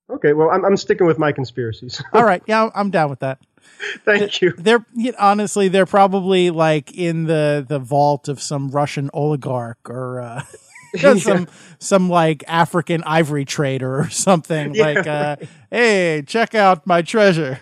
Okay, 0.09 0.33
well, 0.33 0.49
I'm, 0.49 0.63
I'm 0.63 0.77
sticking 0.77 1.07
with 1.07 1.17
my 1.17 1.31
conspiracies. 1.31 2.01
All 2.13 2.23
right, 2.23 2.43
yeah, 2.45 2.69
I'm 2.75 2.91
down 2.91 3.09
with 3.09 3.19
that. 3.19 3.39
Thank 4.05 4.41
you. 4.41 4.53
They're 4.57 4.85
you 4.93 5.11
know, 5.11 5.17
honestly, 5.19 5.67
they're 5.67 5.85
probably 5.85 6.49
like 6.51 6.93
in 6.97 7.25
the 7.25 7.65
the 7.67 7.79
vault 7.79 8.27
of 8.27 8.41
some 8.41 8.69
Russian 8.69 9.09
oligarch 9.13 9.89
or. 9.89 10.21
Uh, 10.21 10.43
some 11.19 11.47
some 11.79 12.09
like 12.09 12.43
African 12.49 13.01
ivory 13.05 13.45
trader 13.45 13.97
or 14.01 14.09
something 14.09 14.75
Yeah, 14.75 14.83
like 14.83 15.07
uh 15.07 15.37
hey 15.69 16.21
check 16.27 16.53
out 16.53 16.85
my 16.85 17.01
treasure 17.01 17.61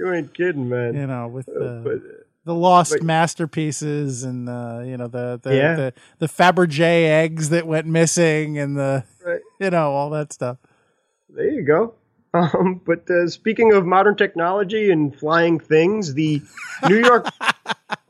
You 0.00 0.10
ain't 0.14 0.32
kidding, 0.32 0.66
man. 0.66 0.94
you 0.94 1.06
know 1.06 1.28
with 1.28 1.44
the 1.44 1.82
But 1.84 2.00
the 2.46 2.54
lost 2.54 2.92
But- 2.92 3.02
masterpieces 3.02 4.22
and 4.24 4.48
the 4.48 4.86
you 4.88 4.96
know 4.96 5.06
the 5.06 5.38
the, 5.42 5.54
Yeah. 5.54 5.74
the 5.74 5.92
the 6.18 6.28
Fabergé 6.28 7.04
eggs 7.10 7.50
that 7.50 7.66
went 7.66 7.86
missing 7.88 8.56
and 8.56 8.74
the 8.74 9.04
Right. 9.22 9.40
you 9.60 9.68
know 9.68 9.92
all 9.92 10.08
that 10.10 10.32
stuff. 10.32 10.56
there 11.28 11.50
you 11.50 11.62
go. 11.62 11.92
Um, 12.34 12.80
but 12.84 13.08
uh, 13.10 13.28
speaking 13.28 13.72
of 13.72 13.86
modern 13.86 14.16
technology 14.16 14.90
and 14.90 15.16
flying 15.16 15.58
things, 15.58 16.14
the 16.14 16.42
New 16.88 16.98
York, 16.98 17.26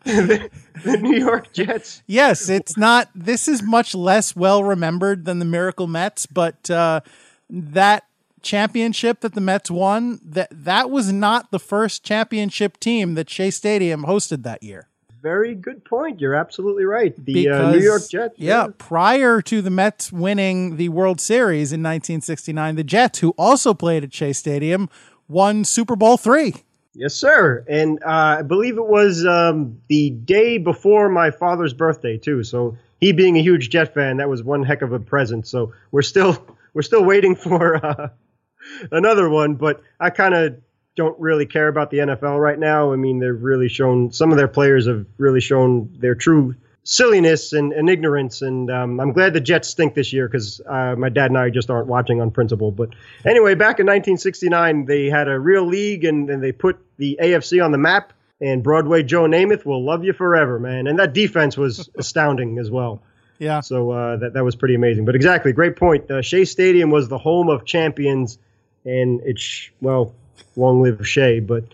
the, 0.05 0.51
the 0.85 0.97
New 0.97 1.19
York 1.19 1.53
Jets. 1.53 2.03
Yes, 2.07 2.49
it's 2.49 2.77
not. 2.77 3.09
This 3.14 3.49
is 3.49 3.62
much 3.62 3.95
less 3.95 4.35
well 4.35 4.64
remembered 4.64 5.25
than 5.25 5.39
the 5.39 5.45
Miracle 5.45 5.87
Mets, 5.87 6.27
but 6.27 6.69
uh, 6.71 7.01
that 7.49 8.05
championship 8.43 9.21
that 9.21 9.35
the 9.35 9.41
Mets 9.41 9.71
won 9.71 10.21
that 10.25 10.49
that 10.53 10.91
was 10.91 11.12
not 11.12 11.51
the 11.51 11.59
first 11.59 12.05
championship 12.05 12.79
team 12.79 13.14
that 13.14 13.29
Shea 13.29 13.51
Stadium 13.51 14.05
hosted 14.05 14.43
that 14.45 14.62
year. 14.62 14.89
Very 15.27 15.57
good 15.57 15.85
point. 15.85 16.20
You're 16.20 16.37
absolutely 16.37 16.85
right. 16.85 17.12
The 17.16 17.49
uh, 17.49 17.72
New 17.72 17.81
York 17.81 18.09
Jets. 18.09 18.37
Yeah, 18.37 18.68
prior 18.79 19.43
to 19.43 19.61
the 19.61 19.70
Mets 19.70 20.12
winning 20.12 20.77
the 20.77 20.89
World 20.89 21.20
Series 21.20 21.72
in 21.72 21.81
1969, 21.81 22.77
the 22.77 22.85
Jets, 22.85 23.18
who 23.18 23.31
also 23.31 23.74
played 23.74 24.05
at 24.05 24.14
Shea 24.14 24.33
Stadium, 24.33 24.89
won 25.27 25.64
Super 25.64 25.97
Bowl 25.97 26.16
three. 26.16 26.55
Yes, 26.95 27.12
sir. 27.12 27.64
And 27.68 28.01
uh, 28.05 28.37
I 28.39 28.43
believe 28.43 28.79
it 28.79 28.87
was 28.87 29.27
um, 29.27 29.81
the 29.89 30.11
day 30.11 30.59
before 30.59 31.09
my 31.09 31.33
father's 31.33 31.74
birthday 31.74 32.16
too. 32.16 32.45
So 32.45 32.79
he 33.01 33.11
being 33.11 33.37
a 33.37 33.43
huge 33.43 33.68
Jet 33.70 33.93
fan, 33.95 34.18
that 34.18 34.29
was 34.29 34.45
one 34.45 34.62
heck 34.62 34.83
of 34.83 34.93
a 34.93 35.01
present. 35.01 35.49
So 35.49 35.72
we're 35.91 36.03
still 36.03 36.57
we're 36.72 36.83
still 36.83 37.05
waiting 37.05 37.35
for 37.35 37.85
uh, 37.85 38.11
another 38.93 39.29
one. 39.29 39.57
But 39.57 39.83
I 39.99 40.11
kind 40.11 40.35
of 40.37 40.61
don't 40.97 41.18
really 41.20 41.47
care 41.47 41.68
about 41.68 41.90
the 41.90 41.99
NFL 41.99 42.40
right 42.40 42.59
now. 42.59 42.92
I 42.92 42.97
mean, 42.97 43.20
they've 43.20 43.40
really 43.40 43.68
shown 43.68 44.11
some 44.11 44.32
of 44.32 44.38
their 44.38 44.49
players 44.49 44.86
have 44.86 45.07
really 45.18 45.40
shown 45.40 45.94
their 45.99 46.14
true 46.14 46.57
silliness 46.84 47.53
and, 47.53 47.72
and 47.72 47.90
ignorance. 47.90 48.42
And 48.42 48.70
um, 48.70 48.99
I'm 48.99 49.12
glad 49.12 49.34
the 49.34 49.40
Jets 49.40 49.68
stink 49.68 49.94
this 49.94 50.12
year 50.12 50.26
because 50.28 50.61
uh, 50.66 50.94
my 50.97 51.09
dad 51.09 51.30
and 51.30 51.38
I 51.38 51.51
just 51.51 51.68
aren't 51.68 51.88
watching 51.88 52.20
on 52.20 52.30
principle. 52.30 52.70
But 52.70 52.90
anyway, 53.26 53.55
back 53.55 53.78
in 53.78 53.86
1969, 53.86 54.86
they 54.86 55.07
had 55.07 55.28
a 55.28 55.38
real 55.38 55.66
league 55.66 56.05
and, 56.05 56.30
and 56.30 56.42
they 56.42 56.53
put 56.53 56.78
the 56.97 57.18
AFC 57.20 57.62
on 57.62 57.72
the 57.72 57.78
map. 57.78 58.12
And 58.40 58.62
Broadway 58.62 59.03
Joe 59.03 59.24
Namath 59.24 59.64
will 59.64 59.84
love 59.84 60.05
you 60.05 60.12
forever, 60.12 60.59
man. 60.59 60.86
And 60.86 60.99
that 60.99 61.14
defense 61.14 61.57
was 61.57 61.88
astounding 61.99 62.59
as 62.59 62.70
well. 62.70 63.03
Yeah, 63.38 63.61
So 63.61 63.90
uh, 63.90 64.16
that 64.16 64.32
that 64.32 64.44
was 64.44 64.57
pretty 64.57 64.74
amazing. 64.74 65.05
But 65.05 65.14
exactly, 65.14 65.53
great 65.53 65.76
point. 65.76 66.11
Uh, 66.11 66.22
Shea 66.22 66.47
Stadium 66.47 66.90
was 66.90 67.09
the 67.09 67.18
home 67.18 67.51
of 67.51 67.66
champions, 67.66 68.38
and 68.84 69.20
it's 69.24 69.68
well, 69.82 70.14
long 70.57 70.82
live 70.82 71.07
Shea. 71.07 71.41
But 71.41 71.64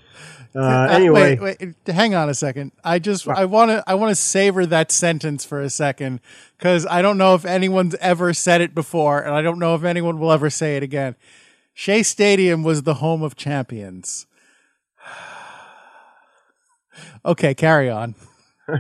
uh, 0.55 0.61
Uh, 0.61 0.89
anyway, 0.91 1.39
wait, 1.39 1.61
wait, 1.61 1.95
hang 1.95 2.15
on 2.15 2.29
a 2.29 2.35
second. 2.35 2.73
I 2.85 2.99
just 2.99 3.27
I 3.27 3.47
want 3.47 3.71
to 3.71 3.83
I 3.87 3.95
want 3.95 4.11
to 4.11 4.15
savor 4.15 4.67
that 4.67 4.93
sentence 4.93 5.45
for 5.45 5.61
a 5.61 5.71
second 5.71 6.21
because 6.59 6.87
I 6.87 7.01
don't 7.01 7.17
know 7.17 7.35
if 7.35 7.45
anyone's 7.45 7.95
ever 7.97 8.35
said 8.35 8.61
it 8.61 8.75
before, 8.75 9.21
and 9.21 9.35
I 9.35 9.43
don't 9.43 9.59
know 9.59 9.75
if 9.75 9.85
anyone 9.85 10.19
will 10.19 10.33
ever 10.33 10.51
say 10.51 10.77
it 10.77 10.83
again. 10.83 11.17
Shea 11.75 12.03
Stadium 12.03 12.63
was 12.63 12.83
the 12.83 12.95
home 12.95 13.23
of 13.23 13.35
champions. 13.35 14.27
okay, 17.25 17.55
carry 17.55 17.89
on. 17.89 18.15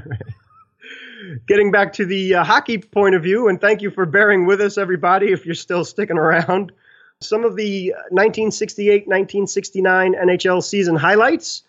getting 1.46 1.70
back 1.70 1.92
to 1.94 2.04
the 2.04 2.34
uh, 2.34 2.44
hockey 2.44 2.78
point 2.78 3.14
of 3.14 3.22
view, 3.22 3.48
and 3.48 3.60
thank 3.60 3.82
you 3.82 3.90
for 3.90 4.06
bearing 4.06 4.46
with 4.46 4.60
us, 4.60 4.78
everybody, 4.78 5.32
if 5.32 5.46
you're 5.46 5.54
still 5.54 5.84
sticking 5.84 6.18
around. 6.18 6.72
Some 7.22 7.44
of 7.44 7.56
the 7.56 7.92
1968 8.10 9.06
1969 9.06 10.14
NHL 10.14 10.62
season 10.62 10.96
highlights. 10.96 11.62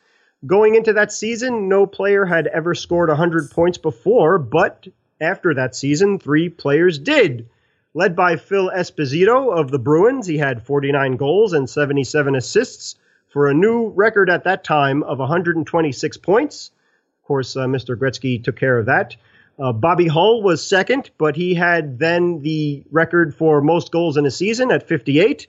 Going 0.45 0.75
into 0.75 0.93
that 0.93 1.11
season, 1.11 1.69
no 1.69 1.85
player 1.85 2.25
had 2.25 2.47
ever 2.47 2.75
scored 2.75 3.09
100 3.09 3.51
points 3.51 3.77
before, 3.77 4.37
but 4.37 4.87
after 5.21 5.53
that 5.53 5.75
season, 5.75 6.19
three 6.19 6.49
players 6.49 6.99
did. 6.99 7.47
Led 7.93 8.15
by 8.15 8.35
Phil 8.35 8.69
Esposito 8.69 9.55
of 9.55 9.71
the 9.71 9.79
Bruins, 9.79 10.27
he 10.27 10.37
had 10.37 10.65
49 10.65 11.15
goals 11.15 11.53
and 11.53 11.69
77 11.69 12.35
assists 12.35 12.95
for 13.29 13.47
a 13.47 13.53
new 13.53 13.89
record 13.89 14.29
at 14.29 14.43
that 14.43 14.63
time 14.63 15.03
of 15.03 15.19
126 15.19 16.17
points. 16.17 16.71
Of 17.21 17.27
course, 17.27 17.55
uh, 17.55 17.65
Mr. 17.67 17.95
Gretzky 17.95 18.43
took 18.43 18.57
care 18.57 18.77
of 18.77 18.87
that. 18.87 19.15
Uh, 19.59 19.71
Bobby 19.71 20.07
Hull 20.07 20.41
was 20.41 20.65
second, 20.65 21.11
but 21.17 21.35
he 21.35 21.53
had 21.53 21.99
then 21.99 22.41
the 22.41 22.83
record 22.91 23.35
for 23.35 23.61
most 23.61 23.91
goals 23.91 24.17
in 24.17 24.25
a 24.25 24.31
season 24.31 24.71
at 24.71 24.87
58. 24.87 25.47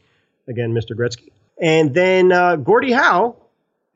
Again, 0.49 0.73
Mr. 0.73 0.91
Gretzky. 0.97 1.31
And 1.61 1.95
then 1.95 2.33
uh, 2.33 2.57
Gordie 2.57 2.93
Howe 2.93 3.37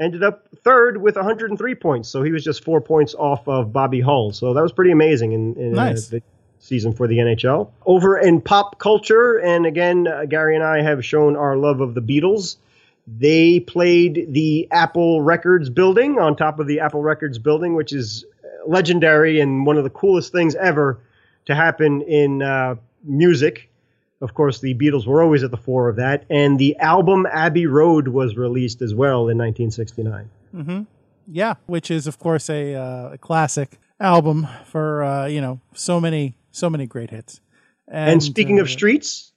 ended 0.00 0.22
up 0.22 0.48
third 0.64 1.02
with 1.02 1.16
103 1.16 1.74
points. 1.74 2.08
So 2.08 2.22
he 2.22 2.32
was 2.32 2.42
just 2.44 2.64
four 2.64 2.80
points 2.80 3.14
off 3.14 3.46
of 3.48 3.72
Bobby 3.72 4.00
Hull. 4.00 4.32
So 4.32 4.54
that 4.54 4.62
was 4.62 4.72
pretty 4.72 4.92
amazing 4.92 5.32
in, 5.32 5.54
in 5.56 5.72
Nice. 5.72 6.08
uh, 6.08 6.16
the 6.16 6.22
season 6.60 6.92
for 6.92 7.06
the 7.06 7.18
NHL. 7.18 7.70
Over 7.84 8.16
in 8.18 8.40
pop 8.40 8.78
culture, 8.78 9.36
and 9.36 9.66
again, 9.66 10.06
uh, 10.06 10.24
Gary 10.24 10.54
and 10.54 10.64
I 10.64 10.82
have 10.82 11.04
shown 11.04 11.36
our 11.36 11.56
love 11.56 11.80
of 11.80 11.94
the 11.94 12.00
Beatles. 12.00 12.56
They 13.06 13.60
played 13.60 14.28
the 14.32 14.68
Apple 14.70 15.22
Records 15.22 15.70
building 15.70 16.18
on 16.18 16.36
top 16.36 16.58
of 16.60 16.66
the 16.66 16.80
Apple 16.80 17.00
Records 17.02 17.38
building, 17.38 17.74
which 17.74 17.92
is 17.92 18.24
uh, 18.37 18.37
legendary 18.66 19.40
and 19.40 19.66
one 19.66 19.76
of 19.76 19.84
the 19.84 19.90
coolest 19.90 20.32
things 20.32 20.54
ever 20.54 21.00
to 21.46 21.54
happen 21.54 22.02
in 22.02 22.42
uh, 22.42 22.76
music. 23.04 23.70
Of 24.20 24.34
course, 24.34 24.60
the 24.60 24.74
Beatles 24.74 25.06
were 25.06 25.22
always 25.22 25.44
at 25.44 25.50
the 25.50 25.56
fore 25.56 25.88
of 25.88 25.96
that. 25.96 26.24
And 26.28 26.58
the 26.58 26.76
album 26.78 27.26
Abbey 27.30 27.66
Road 27.66 28.08
was 28.08 28.36
released 28.36 28.82
as 28.82 28.94
well 28.94 29.28
in 29.28 29.38
1969. 29.38 30.28
Yeah, 31.30 31.54
which 31.66 31.90
is 31.90 32.06
of 32.06 32.18
course 32.18 32.48
a, 32.48 32.74
uh, 32.74 33.10
a 33.12 33.18
classic 33.18 33.78
album 34.00 34.48
for 34.64 35.04
uh, 35.04 35.26
you 35.26 35.40
know 35.40 35.60
so 35.74 36.00
many 36.00 36.36
so 36.50 36.70
many 36.70 36.86
great 36.86 37.10
hits. 37.10 37.40
And, 37.86 38.22
speaking 38.22 38.58
uh, 38.58 38.62
of 38.62 38.70
streets, 38.70 39.32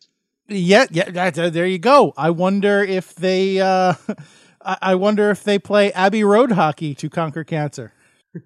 Yeah, 0.47 0.85
yeah, 0.91 1.09
that, 1.11 1.39
uh, 1.39 1.49
there 1.49 1.65
you 1.65 1.79
go. 1.79 2.13
I 2.17 2.31
wonder 2.31 2.83
if 2.83 3.15
they, 3.15 3.59
uh, 3.59 3.93
I 4.61 4.95
wonder 4.95 5.31
if 5.31 5.43
they 5.43 5.57
play 5.59 5.93
Abbey 5.93 6.23
Road 6.23 6.51
hockey 6.51 6.93
to 6.95 7.09
conquer 7.09 7.43
cancer. 7.43 7.93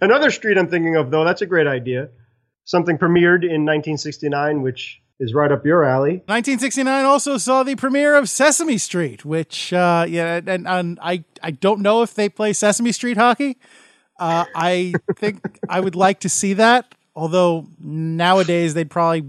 another 0.00 0.30
street 0.30 0.58
I'm 0.58 0.68
thinking 0.68 0.96
of, 0.96 1.10
though, 1.10 1.24
that's 1.24 1.42
a 1.42 1.46
great 1.46 1.66
idea. 1.66 2.08
Something 2.64 2.98
premiered 2.98 3.42
in 3.42 3.64
1969, 3.64 4.62
which 4.62 5.00
is 5.18 5.34
right 5.34 5.52
up 5.52 5.66
your 5.66 5.84
alley. 5.84 6.22
1969 6.26 7.04
also 7.04 7.36
saw 7.36 7.62
the 7.62 7.76
premiere 7.76 8.16
of 8.16 8.28
Sesame 8.28 8.78
Street, 8.78 9.24
which, 9.24 9.72
uh, 9.72 10.06
yeah, 10.08 10.40
and, 10.46 10.66
and 10.66 10.98
I, 11.02 11.24
I 11.42 11.50
don't 11.50 11.80
know 11.80 12.02
if 12.02 12.14
they 12.14 12.28
play 12.28 12.52
Sesame 12.52 12.92
Street 12.92 13.16
hockey. 13.16 13.58
Uh, 14.18 14.44
I 14.54 14.94
think 15.16 15.40
I 15.68 15.80
would 15.80 15.94
like 15.94 16.20
to 16.20 16.28
see 16.28 16.54
that. 16.54 16.94
Although 17.14 17.66
nowadays 17.78 18.74
they'd 18.74 18.90
probably 18.90 19.24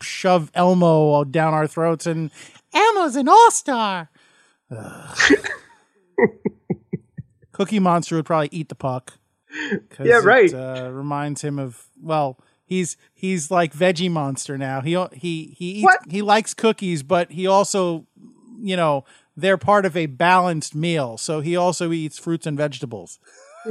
shove 0.00 0.50
Elmo 0.54 1.24
down 1.24 1.52
our 1.52 1.66
throats, 1.66 2.06
and 2.06 2.30
Elmo's 2.72 3.16
an 3.16 3.28
all 3.28 3.50
star. 3.50 4.08
Cookie 7.52 7.80
Monster 7.80 8.16
would 8.16 8.26
probably 8.26 8.48
eat 8.52 8.68
the 8.68 8.74
puck. 8.74 9.18
'Cause 9.90 10.06
Yeah, 10.06 10.20
right. 10.22 10.52
It, 10.52 10.54
uh, 10.54 10.90
reminds 10.90 11.42
him 11.42 11.58
of 11.58 11.86
well, 12.00 12.38
he's 12.64 12.96
he's 13.12 13.50
like 13.50 13.72
Veggie 13.74 14.10
Monster 14.10 14.56
now. 14.58 14.80
He 14.80 14.94
he 15.12 15.54
he 15.56 15.70
eats, 15.82 15.96
he 16.08 16.22
likes 16.22 16.54
cookies, 16.54 17.02
but 17.02 17.30
he 17.32 17.46
also 17.46 18.06
you 18.60 18.76
know, 18.76 19.04
they're 19.36 19.58
part 19.58 19.84
of 19.84 19.96
a 19.96 20.06
balanced 20.06 20.74
meal. 20.74 21.18
So 21.18 21.40
he 21.40 21.54
also 21.56 21.92
eats 21.92 22.18
fruits 22.18 22.46
and 22.46 22.56
vegetables. 22.56 23.18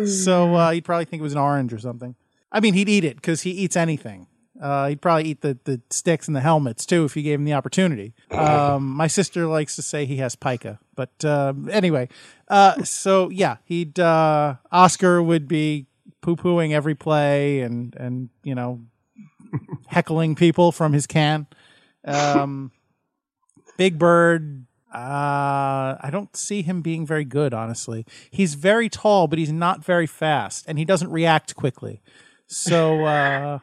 So 0.05 0.55
uh, 0.55 0.71
he'd 0.71 0.85
probably 0.85 1.05
think 1.05 1.21
it 1.21 1.23
was 1.23 1.33
an 1.33 1.39
orange 1.39 1.71
or 1.73 1.79
something. 1.79 2.15
I 2.51 2.59
mean, 2.59 2.73
he'd 2.75 2.89
eat 2.89 3.03
it 3.03 3.15
because 3.15 3.41
he 3.41 3.51
eats 3.51 3.75
anything. 3.75 4.27
Uh, 4.61 4.87
he'd 4.89 5.01
probably 5.01 5.25
eat 5.25 5.41
the, 5.41 5.57
the 5.63 5.81
sticks 5.89 6.27
and 6.27 6.35
the 6.35 6.41
helmets 6.41 6.85
too 6.85 7.05
if 7.05 7.15
you 7.17 7.23
gave 7.23 7.39
him 7.39 7.45
the 7.45 7.53
opportunity. 7.53 8.13
Um, 8.31 8.89
my 8.89 9.07
sister 9.07 9.45
likes 9.47 9.75
to 9.77 9.81
say 9.81 10.05
he 10.05 10.17
has 10.17 10.35
pica, 10.35 10.79
but 10.95 11.11
uh, 11.25 11.53
anyway. 11.69 12.09
Uh, 12.47 12.83
so 12.83 13.29
yeah, 13.29 13.57
he'd 13.65 13.99
uh, 13.99 14.55
Oscar 14.71 15.21
would 15.21 15.47
be 15.47 15.87
poo 16.21 16.35
pooing 16.35 16.71
every 16.71 16.95
play 16.95 17.61
and 17.61 17.95
and 17.95 18.29
you 18.43 18.55
know 18.55 18.81
heckling 19.87 20.35
people 20.35 20.71
from 20.71 20.93
his 20.93 21.07
can. 21.07 21.47
Um, 22.05 22.71
Big 23.77 23.97
Bird. 23.97 24.65
Uh, 24.93 25.97
I 25.99 26.09
don't 26.11 26.35
see 26.37 26.61
him 26.61 26.81
being 26.81 27.03
very 27.03 27.25
good, 27.25 27.51
honestly. 27.51 28.05
He's 28.29 28.53
very 28.53 28.89
tall, 28.89 29.27
but 29.27 29.39
he's 29.39 29.51
not 29.51 29.83
very 29.83 30.05
fast, 30.05 30.65
and 30.67 30.77
he 30.77 30.85
doesn't 30.85 31.09
react 31.09 31.55
quickly. 31.55 32.03
So, 32.45 33.03
uh, 33.03 33.59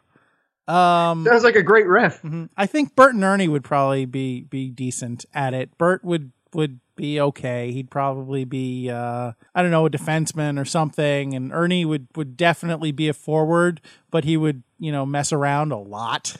um, 0.66 1.24
Sounds 1.24 1.44
like 1.44 1.54
a 1.54 1.62
great 1.62 1.86
ref. 1.86 2.20
mhm. 2.22 2.48
I 2.56 2.66
think 2.66 2.96
Bert 2.96 3.14
and 3.14 3.22
Ernie 3.22 3.46
would 3.46 3.62
probably 3.62 4.06
be 4.06 4.42
be 4.42 4.70
decent 4.70 5.24
at 5.32 5.54
it. 5.54 5.78
Bert 5.78 6.04
would 6.04 6.32
would 6.52 6.80
be 7.00 7.20
okay. 7.20 7.72
He'd 7.72 7.90
probably 7.90 8.44
be 8.44 8.90
uh, 8.90 9.32
I 9.54 9.62
don't 9.62 9.70
know 9.70 9.86
a 9.86 9.90
defenseman 9.90 10.60
or 10.60 10.64
something, 10.64 11.34
and 11.34 11.52
Ernie 11.52 11.84
would 11.84 12.08
would 12.16 12.36
definitely 12.36 12.92
be 12.92 13.08
a 13.08 13.12
forward, 13.14 13.80
but 14.10 14.24
he 14.24 14.36
would 14.36 14.62
you 14.78 14.92
know 14.92 15.06
mess 15.06 15.32
around 15.32 15.72
a 15.72 15.78
lot, 15.78 16.36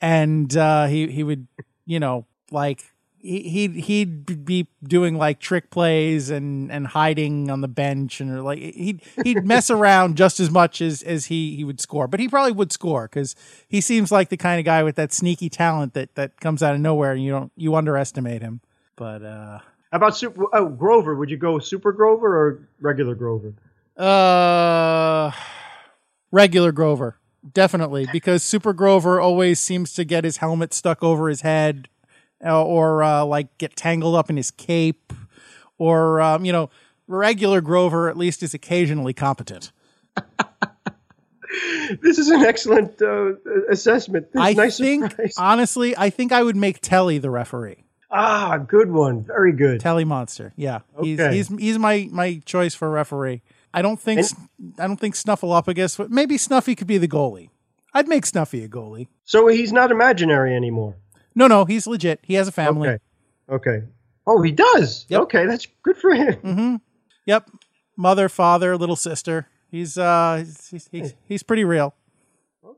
and 0.00 0.56
uh, 0.56 0.86
he 0.86 1.06
he 1.08 1.22
would 1.22 1.46
you 1.86 1.98
know 2.00 2.26
like. 2.50 2.80
he- 2.80 3.48
He'd 3.48 3.74
he'd 3.74 4.44
be 4.44 4.68
doing 4.84 5.16
like 5.18 5.40
trick 5.40 5.70
plays 5.70 6.30
and, 6.30 6.70
and 6.70 6.86
hiding 6.86 7.50
on 7.50 7.60
the 7.60 7.66
bench 7.66 8.20
and 8.20 8.44
like 8.44 8.60
he'd 8.60 9.02
he'd 9.24 9.44
mess 9.44 9.68
around 9.78 10.16
just 10.16 10.38
as 10.38 10.48
much 10.48 10.80
as, 10.80 11.02
as 11.02 11.26
he, 11.26 11.56
he 11.56 11.64
would 11.64 11.80
score, 11.80 12.06
but 12.06 12.20
he 12.20 12.28
probably 12.28 12.52
would 12.52 12.70
score 12.70 13.08
because 13.08 13.34
he 13.66 13.80
seems 13.80 14.12
like 14.12 14.28
the 14.28 14.36
kind 14.36 14.60
of 14.60 14.64
guy 14.64 14.84
with 14.84 14.94
that 14.94 15.12
sneaky 15.12 15.48
talent 15.48 15.94
that, 15.94 16.14
that 16.14 16.40
comes 16.40 16.62
out 16.62 16.76
of 16.76 16.80
nowhere 16.80 17.12
and 17.14 17.24
you 17.24 17.32
don't 17.32 17.50
you 17.56 17.74
underestimate 17.74 18.42
him. 18.42 18.60
But 18.94 19.24
uh, 19.24 19.58
about 19.96 20.16
super? 20.16 20.44
Oh, 20.52 20.68
Grover. 20.68 21.14
Would 21.14 21.30
you 21.30 21.36
go 21.36 21.58
Super 21.58 21.92
Grover 21.92 22.36
or 22.36 22.68
regular 22.80 23.14
Grover? 23.14 23.54
uh, 23.96 25.32
regular 26.30 26.70
Grover 26.72 27.18
definitely 27.52 28.06
because 28.12 28.42
Super 28.42 28.72
Grover 28.72 29.20
always 29.20 29.60
seems 29.60 29.92
to 29.94 30.04
get 30.04 30.24
his 30.24 30.38
helmet 30.38 30.74
stuck 30.74 31.02
over 31.02 31.28
his 31.28 31.40
head 31.42 31.88
uh, 32.44 32.62
or 32.62 33.02
uh, 33.02 33.24
like 33.24 33.56
get 33.58 33.76
tangled 33.76 34.14
up 34.14 34.28
in 34.28 34.36
his 34.36 34.50
cape 34.50 35.12
or 35.78 36.20
um, 36.20 36.44
you 36.44 36.52
know 36.52 36.70
regular 37.06 37.60
Grover 37.60 38.08
at 38.08 38.16
least 38.16 38.42
is 38.42 38.54
occasionally 38.54 39.12
competent. 39.12 39.72
This 42.02 42.18
is 42.18 42.28
an 42.28 42.42
excellent 42.42 43.00
uh, 43.00 43.34
assessment. 43.70 44.32
This 44.32 44.42
I 44.42 44.52
nice 44.52 44.76
think 44.76 45.10
surprise. 45.10 45.34
honestly, 45.38 45.96
I 45.96 46.10
think 46.10 46.32
I 46.32 46.42
would 46.42 46.56
make 46.56 46.80
Telly 46.80 47.18
the 47.18 47.30
referee. 47.30 47.85
Ah, 48.10 48.58
good 48.58 48.90
one. 48.90 49.24
Very 49.24 49.52
good. 49.52 49.80
Telly 49.80 50.04
Monster. 50.04 50.52
Yeah, 50.56 50.80
he's 51.00 51.20
Okay. 51.20 51.34
he's 51.36 51.48
he's 51.48 51.78
my 51.78 52.08
my 52.12 52.40
choice 52.44 52.74
for 52.74 52.90
referee. 52.90 53.42
I 53.74 53.82
don't 53.82 54.00
think 54.00 54.20
I 54.78 54.86
don't 54.86 54.98
think 54.98 55.14
Snuffleupagus. 55.14 55.98
but 55.98 56.10
Maybe 56.10 56.36
Snuffy 56.38 56.74
could 56.74 56.86
be 56.86 56.98
the 56.98 57.08
goalie. 57.08 57.50
I'd 57.92 58.08
make 58.08 58.26
Snuffy 58.26 58.62
a 58.64 58.68
goalie. 58.68 59.08
So 59.24 59.48
he's 59.48 59.72
not 59.72 59.90
imaginary 59.90 60.54
anymore. 60.54 60.96
No, 61.34 61.46
no, 61.46 61.64
he's 61.64 61.86
legit. 61.86 62.20
He 62.22 62.34
has 62.34 62.48
a 62.48 62.52
family. 62.52 62.88
Okay. 62.88 62.98
Okay. 63.50 63.86
Oh, 64.26 64.42
he 64.42 64.50
does. 64.52 65.06
Yep. 65.08 65.20
Okay, 65.22 65.46
that's 65.46 65.66
good 65.82 65.96
for 65.96 66.12
him. 66.14 66.34
Mm-hmm. 66.34 66.76
Yep. 67.26 67.50
Mother, 67.96 68.28
father, 68.28 68.76
little 68.76 68.96
sister. 68.96 69.48
He's 69.70 69.98
uh 69.98 70.44
he's 70.70 70.88
he's, 70.90 71.14
he's 71.26 71.42
pretty 71.42 71.64
real. 71.64 71.94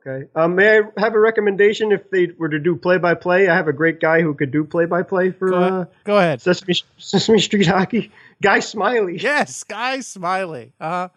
Okay. 0.07 0.29
Um, 0.35 0.55
may 0.55 0.79
I 0.79 0.83
have 0.97 1.15
a 1.15 1.19
recommendation 1.21 1.93
if 1.93 2.11
they 2.11 2.29
were 2.39 2.49
to 2.49 2.59
do 2.59 2.77
play 2.77 2.99
by 2.99 3.15
play? 3.15 3.49
I 3.49 3.55
have 3.55 3.69
a 3.69 3.73
great 3.73 4.01
guy 4.01 4.23
who 4.23 4.35
could 4.35 4.51
do 4.51 4.65
play 4.65 4.87
by 4.87 5.03
play 5.03 5.31
for 5.31 5.51
Go 5.51 5.57
uh, 5.57 5.69
ahead. 5.69 5.87
Go 6.05 6.19
ahead. 6.19 6.41
Sesame 6.41 6.75
Sesame 6.99 7.41
Street 7.41 7.67
Hockey. 7.67 8.13
Guy 8.41 8.61
Smiley. 8.61 9.19
Yes, 9.19 9.65
Guy 9.65 10.01
Smiley. 10.01 10.73
Uh 10.81 11.09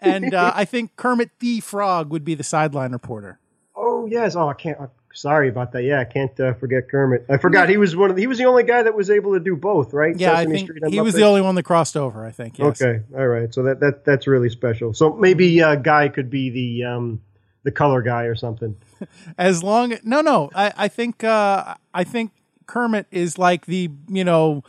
and 0.00 0.34
uh, 0.34 0.52
I 0.54 0.64
think 0.64 0.96
Kermit 0.96 1.30
the 1.38 1.60
Frog 1.60 2.10
would 2.10 2.24
be 2.24 2.34
the 2.34 2.44
sideline 2.44 2.92
reporter. 2.92 3.38
Oh 3.74 4.06
yes. 4.06 4.36
Oh, 4.36 4.48
I 4.48 4.54
can't. 4.54 4.78
sorry 5.14 5.48
about 5.48 5.72
that. 5.72 5.82
Yeah, 5.82 6.00
I 6.00 6.04
can't 6.04 6.38
uh, 6.38 6.54
forget 6.54 6.88
Kermit. 6.90 7.26
I 7.30 7.38
forgot 7.38 7.68
he 7.68 7.76
was 7.76 7.96
one 7.96 8.10
of. 8.10 8.16
The, 8.16 8.22
he 8.22 8.26
was 8.26 8.38
the 8.38 8.46
only 8.46 8.64
guy 8.64 8.82
that 8.82 8.94
was 8.94 9.10
able 9.10 9.34
to 9.34 9.40
do 9.40 9.56
both, 9.56 9.92
right? 9.92 10.18
Yeah, 10.18 10.34
I 10.34 10.44
think 10.44 10.68
Street 10.68 10.84
he 10.88 11.00
was 11.00 11.14
the 11.14 11.24
only 11.24 11.40
one 11.40 11.54
that 11.54 11.62
crossed 11.62 11.96
over. 11.96 12.24
I 12.24 12.30
think. 12.30 12.58
Yes. 12.58 12.82
Okay. 12.82 13.02
All 13.16 13.26
right. 13.26 13.52
So 13.52 13.62
that 13.64 13.80
that 13.80 14.04
that's 14.04 14.26
really 14.26 14.50
special. 14.50 14.92
So 14.92 15.14
maybe 15.14 15.62
uh, 15.62 15.76
Guy 15.76 16.08
could 16.08 16.30
be 16.30 16.50
the 16.50 16.84
um 16.84 17.20
the 17.66 17.72
color 17.72 18.00
guy 18.00 18.22
or 18.24 18.36
something. 18.36 18.76
as 19.38 19.62
long 19.62 19.94
no 20.04 20.22
no 20.22 20.48
i 20.54 20.72
i 20.76 20.88
think 20.88 21.22
uh 21.22 21.74
i 21.92 22.04
think 22.04 22.30
kermit 22.66 23.06
is 23.10 23.36
like 23.38 23.66
the 23.66 23.90
you 24.08 24.24
know 24.24 24.62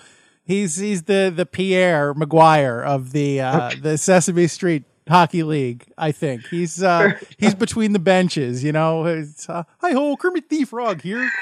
he's 0.43 0.77
he's 0.77 1.03
the 1.03 1.31
the 1.33 1.45
pierre 1.45 2.13
mcguire 2.15 2.83
of 2.83 3.11
the 3.13 3.39
uh 3.39 3.71
the 3.81 3.97
sesame 3.97 4.47
street 4.47 4.83
hockey 5.07 5.43
league 5.43 5.85
i 5.97 6.11
think. 6.11 6.45
He's 6.47 6.83
uh 6.83 7.11
he's 7.37 7.53
between 7.55 7.93
the 7.93 7.99
benches 7.99 8.63
you 8.63 8.71
know? 8.73 9.05
It's 9.05 9.47
uh, 9.47 9.63
hi 9.79 9.91
ho 9.93 10.17
kermit 10.17 10.49
the 10.49 10.65
frog 10.65 11.01
here. 11.01 11.29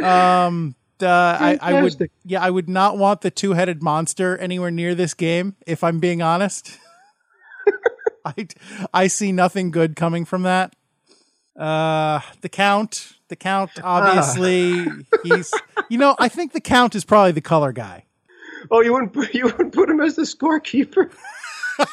Um 0.00 0.76
uh, 1.02 1.06
I, 1.06 1.58
I 1.60 1.82
would 1.82 2.10
yeah 2.24 2.40
i 2.40 2.50
would 2.50 2.68
not 2.68 2.96
want 2.98 3.20
the 3.22 3.30
two-headed 3.30 3.82
monster 3.82 4.38
anywhere 4.38 4.70
near 4.70 4.94
this 4.94 5.14
game 5.14 5.56
if 5.66 5.82
i'm 5.84 5.98
being 5.98 6.22
honest 6.22 6.78
I, 8.36 8.48
I 8.92 9.06
see 9.06 9.32
nothing 9.32 9.70
good 9.70 9.96
coming 9.96 10.24
from 10.24 10.42
that. 10.42 10.74
Uh, 11.56 12.20
the 12.40 12.48
count, 12.48 13.14
the 13.28 13.36
count, 13.36 13.70
obviously, 13.82 14.86
he's, 15.24 15.52
you 15.88 15.98
know, 15.98 16.14
I 16.18 16.28
think 16.28 16.52
the 16.52 16.60
count 16.60 16.94
is 16.94 17.04
probably 17.04 17.32
the 17.32 17.40
color 17.40 17.72
guy. 17.72 18.04
Oh, 18.70 18.80
you 18.80 18.92
wouldn't 18.92 19.12
put, 19.12 19.34
you 19.34 19.44
wouldn't 19.44 19.72
put 19.72 19.90
him 19.90 20.00
as 20.00 20.16
the 20.16 20.22
scorekeeper. 20.22 21.10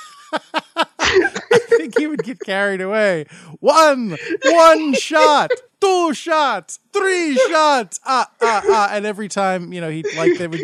I 0.78 1.60
think 1.70 1.98
he 1.98 2.08
would 2.08 2.24
get 2.24 2.40
carried 2.42 2.82
away. 2.82 3.26
One, 3.60 4.18
one 4.44 4.94
shot, 4.94 5.52
two 5.80 6.14
shots, 6.14 6.80
three 6.94 7.36
shots, 7.36 8.00
ah, 8.06 8.30
ah, 8.42 8.62
ah. 8.68 8.90
And 8.92 9.06
every 9.06 9.30
time, 9.30 9.72
you 9.72 9.82
know, 9.82 9.90
he'd 9.90 10.08
like 10.16 10.38
they 10.38 10.48
would, 10.48 10.62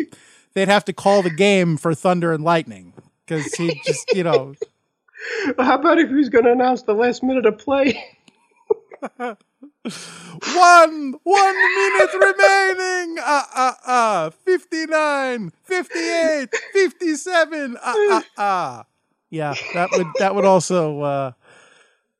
they'd 0.54 0.68
have 0.68 0.84
to 0.86 0.92
call 0.92 1.22
the 1.22 1.30
game 1.30 1.76
for 1.76 1.94
thunder 1.94 2.32
and 2.32 2.44
lightning 2.44 2.92
because 3.26 3.52
he 3.54 3.80
just, 3.84 4.14
you 4.14 4.24
know, 4.24 4.54
How 5.58 5.78
about 5.78 5.98
if 5.98 6.08
he 6.08 6.14
was 6.14 6.28
going 6.28 6.44
to 6.44 6.52
announce 6.52 6.82
the 6.82 6.94
last 6.94 7.22
minute 7.22 7.46
of 7.46 7.58
play? 7.58 8.18
one, 9.18 9.36
one 11.22 11.56
minute 11.56 12.14
remaining. 12.14 13.16
Ah, 13.20 13.48
ah, 13.54 13.78
ah. 13.86 14.30
59, 14.44 15.52
58, 15.64 16.48
57. 16.72 17.76
Ah, 17.82 17.94
ah, 17.96 18.24
ah. 18.38 18.84
Yeah, 19.30 19.54
that 19.74 19.90
would, 19.92 20.06
that 20.18 20.34
would 20.34 20.44
also, 20.44 21.00
uh, 21.00 21.32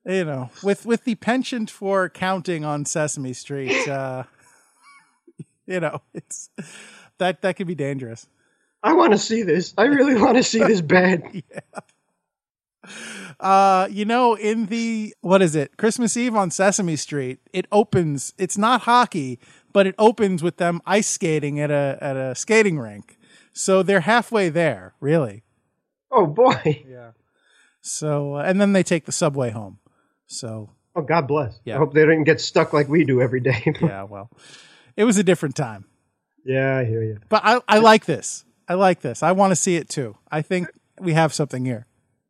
you 0.06 0.24
know, 0.24 0.50
with, 0.62 0.86
with 0.86 1.04
the 1.04 1.14
penchant 1.16 1.70
for 1.70 2.08
counting 2.08 2.64
on 2.64 2.84
Sesame 2.84 3.34
Street, 3.34 3.86
uh, 3.86 4.24
you 5.66 5.80
know, 5.80 6.00
it's, 6.14 6.48
that, 7.18 7.42
that 7.42 7.56
could 7.56 7.66
be 7.66 7.74
dangerous. 7.74 8.26
I 8.82 8.94
want 8.94 9.12
to 9.12 9.18
see 9.18 9.42
this. 9.42 9.74
I 9.78 9.84
really 9.84 10.20
want 10.20 10.36
to 10.38 10.42
see 10.42 10.58
this 10.58 10.80
bad. 10.80 11.22
Uh, 13.40 13.88
you 13.90 14.04
know, 14.04 14.34
in 14.34 14.66
the 14.66 15.14
what 15.20 15.42
is 15.42 15.54
it? 15.56 15.76
Christmas 15.76 16.16
Eve 16.16 16.34
on 16.34 16.50
Sesame 16.50 16.96
Street. 16.96 17.40
It 17.52 17.66
opens. 17.72 18.34
It's 18.38 18.58
not 18.58 18.82
hockey, 18.82 19.38
but 19.72 19.86
it 19.86 19.94
opens 19.98 20.42
with 20.42 20.56
them 20.56 20.80
ice 20.86 21.08
skating 21.08 21.60
at 21.60 21.70
a 21.70 21.98
at 22.00 22.16
a 22.16 22.34
skating 22.34 22.78
rink. 22.78 23.18
So 23.52 23.82
they're 23.82 24.00
halfway 24.00 24.48
there, 24.48 24.94
really. 25.00 25.44
Oh 26.10 26.26
boy. 26.26 26.84
Yeah. 26.88 27.12
So 27.80 28.36
uh, 28.36 28.42
and 28.42 28.60
then 28.60 28.72
they 28.72 28.82
take 28.82 29.04
the 29.06 29.12
subway 29.12 29.50
home. 29.50 29.78
So 30.26 30.70
Oh 30.94 31.02
God 31.02 31.26
bless. 31.26 31.58
Yeah. 31.64 31.76
I 31.76 31.78
hope 31.78 31.94
they 31.94 32.02
didn't 32.02 32.24
get 32.24 32.40
stuck 32.40 32.72
like 32.72 32.88
we 32.88 33.04
do 33.04 33.20
every 33.22 33.40
day. 33.40 33.62
yeah, 33.80 34.02
well, 34.02 34.30
it 34.96 35.04
was 35.04 35.16
a 35.18 35.22
different 35.24 35.56
time. 35.56 35.86
yeah, 36.44 36.76
I 36.76 36.84
hear 36.84 37.02
you. 37.02 37.18
But 37.28 37.42
I 37.44 37.60
I 37.66 37.78
like 37.78 38.04
this. 38.04 38.44
I 38.68 38.74
like 38.74 39.00
this. 39.00 39.22
I 39.22 39.32
want 39.32 39.50
to 39.52 39.56
see 39.56 39.76
it 39.76 39.88
too. 39.88 40.16
I 40.30 40.42
think 40.42 40.68
we 41.00 41.14
have 41.14 41.32
something 41.32 41.64
here. 41.64 41.86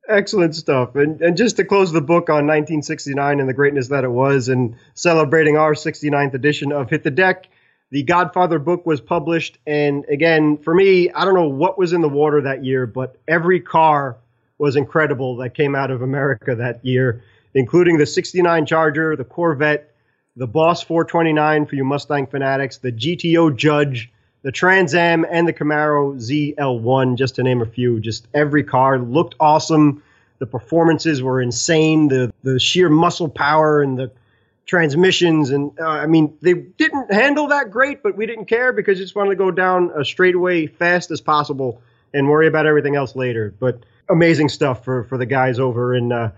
Excellent 0.09 0.55
stuff. 0.55 0.96
And 0.96 1.20
and 1.20 1.36
just 1.36 1.57
to 1.57 1.64
close 1.64 1.92
the 1.92 2.00
book 2.00 2.28
on 2.28 2.46
1969 2.46 3.38
and 3.38 3.48
the 3.48 3.55
greatness 3.55 3.88
that 3.88 4.05
it 4.05 4.11
was, 4.11 4.48
and 4.48 4.76
celebrating 4.94 5.57
our 5.57 5.74
69th 5.74 6.34
edition 6.34 6.72
of 6.72 6.90
Hit 6.90 7.05
the 7.05 7.11
Deck, 7.11 7.48
the 7.90 8.03
Godfather 8.03 8.59
book 8.59 8.84
was 8.84 9.00
published. 9.00 9.59
And 9.66 10.05
again, 10.09 10.59
for 10.59 10.74
me, 10.74 11.11
I 11.11 11.24
don't 11.24 11.34
know 11.34 11.48
what 11.48 11.78
was 11.78 11.92
in 11.92 12.00
the 12.00 12.09
water 12.09 12.40
that 12.42 12.64
year, 12.64 12.86
but 12.86 13.16
every 13.28 13.61
car 13.61 14.16
was 14.59 14.76
incredible 14.76 15.36
that 15.36 15.55
came 15.55 15.74
out 15.74 15.90
of 15.90 16.03
America 16.03 16.57
that 16.57 16.84
year, 16.84 17.22
including 17.55 17.98
the 17.98 18.07
69 18.07 18.66
Charger, 18.66 19.14
the 19.14 19.24
Corvette, 19.24 19.94
the 20.36 20.46
Boss 20.46 20.82
429 20.82 21.66
for 21.66 21.74
you 21.76 21.84
Mustang 21.84 22.26
fanatics, 22.26 22.78
the 22.78 22.92
GTO 22.92 23.55
Judge, 23.57 24.11
the 24.43 24.53
Trans 24.53 24.95
Am, 24.95 25.24
and 25.30 25.47
the 25.47 25.53
Camaro 25.53 26.16
ZL1, 26.16 27.16
just 27.16 27.36
to 27.36 27.43
name 27.43 27.62
a 27.62 27.66
few. 27.66 28.01
Just 28.01 28.26
every 28.34 28.64
car 28.64 28.99
looked 28.99 29.34
awesome. 29.38 30.03
The 30.38 30.47
performances 30.47 31.22
were 31.22 31.40
insane. 31.40 32.09
The 32.09 32.32
the 32.43 32.59
sheer 32.59 32.88
muscle 32.88 33.28
power 33.28 33.82
and 33.82 33.99
the 33.99 34.11
transmissions 34.64 35.51
and 35.51 35.72
uh, 35.80 35.86
I 35.86 36.07
mean 36.07 36.36
they 36.40 36.55
didn't 36.55 37.12
handle 37.12 37.49
that 37.49 37.70
great, 37.70 38.03
but 38.03 38.16
we 38.16 38.26
didn't 38.26 38.47
care 38.47 38.72
because 38.72 38.99
we 38.99 39.05
just 39.05 39.14
wanted 39.14 39.30
to 39.30 39.36
go 39.36 39.51
down 39.51 39.90
a 39.97 40.05
straightaway 40.05 40.66
fast 40.66 41.11
as 41.11 41.20
possible 41.20 41.80
and 42.14 42.28
worry 42.28 42.47
about 42.47 42.66
everything 42.66 42.97
else 42.97 43.14
later. 43.16 43.55
But 43.59 43.84
amazing 44.09 44.49
stuff 44.49 44.84
for 44.84 45.05
for 45.05 45.18
the 45.18 45.26
guys 45.26 45.59
over 45.59 45.95
in 45.95 46.12
uh, 46.12 46.32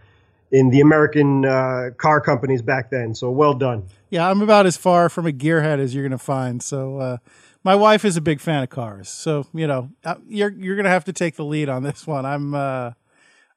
in 0.51 0.71
the 0.71 0.81
American 0.81 1.45
uh, 1.45 1.91
car 1.97 2.21
companies 2.21 2.63
back 2.63 2.91
then. 2.91 3.15
So 3.15 3.31
well 3.31 3.55
done. 3.55 3.85
Yeah, 4.11 4.31
I'm 4.31 4.43
about 4.43 4.67
as 4.67 4.77
far 4.77 5.09
from 5.09 5.27
a 5.27 5.33
gearhead 5.33 5.79
as 5.79 5.95
you're 5.95 6.05
going 6.05 6.13
to 6.13 6.19
find. 6.19 6.63
So 6.63 6.99
uh, 6.99 7.17
my 7.65 7.75
wife 7.75 8.05
is 8.05 8.17
a 8.17 8.21
big 8.21 8.41
fan 8.41 8.63
of 8.63 8.71
cars. 8.71 9.09
So 9.09 9.47
you 9.53 9.67
know 9.67 9.91
uh, 10.05 10.17
you're 10.29 10.51
you're 10.51 10.77
going 10.77 10.85
to 10.85 10.91
have 10.91 11.05
to 11.07 11.13
take 11.13 11.37
the 11.37 11.45
lead 11.45 11.69
on 11.69 11.83
this 11.83 12.07
one. 12.07 12.25
I'm 12.25 12.55
uh, 12.55 12.93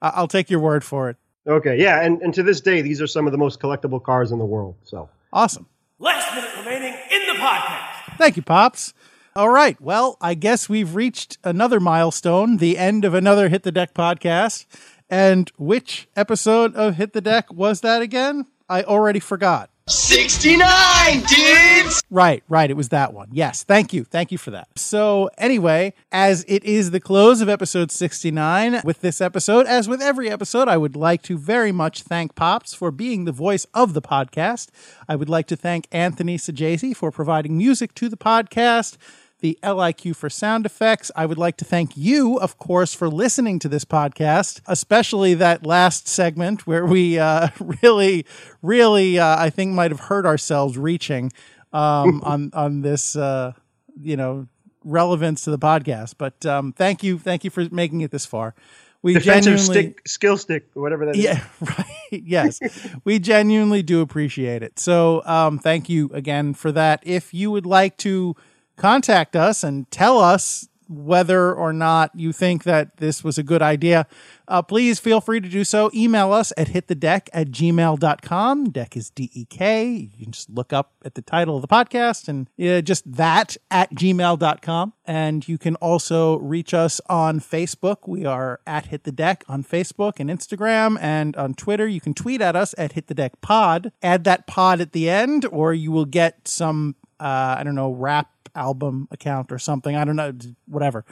I'll 0.02 0.28
take 0.28 0.50
your 0.50 0.60
word 0.60 0.84
for 0.84 1.10
it. 1.10 1.18
Okay, 1.46 1.80
yeah, 1.82 2.02
and, 2.02 2.22
and 2.22 2.34
to 2.34 2.44
this 2.44 2.60
day, 2.60 2.82
these 2.82 3.02
are 3.02 3.08
some 3.08 3.26
of 3.26 3.32
the 3.32 3.38
most 3.38 3.62
collectible 3.62 4.04
cars 4.04 4.32
in 4.32 4.40
the 4.40 4.46
world. 4.46 4.76
So 4.84 5.10
awesome. 5.32 5.68
Last 6.00 6.34
minute 6.36 6.52
remaining 6.58 6.94
in 7.10 7.28
the 7.28 7.40
podcast. 7.40 8.18
Thank 8.18 8.36
you, 8.36 8.44
Pops. 8.44 8.94
All 9.36 9.50
right. 9.50 9.80
Well, 9.80 10.18
I 10.20 10.34
guess 10.34 10.68
we've 10.68 10.96
reached 10.96 11.38
another 11.44 11.80
milestone, 11.80 12.58
the 12.58 12.78
end 12.78 13.06
of 13.06 13.14
another 13.14 13.50
Hit 13.50 13.64
the 13.64 13.72
Deck 13.72 13.94
podcast. 13.94 14.66
And 15.10 15.50
which 15.58 16.08
episode 16.16 16.76
of 16.76 16.96
Hit 16.96 17.14
the 17.14 17.22
Deck 17.22 17.54
was 17.54 17.82
that 17.82 18.02
again? 18.02 18.48
I 18.68 18.84
already 18.84 19.20
forgot. 19.20 19.70
69, 19.88 21.22
dudes! 21.22 22.04
Right, 22.10 22.44
right. 22.50 22.70
It 22.70 22.76
was 22.76 22.90
that 22.90 23.14
one. 23.14 23.30
Yes. 23.32 23.64
Thank 23.64 23.94
you. 23.94 24.04
Thank 24.04 24.34
you 24.34 24.38
for 24.38 24.52
that. 24.52 24.68
So, 24.76 25.30
anyway, 25.38 25.94
as 26.12 26.44
it 26.48 26.66
is 26.66 26.92
the 26.92 27.00
close 27.00 27.40
of 27.40 27.48
episode 27.48 27.90
69, 27.90 28.82
with 28.84 29.00
this 29.00 29.22
episode, 29.22 29.66
as 29.66 29.88
with 29.88 30.02
every 30.02 30.30
episode, 30.30 30.68
I 30.68 30.76
would 30.76 30.98
like 30.98 31.22
to 31.24 31.38
very 31.38 31.72
much 31.72 32.04
thank 32.04 32.36
Pops 32.36 32.74
for 32.74 32.92
being 32.92 33.24
the 33.24 33.32
voice 33.32 33.66
of 33.74 33.94
the 33.94 34.02
podcast. 34.02 34.68
I 35.08 35.16
would 35.16 35.30
like 35.30 35.48
to 35.48 35.56
thank 35.56 35.88
Anthony 35.92 36.38
Sajazi 36.38 36.94
for 36.94 37.10
providing 37.10 37.58
music 37.58 37.96
to 37.96 38.10
the 38.10 38.18
podcast 38.18 38.98
the 39.40 39.58
LIQ 39.64 40.16
for 40.16 40.30
sound 40.30 40.66
effects. 40.66 41.12
I 41.16 41.26
would 41.26 41.38
like 41.38 41.58
to 41.58 41.66
thank 41.66 41.96
you, 41.96 42.38
of 42.38 42.58
course, 42.58 42.94
for 42.94 43.08
listening 43.08 43.60
to 43.60 43.70
this 43.70 43.86
podcast, 43.86 44.62
especially 44.66 45.34
that 45.36 45.66
last 45.66 46.08
segment 46.08 46.66
where 46.66 46.86
we 46.86 47.20
uh, 47.20 47.50
really, 47.84 48.26
really, 48.62 49.20
uh, 49.20 49.38
I 49.40 49.50
think, 49.50 49.74
might 49.74 49.92
have 49.92 50.02
hurt 50.02 50.26
ourselves 50.26 50.78
reaching 50.78 51.32
um, 51.74 52.22
on 52.26 52.52
on 52.54 52.82
this, 52.82 53.16
uh, 53.16 53.54
you 54.02 54.18
know, 54.18 54.48
relevance 54.84 55.44
to 55.44 55.52
the 55.52 55.60
podcast. 55.60 56.16
But 56.18 56.46
um, 56.46 56.74
thank 56.74 57.04
you, 57.04 57.20
thank 57.20 57.44
you 57.44 57.50
for 57.50 57.68
making 57.72 58.02
it 58.02 58.12
this 58.12 58.26
far. 58.26 58.56
We 59.04 59.14
Defensive 59.14 59.62
stick, 59.62 60.02
skill 60.08 60.38
stick, 60.38 60.70
whatever 60.74 61.06
that 61.06 61.16
yeah, 61.16 61.46
right. 61.62 61.86
Yes, 62.12 62.60
we 63.04 63.20
genuinely 63.20 63.84
do 63.84 64.02
appreciate 64.02 64.64
it. 64.64 64.80
So, 64.80 65.22
um, 65.26 65.60
thank 65.60 65.88
you 65.88 66.10
again 66.14 66.56
for 66.56 66.72
that. 66.72 67.02
If 67.04 67.32
you 67.34 67.52
would 67.52 67.68
like 67.68 67.96
to 67.98 68.36
contact 68.78 69.36
us 69.36 69.64
and 69.64 69.90
tell 69.92 70.20
us 70.20 70.68
whether 70.90 71.54
or 71.54 71.74
not 71.74 72.12
you 72.16 72.32
think 72.32 72.64
that 72.64 72.98
this 72.98 73.24
was 73.24 73.38
a 73.38 73.44
good 73.44 73.62
idea, 73.62 74.08
uh, 74.48 74.62
please 74.62 75.00
feel 75.00 75.20
free 75.20 75.40
to 75.40 75.50
do 75.50 75.64
so. 75.64 75.92
Email 75.94 76.32
us 76.32 76.54
at 76.56 76.68
hitthedeck 76.70 77.28
at 77.34 77.52
gmail.com. 77.52 78.70
Deck 78.70 78.96
is 78.96 79.10
D 79.10 79.30
E 79.34 79.46
K. 79.46 79.90
You 80.18 80.24
can 80.24 80.32
just 80.32 80.50
look 80.50 80.72
up 80.72 80.94
at 81.04 81.16
the 81.16 81.22
title 81.22 81.56
of 81.56 81.62
the 81.62 81.68
podcast 81.68 82.28
and 82.28 82.50
uh, 82.62 82.82
just 82.82 83.12
that 83.12 83.58
at 83.70 83.94
gmail.com. 83.94 84.94
And 85.06 85.48
you 85.48 85.58
can 85.58 85.76
also 85.76 86.38
reach 86.38 86.74
us 86.74 87.02
on 87.10 87.40
Facebook. 87.40 88.08
We 88.08 88.26
are 88.26 88.62
at 88.66 88.88
Hit 88.88 89.04
the 89.04 89.12
Deck 89.12 89.44
on 89.48 89.64
Facebook 89.64 90.20
and 90.20 90.30
Instagram 90.30 90.98
and 91.02 91.36
on 91.36 91.54
Twitter. 91.54 91.88
You 91.88 92.02
can 92.02 92.14
tweet 92.14 92.42
at 92.42 92.56
us 92.56 92.74
at 92.78 92.94
Hit 92.94 93.08
the 93.08 93.14
Deck 93.14 93.42
Pod. 93.42 93.92
Add 94.02 94.24
that 94.26 94.48
pod 94.48 94.82
at 94.82 94.94
the 94.94 95.10
end, 95.10 95.46
or 95.52 95.74
you 95.74 95.92
will 95.92 96.06
get 96.06 96.48
some, 96.48 96.96
uh, 97.20 97.56
I 97.58 97.64
don't 97.64 97.76
know, 97.76 97.92
rap 97.92 98.30
album 98.58 99.08
account 99.12 99.52
or 99.52 99.60
something. 99.60 99.96
I 99.96 100.04
don't 100.04 100.16
know, 100.16 100.34
whatever. 100.66 101.06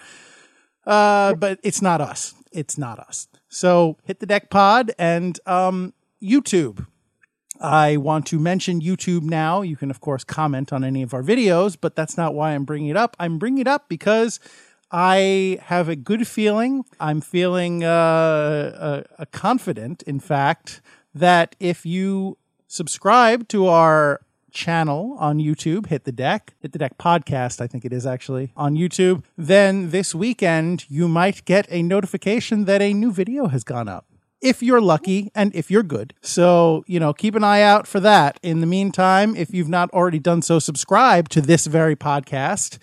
Uh, 0.86 1.34
but 1.36 1.60
it's 1.64 1.82
not 1.82 2.02
us. 2.02 2.34
It's 2.52 2.78
not 2.78 3.00
us. 3.00 3.28
So 3.50 3.98
hit 4.04 4.20
the 4.20 4.26
deck 4.26 4.50
pod 4.50 4.91
and 4.98 5.39
um, 5.46 5.93
YouTube. 6.22 6.86
I 7.62 7.98
want 7.98 8.26
to 8.28 8.39
mention 8.39 8.82
YouTube 8.82 9.24
now. 9.24 9.62
You 9.62 9.78
can, 9.78 9.89
of 9.89 10.02
course, 10.02 10.24
comment 10.24 10.74
on 10.74 10.84
any 10.84 11.02
of 11.02 11.14
our 11.14 11.24
videos, 11.24 11.78
but 11.80 11.96
that's 11.96 12.18
not 12.18 12.34
why 12.34 12.54
I'm 12.54 12.66
bringing 12.66 12.89
it 12.89 12.98
up. 12.98 13.16
I'm 13.20 13.39
bringing 13.39 13.60
it 13.60 13.68
up 13.68 13.88
because 13.88 14.39
I 14.91 15.60
have 15.64 15.88
a 15.89 15.96
good 15.96 16.28
feeling. 16.28 16.84
I'm 17.00 17.22
feeling 17.22 17.84
uh, 17.84 17.88
uh, 17.88 19.04
uh 19.18 19.26
confident, 19.32 20.04
in 20.04 20.20
fact, 20.20 20.82
that 21.14 21.56
if 21.60 21.86
you 21.86 22.38
subscribe 22.68 23.48
to 23.48 23.68
our 23.68 24.22
channel 24.56 25.16
on 25.20 25.38
YouTube, 25.38 25.88
Hit 25.88 26.06
the 26.06 26.12
Deck, 26.12 26.56
Hit 26.60 26.72
the 26.72 26.80
Deck 26.80 26.97
podcast, 26.97 27.62
I 27.62 27.68
think 27.68 27.86
it 27.86 27.93
is 27.93 28.06
actually 28.06 28.51
on 28.56 28.76
YouTube, 28.76 29.24
then 29.38 29.91
this 29.91 30.16
weekend 30.16 30.89
you 30.89 31.08
might 31.08 31.45
get 31.45 31.68
a 31.70 31.84
notification 31.84 32.66
that 32.66 32.82
a 32.82 32.93
new 32.93 33.12
video 33.12 33.47
has 33.47 33.64
gone 33.64 33.88
up. 33.88 34.08
If 34.41 34.64
you're 34.64 34.82
lucky 34.82 35.32
and 35.36 35.53
if 35.56 35.70
you're 35.70 35.84
good. 35.84 36.14
So, 36.22 36.84
you 36.88 36.99
know, 36.99 37.14
keep 37.14 37.36
an 37.36 37.43
eye 37.43 37.62
out 37.62 37.88
for 37.88 37.99
that. 37.99 38.39
In 38.41 38.62
the 38.62 38.68
meantime, 38.68 39.36
if 39.36 39.53
you've 39.53 39.70
not 39.70 39.89
already 39.91 40.20
done 40.20 40.41
so, 40.41 40.60
subscribe 40.60 41.30
to 41.30 41.41
this 41.41 41.68
very 41.68 41.95
podcast 41.95 42.80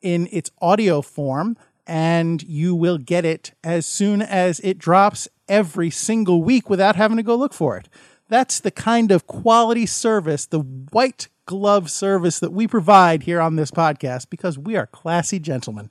in 0.00 0.28
its 0.30 0.50
audio 0.60 1.02
form 1.02 1.56
and 1.86 2.42
you 2.42 2.74
will 2.74 2.98
get 2.98 3.24
it 3.24 3.52
as 3.62 3.86
soon 3.86 4.20
as 4.20 4.60
it 4.60 4.78
drops 4.78 5.28
every 5.48 5.90
single 5.90 6.42
week 6.42 6.68
without 6.68 6.96
having 6.96 7.16
to 7.16 7.22
go 7.22 7.36
look 7.36 7.54
for 7.54 7.76
it. 7.76 7.88
That's 8.28 8.60
the 8.60 8.70
kind 8.70 9.12
of 9.12 9.26
quality 9.26 9.86
service, 9.86 10.46
the 10.46 10.60
white 10.60 11.28
glove 11.46 11.90
service 11.90 12.40
that 12.40 12.52
we 12.52 12.66
provide 12.66 13.22
here 13.22 13.40
on 13.40 13.54
this 13.54 13.70
podcast 13.70 14.28
because 14.30 14.58
we 14.58 14.76
are 14.76 14.86
classy 14.86 15.38
gentlemen. 15.38 15.90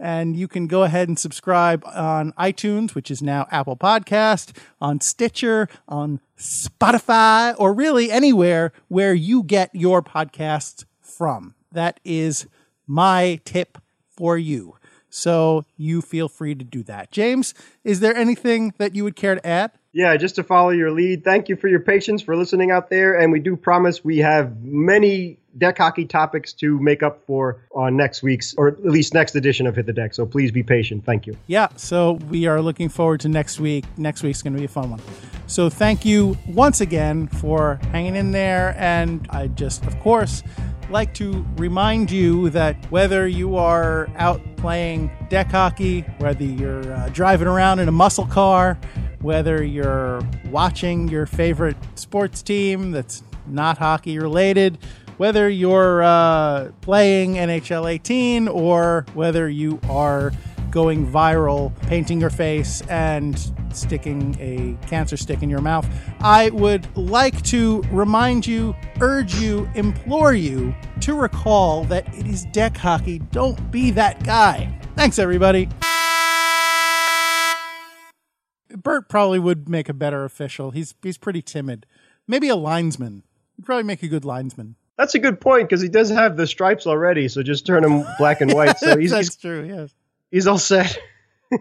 And 0.00 0.36
you 0.36 0.48
can 0.48 0.66
go 0.66 0.82
ahead 0.82 1.08
and 1.08 1.18
subscribe 1.18 1.84
on 1.86 2.32
iTunes, 2.32 2.94
which 2.94 3.10
is 3.10 3.22
now 3.22 3.46
Apple 3.50 3.76
Podcast, 3.76 4.56
on 4.80 5.00
Stitcher, 5.00 5.68
on 5.88 6.20
Spotify, 6.36 7.54
or 7.58 7.72
really 7.72 8.10
anywhere 8.10 8.72
where 8.88 9.14
you 9.14 9.42
get 9.42 9.70
your 9.72 10.02
podcasts 10.02 10.84
from. 11.00 11.54
That 11.72 12.00
is 12.04 12.46
my 12.86 13.40
tip 13.44 13.78
for 14.08 14.38
you. 14.38 14.76
So 15.10 15.64
you 15.76 16.00
feel 16.02 16.28
free 16.28 16.54
to 16.54 16.64
do 16.64 16.82
that. 16.84 17.10
James, 17.10 17.54
is 17.82 18.00
there 18.00 18.16
anything 18.16 18.74
that 18.78 18.94
you 18.94 19.04
would 19.04 19.16
care 19.16 19.36
to 19.36 19.46
add? 19.46 19.72
Yeah, 19.92 20.16
just 20.18 20.34
to 20.34 20.42
follow 20.42 20.68
your 20.70 20.90
lead, 20.90 21.24
thank 21.24 21.48
you 21.48 21.56
for 21.56 21.66
your 21.66 21.80
patience 21.80 22.20
for 22.20 22.36
listening 22.36 22.70
out 22.70 22.90
there. 22.90 23.18
And 23.18 23.32
we 23.32 23.40
do 23.40 23.56
promise 23.56 24.04
we 24.04 24.18
have 24.18 24.62
many 24.62 25.38
deck 25.56 25.78
hockey 25.78 26.04
topics 26.04 26.52
to 26.52 26.78
make 26.78 27.02
up 27.02 27.24
for 27.26 27.64
on 27.74 27.96
next 27.96 28.22
week's, 28.22 28.54
or 28.54 28.68
at 28.68 28.84
least 28.84 29.14
next 29.14 29.34
edition 29.34 29.66
of 29.66 29.74
Hit 29.74 29.86
the 29.86 29.94
Deck. 29.94 30.12
So 30.12 30.26
please 30.26 30.52
be 30.52 30.62
patient. 30.62 31.06
Thank 31.06 31.26
you. 31.26 31.36
Yeah, 31.46 31.68
so 31.76 32.12
we 32.28 32.46
are 32.46 32.60
looking 32.60 32.90
forward 32.90 33.20
to 33.20 33.28
next 33.28 33.60
week. 33.60 33.86
Next 33.96 34.22
week's 34.22 34.42
going 34.42 34.52
to 34.52 34.58
be 34.58 34.66
a 34.66 34.68
fun 34.68 34.90
one. 34.90 35.00
So 35.46 35.70
thank 35.70 36.04
you 36.04 36.36
once 36.46 36.82
again 36.82 37.26
for 37.26 37.80
hanging 37.90 38.14
in 38.14 38.32
there. 38.32 38.76
And 38.78 39.26
I 39.30 39.48
just, 39.48 39.86
of 39.86 39.98
course, 40.00 40.42
like 40.90 41.14
to 41.14 41.46
remind 41.56 42.10
you 42.10 42.50
that 42.50 42.76
whether 42.90 43.26
you 43.26 43.56
are 43.56 44.08
out 44.16 44.42
playing 44.58 45.10
deck 45.30 45.50
hockey, 45.50 46.02
whether 46.18 46.44
you're 46.44 46.92
uh, 46.92 47.08
driving 47.08 47.48
around 47.48 47.78
in 47.78 47.88
a 47.88 47.92
muscle 47.92 48.26
car, 48.26 48.78
whether 49.20 49.62
you're 49.62 50.20
watching 50.46 51.08
your 51.08 51.26
favorite 51.26 51.76
sports 51.94 52.42
team 52.42 52.90
that's 52.90 53.22
not 53.46 53.78
hockey 53.78 54.18
related, 54.18 54.78
whether 55.16 55.48
you're 55.48 56.02
uh, 56.02 56.70
playing 56.80 57.34
NHL 57.34 57.90
18 57.90 58.48
or 58.48 59.04
whether 59.14 59.48
you 59.48 59.80
are 59.88 60.32
going 60.70 61.06
viral, 61.06 61.74
painting 61.82 62.20
your 62.20 62.30
face 62.30 62.82
and 62.88 63.52
sticking 63.72 64.36
a 64.38 64.76
cancer 64.86 65.16
stick 65.16 65.42
in 65.42 65.50
your 65.50 65.60
mouth. 65.60 65.88
I 66.20 66.50
would 66.50 66.86
like 66.96 67.42
to 67.44 67.82
remind 67.90 68.46
you, 68.46 68.74
urge 69.00 69.34
you, 69.36 69.68
implore 69.74 70.34
you 70.34 70.74
to 71.00 71.14
recall 71.14 71.84
that 71.84 72.12
it 72.14 72.26
is 72.26 72.44
deck 72.46 72.76
hockey. 72.76 73.18
Don't 73.18 73.70
be 73.70 73.90
that 73.92 74.22
guy. 74.24 74.78
Thanks, 74.94 75.18
everybody. 75.18 75.68
Bert 78.82 79.08
probably 79.08 79.38
would 79.38 79.68
make 79.68 79.88
a 79.88 79.94
better 79.94 80.24
official. 80.24 80.70
He's 80.70 80.94
he's 81.02 81.18
pretty 81.18 81.42
timid. 81.42 81.86
Maybe 82.26 82.48
a 82.48 82.56
linesman. 82.56 83.22
He'd 83.56 83.64
probably 83.64 83.84
make 83.84 84.02
a 84.02 84.08
good 84.08 84.24
linesman. 84.24 84.76
That's 84.96 85.14
a 85.14 85.18
good 85.18 85.40
point 85.40 85.68
because 85.68 85.80
he 85.80 85.88
does 85.88 86.10
have 86.10 86.36
the 86.36 86.46
stripes 86.46 86.86
already. 86.86 87.28
So 87.28 87.42
just 87.42 87.66
turn 87.66 87.84
him 87.84 88.04
black 88.18 88.40
and 88.40 88.52
white. 88.52 88.78
So 88.78 88.96
he's 88.98 89.10
that's 89.10 89.28
he's, 89.28 89.36
true. 89.36 89.64
Yes, 89.64 89.94
he's 90.30 90.46
all 90.46 90.58
set. 90.58 90.98